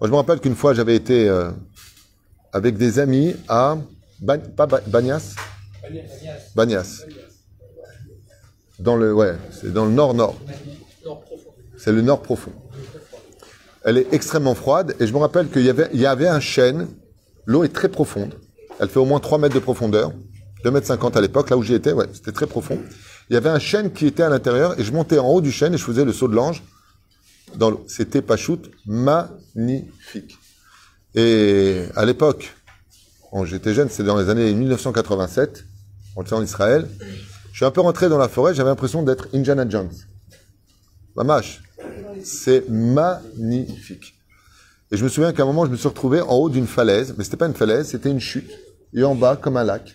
Moi, 0.00 0.08
je 0.08 0.10
me 0.10 0.16
rappelle 0.16 0.40
qu'une 0.40 0.56
fois, 0.56 0.74
j'avais 0.74 0.96
été 0.96 1.28
euh, 1.28 1.50
avec 2.52 2.76
des 2.76 2.98
amis 2.98 3.34
à 3.48 3.76
pas 4.26 4.66
Bagnas 4.66 5.34
Bagnas. 6.54 7.02
Dans 8.78 8.96
le, 8.96 9.14
ouais, 9.14 9.34
c'est 9.52 9.72
dans 9.72 9.84
le 9.84 9.92
nord-nord. 9.92 10.36
C'est 11.82 11.92
le 11.92 12.02
nord 12.02 12.22
profond. 12.22 12.52
Elle 13.84 13.98
est 13.98 14.12
extrêmement 14.12 14.54
froide 14.54 14.94
et 15.00 15.06
je 15.06 15.12
me 15.12 15.18
rappelle 15.18 15.48
qu'il 15.48 15.62
y 15.62 16.06
avait, 16.06 16.28
un 16.28 16.40
chêne. 16.40 16.88
L'eau 17.46 17.64
est 17.64 17.72
très 17.72 17.88
profonde. 17.88 18.34
Elle 18.78 18.88
fait 18.88 19.00
au 19.00 19.04
moins 19.04 19.18
3 19.18 19.38
mètres 19.38 19.54
de 19.54 19.60
profondeur. 19.60 20.12
2 20.64 20.70
mètres 20.70 20.86
50 20.86 21.16
à 21.16 21.20
l'époque, 21.20 21.50
là 21.50 21.56
où 21.56 21.62
j'y 21.62 21.74
étais, 21.74 21.92
c'était 22.12 22.30
très 22.30 22.46
profond 22.46 22.78
il 23.32 23.34
y 23.34 23.36
avait 23.36 23.48
un 23.48 23.58
chêne 23.58 23.92
qui 23.92 24.06
était 24.06 24.22
à 24.22 24.28
l'intérieur 24.28 24.78
et 24.78 24.84
je 24.84 24.92
montais 24.92 25.18
en 25.18 25.26
haut 25.26 25.40
du 25.40 25.52
chêne 25.52 25.72
et 25.72 25.78
je 25.78 25.84
faisais 25.84 26.04
le 26.04 26.12
saut 26.12 26.28
de 26.28 26.34
l'ange 26.34 26.62
dans 27.54 27.70
l'eau. 27.70 27.82
C'était 27.86 28.20
Pachout 28.20 28.60
magnifique. 28.84 30.38
Et 31.14 31.84
à 31.96 32.04
l'époque, 32.04 32.54
quand 33.30 33.46
j'étais 33.46 33.72
jeune, 33.72 33.88
c'était 33.88 34.04
dans 34.04 34.18
les 34.18 34.28
années 34.28 34.52
1987, 34.52 35.64
on 36.16 36.22
était 36.22 36.34
en 36.34 36.42
Israël, 36.42 36.88
je 37.52 37.56
suis 37.56 37.64
un 37.64 37.70
peu 37.70 37.80
rentré 37.80 38.10
dans 38.10 38.18
la 38.18 38.28
forêt, 38.28 38.54
j'avais 38.54 38.68
l'impression 38.68 39.02
d'être 39.02 39.28
Indiana 39.32 39.66
Jones. 39.66 39.90
Mamash. 41.16 41.62
C'est 42.24 42.68
magnifique. 42.68 44.14
Et 44.90 44.96
je 44.96 45.04
me 45.04 45.08
souviens 45.08 45.32
qu'à 45.32 45.42
un 45.42 45.46
moment, 45.46 45.64
je 45.66 45.70
me 45.70 45.76
suis 45.76 45.88
retrouvé 45.88 46.20
en 46.20 46.34
haut 46.34 46.50
d'une 46.50 46.66
falaise, 46.66 47.14
mais 47.16 47.24
c'était 47.24 47.36
pas 47.36 47.46
une 47.46 47.54
falaise, 47.54 47.88
c'était 47.88 48.10
une 48.10 48.20
chute. 48.20 48.50
Et 48.92 49.02
en 49.04 49.14
bas, 49.14 49.36
comme 49.36 49.56
un 49.56 49.64
lac, 49.64 49.94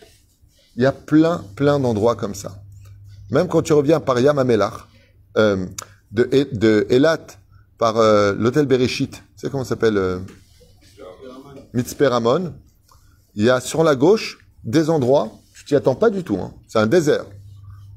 il 0.76 0.84
y 0.84 0.86
a 0.86 0.92
plein, 0.92 1.44
plein 1.56 1.80
d'endroits 1.80 2.16
comme 2.16 2.34
ça. 2.34 2.64
Même 3.30 3.48
quand 3.48 3.62
tu 3.62 3.74
reviens 3.74 4.00
par 4.00 4.20
Yamamelach, 4.20 4.88
euh, 5.38 5.66
de, 6.12 6.48
de 6.52 6.88
Elat, 6.90 7.28
par 7.78 7.98
euh, 7.98 8.34
l'hôtel 8.34 8.66
Bereshit, 8.66 9.12
tu 9.12 9.22
sais 9.36 9.50
comment 9.50 9.64
ça 9.64 9.70
s'appelle 9.70 9.98
euh, 9.98 10.20
Mitzpe 11.74 12.02
Ramon, 12.02 12.54
il 13.36 13.46
y 13.46 13.50
a 13.50 13.60
sur 13.60 13.84
la 13.84 13.96
gauche 13.96 14.40
des 14.64 14.90
endroits, 14.90 15.32
tu 15.54 15.66
t'y 15.66 15.76
attends 15.76 15.96
pas 15.96 16.10
du 16.10 16.24
tout, 16.24 16.38
hein. 16.38 16.54
c'est 16.68 16.80
un 16.80 16.88
désert. 16.88 17.26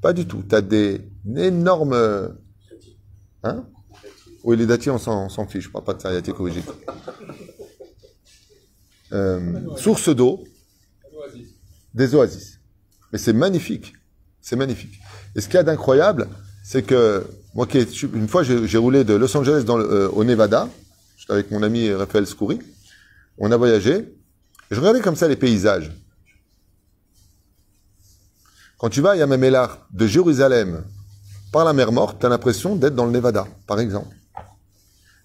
Pas 0.01 0.13
du 0.13 0.27
tout. 0.27 0.43
Tu 0.49 0.55
as 0.55 0.63
des 0.63 1.03
énormes. 1.37 1.95
Hein? 3.43 3.65
Oui, 4.45 4.57
les 4.57 4.67
datis, 4.67 4.91
on 4.91 4.99
s'en 4.99 5.47
fiche. 5.47 5.65
Je 5.65 5.71
parle 5.71 5.85
pas 5.85 5.95
de 5.95 6.07
a 6.07 6.19
écologique. 6.19 6.67
Euh, 9.13 9.77
source 9.77 10.09
d'eau, 10.09 10.45
des 11.95 12.15
oasis. 12.15 12.61
Mais 13.13 13.19
c'est 13.19 13.33
magnifique. 13.33 13.93
C'est 14.41 14.57
magnifique. 14.57 15.01
Et 15.35 15.41
ce 15.41 15.47
qu'il 15.47 15.57
y 15.57 15.59
a 15.59 15.63
d'incroyable, 15.63 16.29
c'est 16.63 16.83
que 16.83 17.27
moi, 17.55 17.67
qui 17.67 17.81
une 17.81 18.29
fois, 18.29 18.43
j'ai 18.43 18.79
roulé 18.79 19.05
de 19.05 19.15
Los 19.15 19.37
Angeles 19.37 19.65
euh, 19.69 20.09
au 20.11 20.25
Nevada. 20.25 20.69
Avec 21.29 21.51
mon 21.51 21.63
ami 21.63 21.93
Raphaël 21.93 22.27
Scoury. 22.27 22.59
On 23.39 23.53
a 23.53 23.57
voyagé. 23.57 23.95
Et 23.95 24.75
je 24.75 24.81
regardais 24.81 25.01
comme 25.01 25.17
ça 25.17 25.29
les 25.29 25.37
paysages. 25.37 25.93
Quand 28.79 28.89
tu 28.89 29.01
vas 29.01 29.11
à 29.11 29.17
Yamamelar 29.17 29.87
de 29.93 30.07
Jérusalem 30.07 30.85
par 31.53 31.65
la 31.65 31.73
mer 31.73 31.93
Morte, 31.93 32.21
tu 32.21 32.27
as 32.27 32.29
l'impression 32.29 32.77
d'être 32.77 32.95
dans 32.95 33.07
le 33.07 33.13
Nevada, 33.13 33.47
par 33.67 33.81
exemple. 33.81 34.15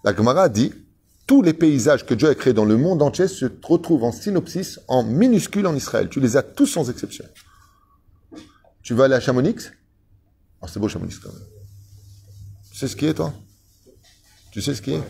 La 0.03 0.15
Gemara 0.15 0.49
dit 0.49 0.71
tous 1.27 1.41
les 1.41 1.53
paysages 1.53 2.05
que 2.05 2.13
Dieu 2.13 2.29
a 2.29 2.35
créés 2.35 2.53
dans 2.53 2.65
le 2.65 2.77
monde 2.77 3.01
entier 3.01 3.27
se 3.27 3.45
retrouvent 3.63 4.03
en 4.03 4.11
synopsis, 4.11 4.79
en 4.87 5.03
minuscule 5.03 5.65
en 5.65 5.75
Israël. 5.75 6.09
Tu 6.09 6.19
les 6.19 6.37
as 6.37 6.43
tous 6.43 6.67
sans 6.67 6.89
exception. 6.89 7.25
Tu 8.83 8.93
vas 8.93 9.05
aller 9.05 9.15
à 9.15 9.19
Chamonix? 9.19 9.71
Oh, 10.61 10.67
C'est 10.67 10.79
beau 10.79 10.87
Chamonix 10.87 11.15
quand 11.21 11.33
même. 11.33 11.41
Tu 12.71 12.77
sais 12.77 12.87
ce 12.87 12.95
qui 12.95 13.07
est, 13.07 13.15
toi? 13.15 13.33
Tu 14.51 14.61
sais 14.61 14.75
ce 14.75 14.81
qui 14.81 14.93
est? 14.93 15.01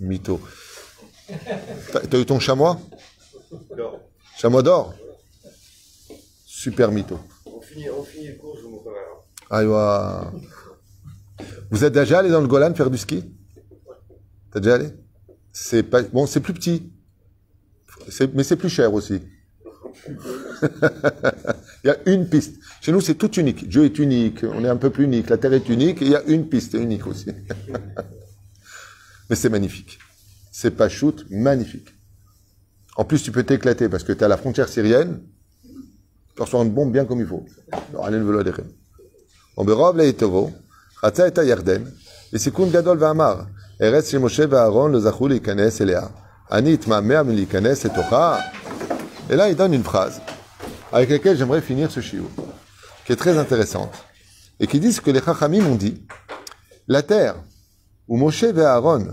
Mytho. 0.00 0.40
T'as 2.10 2.18
eu 2.18 2.26
ton 2.26 2.40
chamois? 2.40 2.80
Chamois 4.36 4.62
d'or 4.62 4.94
Super 6.44 6.90
mytho. 6.90 7.20
On 7.46 7.60
finit, 7.60 7.88
on 7.90 8.02
finit 8.02 8.28
le 8.28 8.34
cours, 8.34 8.56
je 8.56 8.62
vous. 8.66 8.81
Aïwa. 9.52 10.32
Vous 11.70 11.84
êtes 11.84 11.92
déjà 11.92 12.20
allé 12.20 12.30
dans 12.30 12.40
le 12.40 12.48
Golan 12.48 12.74
faire 12.74 12.90
du 12.90 12.96
ski? 12.96 13.24
T'as 14.50 14.60
déjà 14.60 14.76
allé? 14.76 14.88
C'est 15.52 15.82
pas 15.82 16.02
bon, 16.02 16.26
c'est 16.26 16.40
plus 16.40 16.54
petit, 16.54 16.90
mais 18.34 18.44
c'est 18.44 18.56
plus 18.56 18.70
cher 18.70 18.94
aussi. 18.94 19.20
il 21.84 21.86
y 21.86 21.90
a 21.90 21.96
une 22.06 22.28
piste. 22.28 22.58
Chez 22.80 22.92
nous, 22.92 23.02
c'est 23.02 23.14
tout 23.14 23.30
unique. 23.32 23.68
Dieu 23.68 23.84
est 23.84 23.98
unique. 23.98 24.42
On 24.42 24.64
est 24.64 24.68
un 24.68 24.76
peu 24.76 24.90
plus 24.90 25.04
unique. 25.04 25.28
La 25.28 25.36
terre 25.36 25.52
est 25.52 25.68
unique. 25.68 26.00
Et 26.00 26.06
il 26.06 26.12
y 26.12 26.16
a 26.16 26.22
une 26.24 26.48
piste 26.48 26.74
unique 26.74 27.06
aussi. 27.06 27.26
mais 29.30 29.36
c'est 29.36 29.50
magnifique. 29.50 29.98
C'est 30.50 30.72
pas 30.72 30.88
shoot, 30.88 31.26
magnifique. 31.30 31.88
En 32.96 33.04
plus, 33.04 33.22
tu 33.22 33.30
peux 33.30 33.44
t'éclater 33.44 33.88
parce 33.88 34.02
que 34.02 34.12
tu 34.12 34.20
es 34.20 34.24
à 34.24 34.28
la 34.28 34.38
frontière 34.38 34.68
syrienne. 34.68 35.20
Tu 36.34 36.42
reçois 36.42 36.64
une 36.64 36.72
bombe 36.72 36.92
bien 36.92 37.04
comme 37.04 37.20
il 37.20 37.26
faut. 37.26 37.44
Alors, 37.90 38.06
allez, 38.06 38.18
le 38.18 38.72
vélo, 39.57 39.61
allez. 39.61 39.71
וברוב 39.71 39.97
לאיתבו, 39.97 40.51
חצה 41.01 41.27
את 41.27 41.37
הירדן, 41.37 41.83
בסיכון 42.33 42.69
גדול 42.69 42.97
ואמר, 43.03 43.35
ארץ 43.81 44.09
שמשה 44.09 44.43
ואהרון 44.49 44.91
לא 44.91 44.99
זכו 44.99 45.27
להיכנס 45.27 45.81
אליה, 45.81 46.01
אני 46.51 46.73
אתמהמה 46.75 47.23
מלהיכנס 47.23 47.85
לתוכה. 47.85 48.39
Et 49.29 49.35
là, 49.35 49.49
il 49.49 49.55
donne 49.57 49.73
une 49.73 49.83
phrase 49.83 50.21
avec 50.93 51.09
laquelle 51.09 51.37
j'aimerais 51.37 51.61
finir 51.61 51.91
ce 51.91 51.99
shiur, 51.99 52.29
qui 53.05 53.11
est 53.11 53.17
très 53.17 53.37
intéressante, 53.37 53.93
et 54.61 54.67
qui 54.67 54.79
dit 54.79 54.93
ce 54.93 55.01
que 55.01 55.11
les 55.11 55.21
Chachamim 55.21 55.65
ont 55.65 55.75
dit. 55.75 56.01
La 56.87 57.01
terre 57.01 57.35
où 58.07 58.15
Moshe 58.15 58.43
et 58.43 58.61
Aaron 58.61 59.05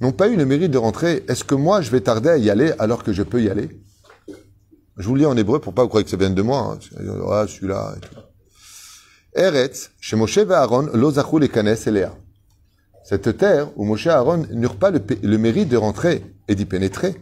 n'ont 0.00 0.10
pas 0.12 0.26
eu 0.26 0.36
le 0.36 0.44
mérite 0.44 0.72
de 0.72 0.78
rentrer, 0.78 1.24
est-ce 1.28 1.44
que 1.44 1.54
moi 1.54 1.80
je 1.82 1.90
vais 1.92 2.00
tarder 2.00 2.30
à 2.30 2.36
y 2.36 2.50
aller 2.50 2.72
alors 2.80 3.04
que 3.04 3.12
je 3.12 3.22
peux 3.22 3.40
y 3.40 3.48
aller 3.48 3.68
Je 4.96 5.06
vous 5.06 5.14
le 5.14 5.20
lis 5.20 5.26
en 5.26 5.36
hébreu 5.36 5.60
pour 5.60 5.72
pas 5.72 5.82
vous 5.82 5.88
croire 5.88 6.02
que 6.02 6.10
ça 6.10 6.16
vienne 6.16 6.34
de 6.34 6.42
moi. 6.42 6.76
Hein. 6.76 7.04
Ah, 7.30 7.44
celui-là 7.46 7.94
et 7.96 8.00
tout. 8.00 8.21
Eretz, 9.35 9.89
chez 9.99 10.15
Moshe 10.15 10.37
et 10.37 10.51
Aaron, 10.51 10.89
lo 10.93 11.11
zachou 11.11 11.39
lekanes 11.39 11.87
elea. 11.87 12.13
Cette 13.03 13.35
terre 13.35 13.67
où 13.75 13.83
Moshe 13.83 14.05
et 14.05 14.11
Aaron 14.11 14.45
n'eurent 14.51 14.75
pas 14.75 14.91
le, 14.91 15.01
le 15.23 15.37
mérite 15.37 15.69
de 15.69 15.77
rentrer 15.77 16.23
et 16.47 16.53
d'y 16.53 16.65
pénétrer. 16.65 17.15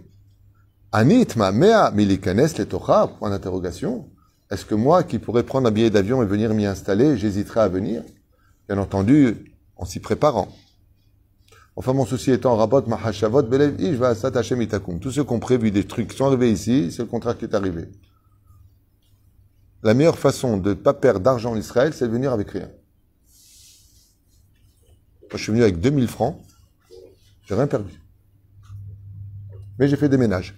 Anit 0.91 1.27
ma 1.37 1.53
mea 1.53 1.89
milikanes 1.91 2.49
letocha, 2.57 3.07
point 3.17 3.29
d'interrogation. 3.29 4.09
Est-ce 4.49 4.65
que 4.65 4.75
moi, 4.75 5.03
qui 5.03 5.19
pourrais 5.19 5.43
prendre 5.43 5.69
un 5.69 5.71
billet 5.71 5.89
d'avion 5.89 6.21
et 6.21 6.25
venir 6.25 6.53
m'y 6.53 6.65
installer, 6.65 7.17
j'hésiterais 7.17 7.61
à 7.61 7.69
venir? 7.69 8.03
Bien 8.67 8.77
entendu, 8.77 9.55
en 9.77 9.85
s'y 9.85 10.01
préparant. 10.01 10.49
Enfin, 11.77 11.93
mon 11.93 12.05
souci 12.05 12.31
étant, 12.31 12.57
rabot 12.57 12.81
mahashavot 12.87 13.43
belev 13.43 13.79
ish 13.79 13.95
va'asat 13.95 14.37
Hashem 14.37 14.61
itakum. 14.61 14.99
Tous 14.99 15.11
ceux 15.11 15.23
qui 15.23 15.31
ont 15.31 15.39
prévu 15.39 15.71
des 15.71 15.85
trucs 15.85 16.11
sont 16.11 16.25
arrivés 16.25 16.51
ici, 16.51 16.91
c'est 16.91 17.03
le 17.03 17.07
contraire 17.07 17.37
qui 17.37 17.45
est 17.45 17.55
arrivé. 17.55 17.87
La 19.83 19.93
meilleure 19.93 20.19
façon 20.19 20.57
de 20.57 20.69
ne 20.69 20.73
pas 20.75 20.93
perdre 20.93 21.19
d'argent 21.21 21.51
en 21.51 21.57
Israël, 21.57 21.93
c'est 21.93 22.07
de 22.07 22.11
venir 22.11 22.31
avec 22.31 22.51
rien. 22.51 22.69
Moi, 25.21 25.37
je 25.37 25.43
suis 25.43 25.51
venu 25.51 25.63
avec 25.63 25.79
2000 25.79 26.07
francs, 26.07 26.39
j'ai 27.45 27.55
rien 27.55 27.67
perdu. 27.67 27.99
Mais 29.79 29.87
j'ai 29.87 29.97
fait 29.97 30.09
des 30.09 30.17
ménages. 30.17 30.55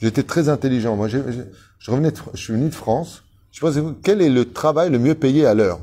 J'étais 0.00 0.24
très 0.24 0.48
intelligent. 0.48 0.96
Je 1.06 1.90
revenais, 1.90 2.12
je 2.34 2.40
suis 2.42 2.52
venu 2.52 2.68
de 2.68 2.74
France. 2.74 3.22
Je 3.52 3.60
pense, 3.60 3.76
quel 4.02 4.20
est 4.20 4.28
le 4.28 4.52
travail 4.52 4.90
le 4.90 4.98
mieux 4.98 5.14
payé 5.14 5.46
à 5.46 5.54
l'heure? 5.54 5.80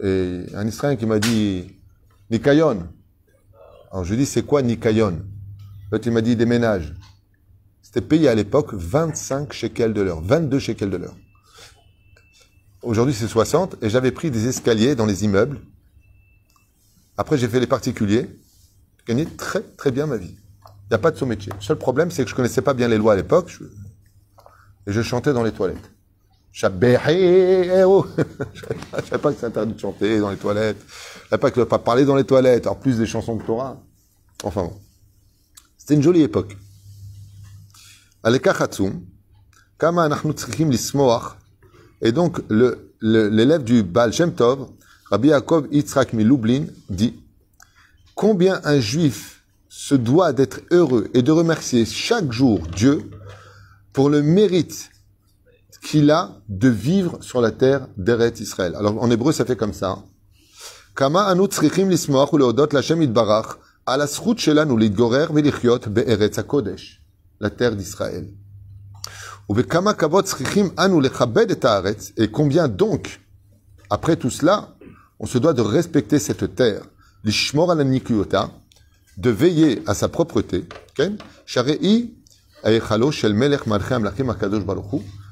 Et 0.00 0.44
un 0.54 0.66
Israélien 0.66 0.96
qui 0.96 1.06
m'a 1.06 1.18
dit 1.18 1.76
Nikayon. 2.30 2.86
Alors 3.90 4.04
je 4.04 4.10
lui 4.10 4.18
dis 4.18 4.26
c'est 4.26 4.42
quoi 4.42 4.62
Nikayon? 4.62 5.24
L'autre 5.90 6.06
il 6.06 6.12
m'a 6.12 6.20
dit 6.20 6.36
des 6.36 6.46
ménages. 6.46 6.94
C'était 7.88 8.02
payé 8.02 8.28
à 8.28 8.34
l'époque 8.34 8.74
25 8.74 9.50
shekels 9.50 9.94
de 9.94 10.02
l'heure, 10.02 10.20
22 10.20 10.58
shekels 10.58 10.90
de 10.90 10.98
l'heure. 10.98 11.16
Aujourd'hui, 12.82 13.14
c'est 13.14 13.26
60, 13.26 13.76
et 13.80 13.88
j'avais 13.88 14.12
pris 14.12 14.30
des 14.30 14.46
escaliers 14.46 14.94
dans 14.94 15.06
les 15.06 15.24
immeubles. 15.24 15.62
Après, 17.16 17.38
j'ai 17.38 17.48
fait 17.48 17.60
les 17.60 17.66
particuliers. 17.66 18.28
J'ai 18.98 19.04
gagné 19.06 19.24
très, 19.24 19.62
très 19.62 19.90
bien 19.90 20.06
ma 20.06 20.18
vie. 20.18 20.36
Il 20.36 20.90
n'y 20.90 20.96
a 20.96 20.98
pas 20.98 21.10
de 21.10 21.16
sous 21.16 21.24
métier. 21.24 21.50
Le 21.56 21.62
seul 21.62 21.78
problème, 21.78 22.10
c'est 22.10 22.24
que 22.24 22.30
je 22.30 22.34
connaissais 22.34 22.60
pas 22.60 22.74
bien 22.74 22.88
les 22.88 22.98
lois 22.98 23.14
à 23.14 23.16
l'époque, 23.16 23.56
et 24.86 24.92
je 24.92 25.00
chantais 25.00 25.32
dans 25.32 25.42
les 25.42 25.52
toilettes. 25.52 25.90
Eh 26.62 27.84
oh. 27.84 28.06
Je 28.52 28.64
je 28.98 29.06
savais 29.06 29.22
pas 29.22 29.32
que 29.32 29.40
c'est 29.40 29.46
interdit 29.46 29.72
de 29.72 29.80
chanter 29.80 30.18
dans 30.18 30.28
les 30.28 30.36
toilettes. 30.36 30.84
Je 31.24 31.28
savais 31.30 31.40
pas 31.40 31.50
que 31.50 31.62
pas 31.62 31.78
parler 31.78 32.04
dans 32.04 32.16
les 32.16 32.24
toilettes. 32.24 32.66
En 32.66 32.74
plus 32.74 32.98
des 32.98 33.06
chansons 33.06 33.36
de 33.36 33.42
Torah. 33.44 33.80
Enfin 34.44 34.64
bon. 34.64 34.78
C'était 35.78 35.94
une 35.94 36.02
jolie 36.02 36.20
époque. 36.20 36.54
À 38.22 38.30
l'écart 38.30 38.68
Kama 39.78 40.02
Anachnu 40.02 40.32
Tzrikim 40.32 40.70
Lismoach, 40.70 41.36
et 42.02 42.10
donc 42.10 42.40
l'élève 43.00 43.62
du 43.62 43.84
Baal 43.84 44.12
Shem 44.12 44.34
Tov, 44.34 44.68
Rabbi 45.10 45.28
Yaakov 45.28 45.68
Yitzhak 45.70 46.12
Miloublin, 46.12 46.66
dit 46.90 47.14
Combien 48.16 48.60
un 48.64 48.80
juif 48.80 49.44
se 49.68 49.94
doit 49.94 50.32
d'être 50.32 50.60
heureux 50.72 51.08
et 51.14 51.22
de 51.22 51.30
remercier 51.30 51.84
chaque 51.84 52.32
jour 52.32 52.66
Dieu 52.74 53.08
pour 53.92 54.10
le 54.10 54.22
mérite 54.22 54.90
qu'il 55.82 56.10
a 56.10 56.40
de 56.48 56.68
vivre 56.68 57.18
sur 57.20 57.40
la 57.40 57.52
terre 57.52 57.86
d'Eret 57.96 58.34
Israël. 58.40 58.74
Alors 58.74 59.00
en 59.00 59.10
hébreu, 59.10 59.32
ça 59.32 59.44
fait 59.44 59.56
comme 59.56 59.72
ça. 59.72 59.90
Hein. 59.90 60.04
Kama 60.96 61.24
anu 61.26 61.46
tzrichim 61.46 61.88
lismoach 61.88 62.32
uleodot 62.32 62.68
l'Hashem 62.72 63.00
itbarach, 63.00 63.58
al 63.86 64.02
asrut 64.02 64.38
shelanu 64.38 64.76
l'itgorer 64.76 65.26
v'lichiot 65.32 65.88
be'eretz 65.88 66.38
HaKodesh 66.38 67.00
la 67.40 67.50
terre 67.50 67.76
d'Israël. 67.76 68.28
Et 72.16 72.28
combien 72.30 72.68
donc, 72.68 73.20
après 73.90 74.16
tout 74.16 74.30
cela, 74.30 74.74
on 75.18 75.26
se 75.26 75.38
doit 75.38 75.54
de 75.54 75.62
respecter 75.62 76.18
cette 76.18 76.54
terre, 76.54 76.82
de 79.16 79.30
veiller 79.30 79.82
à 79.86 79.94
sa 79.94 80.08
propreté, 80.08 80.68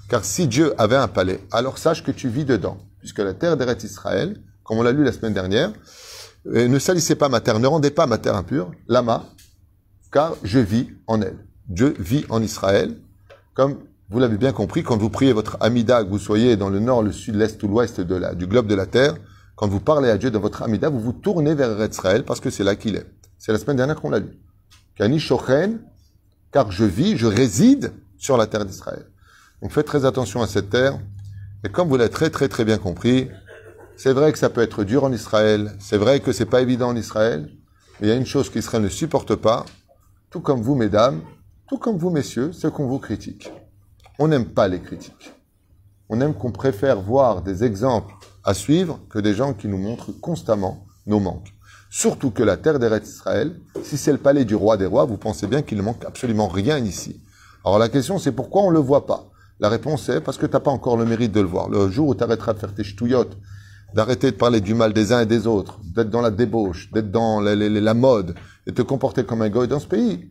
car 0.09 0.25
si 0.25 0.47
Dieu 0.47 0.75
avait 0.81 0.97
un 0.97 1.09
palais, 1.09 1.41
alors 1.53 1.79
sache 1.79 2.03
que 2.03 2.11
tu 2.11 2.29
vis 2.29 2.45
dedans, 2.45 2.79
puisque 2.99 3.19
la 3.19 3.35
terre 3.35 3.57
d'Eretz 3.57 3.85
Israël, 3.85 4.41
comme 4.63 4.79
on 4.79 4.83
l'a 4.83 4.93
lu 4.93 5.05
la 5.05 5.13
semaine 5.13 5.35
dernière, 5.35 5.73
euh, 6.47 6.69
ne 6.69 6.79
salissez 6.79 7.17
pas 7.17 7.29
ma 7.29 7.41
terre, 7.41 7.59
ne 7.59 7.67
rendez 7.67 7.91
pas 7.91 8.07
ma 8.07 8.19
terre 8.19 8.37
impure, 8.37 8.71
lama, 8.89 9.27
car 10.13 10.37
je 10.43 10.59
vis 10.59 10.89
en 11.07 11.21
elle. 11.21 11.37
Dieu 11.69 11.95
vit 11.99 12.25
en 12.29 12.43
Israël, 12.43 12.97
comme 13.55 13.79
vous 14.09 14.21
l'avez 14.21 14.37
bien 14.37 14.53
compris, 14.53 14.83
quand 14.83 14.97
vous 14.97 15.11
priez 15.11 15.33
votre 15.33 15.57
Amida, 15.61 16.05
que 16.05 16.09
vous 16.09 16.19
soyez 16.19 16.57
dans 16.57 16.69
le 16.69 16.79
nord, 16.79 17.03
le 17.03 17.13
sud, 17.13 17.35
l'est 17.35 17.61
ou 17.63 17.69
l'ouest 17.69 18.01
du 18.01 18.47
globe 18.47 18.67
de 18.67 18.75
la 18.75 18.87
terre, 18.87 19.15
Quand 19.57 19.69
vous 19.69 19.81
parlez 19.81 20.11
à 20.11 20.19
Dieu 20.19 20.31
dans 20.31 20.41
votre 20.41 20.63
Amida, 20.63 20.91
vous 20.91 21.01
vous 21.01 21.15
tournez 21.15 21.55
vers 21.55 21.83
Israël 21.83 22.25
parce 22.25 22.41
que 22.41 22.51
c'est 22.51 22.63
là 22.63 22.77
qu'il 22.77 22.95
est. 22.95 23.07
C'est 23.39 23.53
la 23.53 23.59
semaine 23.59 23.79
dernière 23.79 23.97
qu'on 23.97 24.11
l'a 24.11 24.19
lu. 24.19 24.39
Kani 24.97 25.19
Shochen, 25.19 25.81
car 26.53 26.71
je 26.71 26.85
vis, 26.85 27.17
je 27.17 27.27
réside 27.27 27.93
sur 28.19 28.37
la 28.37 28.47
terre 28.47 28.67
d'Israël. 28.67 29.07
Donc 29.63 29.73
faites 29.73 29.87
très 29.87 30.05
attention 30.05 30.43
à 30.43 30.47
cette 30.47 30.69
terre. 30.69 30.99
Et 31.65 31.71
comme 31.71 31.89
vous 31.89 31.97
l'avez 31.97 32.11
très 32.11 32.29
très 32.29 32.49
très 32.49 32.67
bien 32.67 32.77
compris, 32.77 33.29
c'est 33.97 34.13
vrai 34.13 34.31
que 34.31 34.39
ça 34.39 34.51
peut 34.51 34.61
être 34.61 34.85
dur 34.85 35.05
en 35.05 35.13
Israël, 35.13 35.73
c'est 35.81 35.97
vrai 35.97 36.21
que 36.21 36.33
c'est 36.33 36.45
pas 36.45 36.61
évident 36.61 36.89
en 36.89 36.97
Israël, 36.97 37.49
mais 37.99 38.09
il 38.09 38.11
y 38.11 38.13
a 38.13 38.17
une 38.17 38.27
chose 38.27 38.51
qu'Israël 38.51 38.85
ne 38.85 38.91
supporte 38.91 39.35
pas, 39.37 39.65
tout 40.31 40.41
comme 40.41 40.61
vous, 40.61 40.75
mesdames, 40.75 41.23
tout 41.69 41.79
comme 41.79 41.97
vous, 41.97 42.11
messieurs, 42.11 42.53
c'est 42.53 42.73
qu'on 42.73 42.87
vous 42.87 42.99
critique. 42.99 43.51
On 44.19 44.29
n'aime 44.29 44.47
pas 44.47 44.69
les 44.69 44.81
critiques. 44.81 45.33
On 46.09 46.21
aime 46.21 46.35
qu'on 46.35 46.53
préfère 46.53 47.01
voir 47.01 47.43
des 47.43 47.65
exemples 47.65 48.15
à 48.45 48.55
suivre 48.55 49.01
que 49.11 49.19
des 49.19 49.35
gens 49.35 49.53
qui 49.53 49.67
nous 49.67 49.79
montrent 49.79 50.13
constamment 50.13 50.87
nos 51.07 51.19
manques. 51.19 51.53
Surtout 51.91 52.31
que 52.31 52.43
la 52.43 52.57
terre 52.57 52.79
d'Eretz 52.79 53.09
Israël, 53.09 53.61
si 53.83 53.97
c'est 53.97 54.13
le 54.13 54.19
palais 54.19 54.45
du 54.45 54.55
roi 54.55 54.77
des 54.77 54.87
rois, 54.87 55.05
vous 55.05 55.17
pensez 55.17 55.47
bien 55.47 55.63
qu'il 55.63 55.79
ne 55.79 55.83
manque 55.83 56.05
absolument 56.05 56.49
rien 56.49 56.79
ici. 56.79 57.21
Alors 57.65 57.79
la 57.79 57.89
question 57.89 58.19
c'est 58.19 58.33
pourquoi 58.33 58.63
on 58.63 58.71
ne 58.71 58.75
le 58.75 58.81
voit 58.81 59.07
pas? 59.07 59.29
La 59.59 59.69
réponse 59.69 60.09
est 60.09 60.21
parce 60.21 60.37
que 60.37 60.47
tu 60.47 60.53
n'as 60.53 60.61
pas 60.61 60.71
encore 60.71 60.97
le 60.97 61.05
mérite 61.05 61.33
de 61.33 61.41
le 61.41 61.47
voir. 61.47 61.69
Le 61.69 61.91
jour 61.91 62.09
où 62.09 62.15
tu 62.15 62.23
arrêteras 62.23 62.53
de 62.53 62.59
faire 62.59 62.75
tes 62.75 62.85
ch'touillottes, 62.85 63.37
d'arrêter 63.95 64.31
de 64.31 64.37
parler 64.37 64.61
du 64.61 64.75
mal 64.75 64.93
des 64.93 65.13
uns 65.13 65.21
et 65.21 65.27
des 65.27 65.47
autres, 65.47 65.81
d'être 65.83 66.11
dans 66.11 66.21
la 66.21 66.31
débauche, 66.31 66.91
d'être 66.93 67.11
dans 67.11 67.41
la, 67.41 67.95
mode, 67.95 68.35
et 68.67 68.73
te 68.73 68.83
comporter 68.83 69.25
comme 69.25 69.43
un 69.43 69.49
goy 69.49 69.67
dans 69.67 69.81
ce 69.81 69.87
pays, 69.87 70.31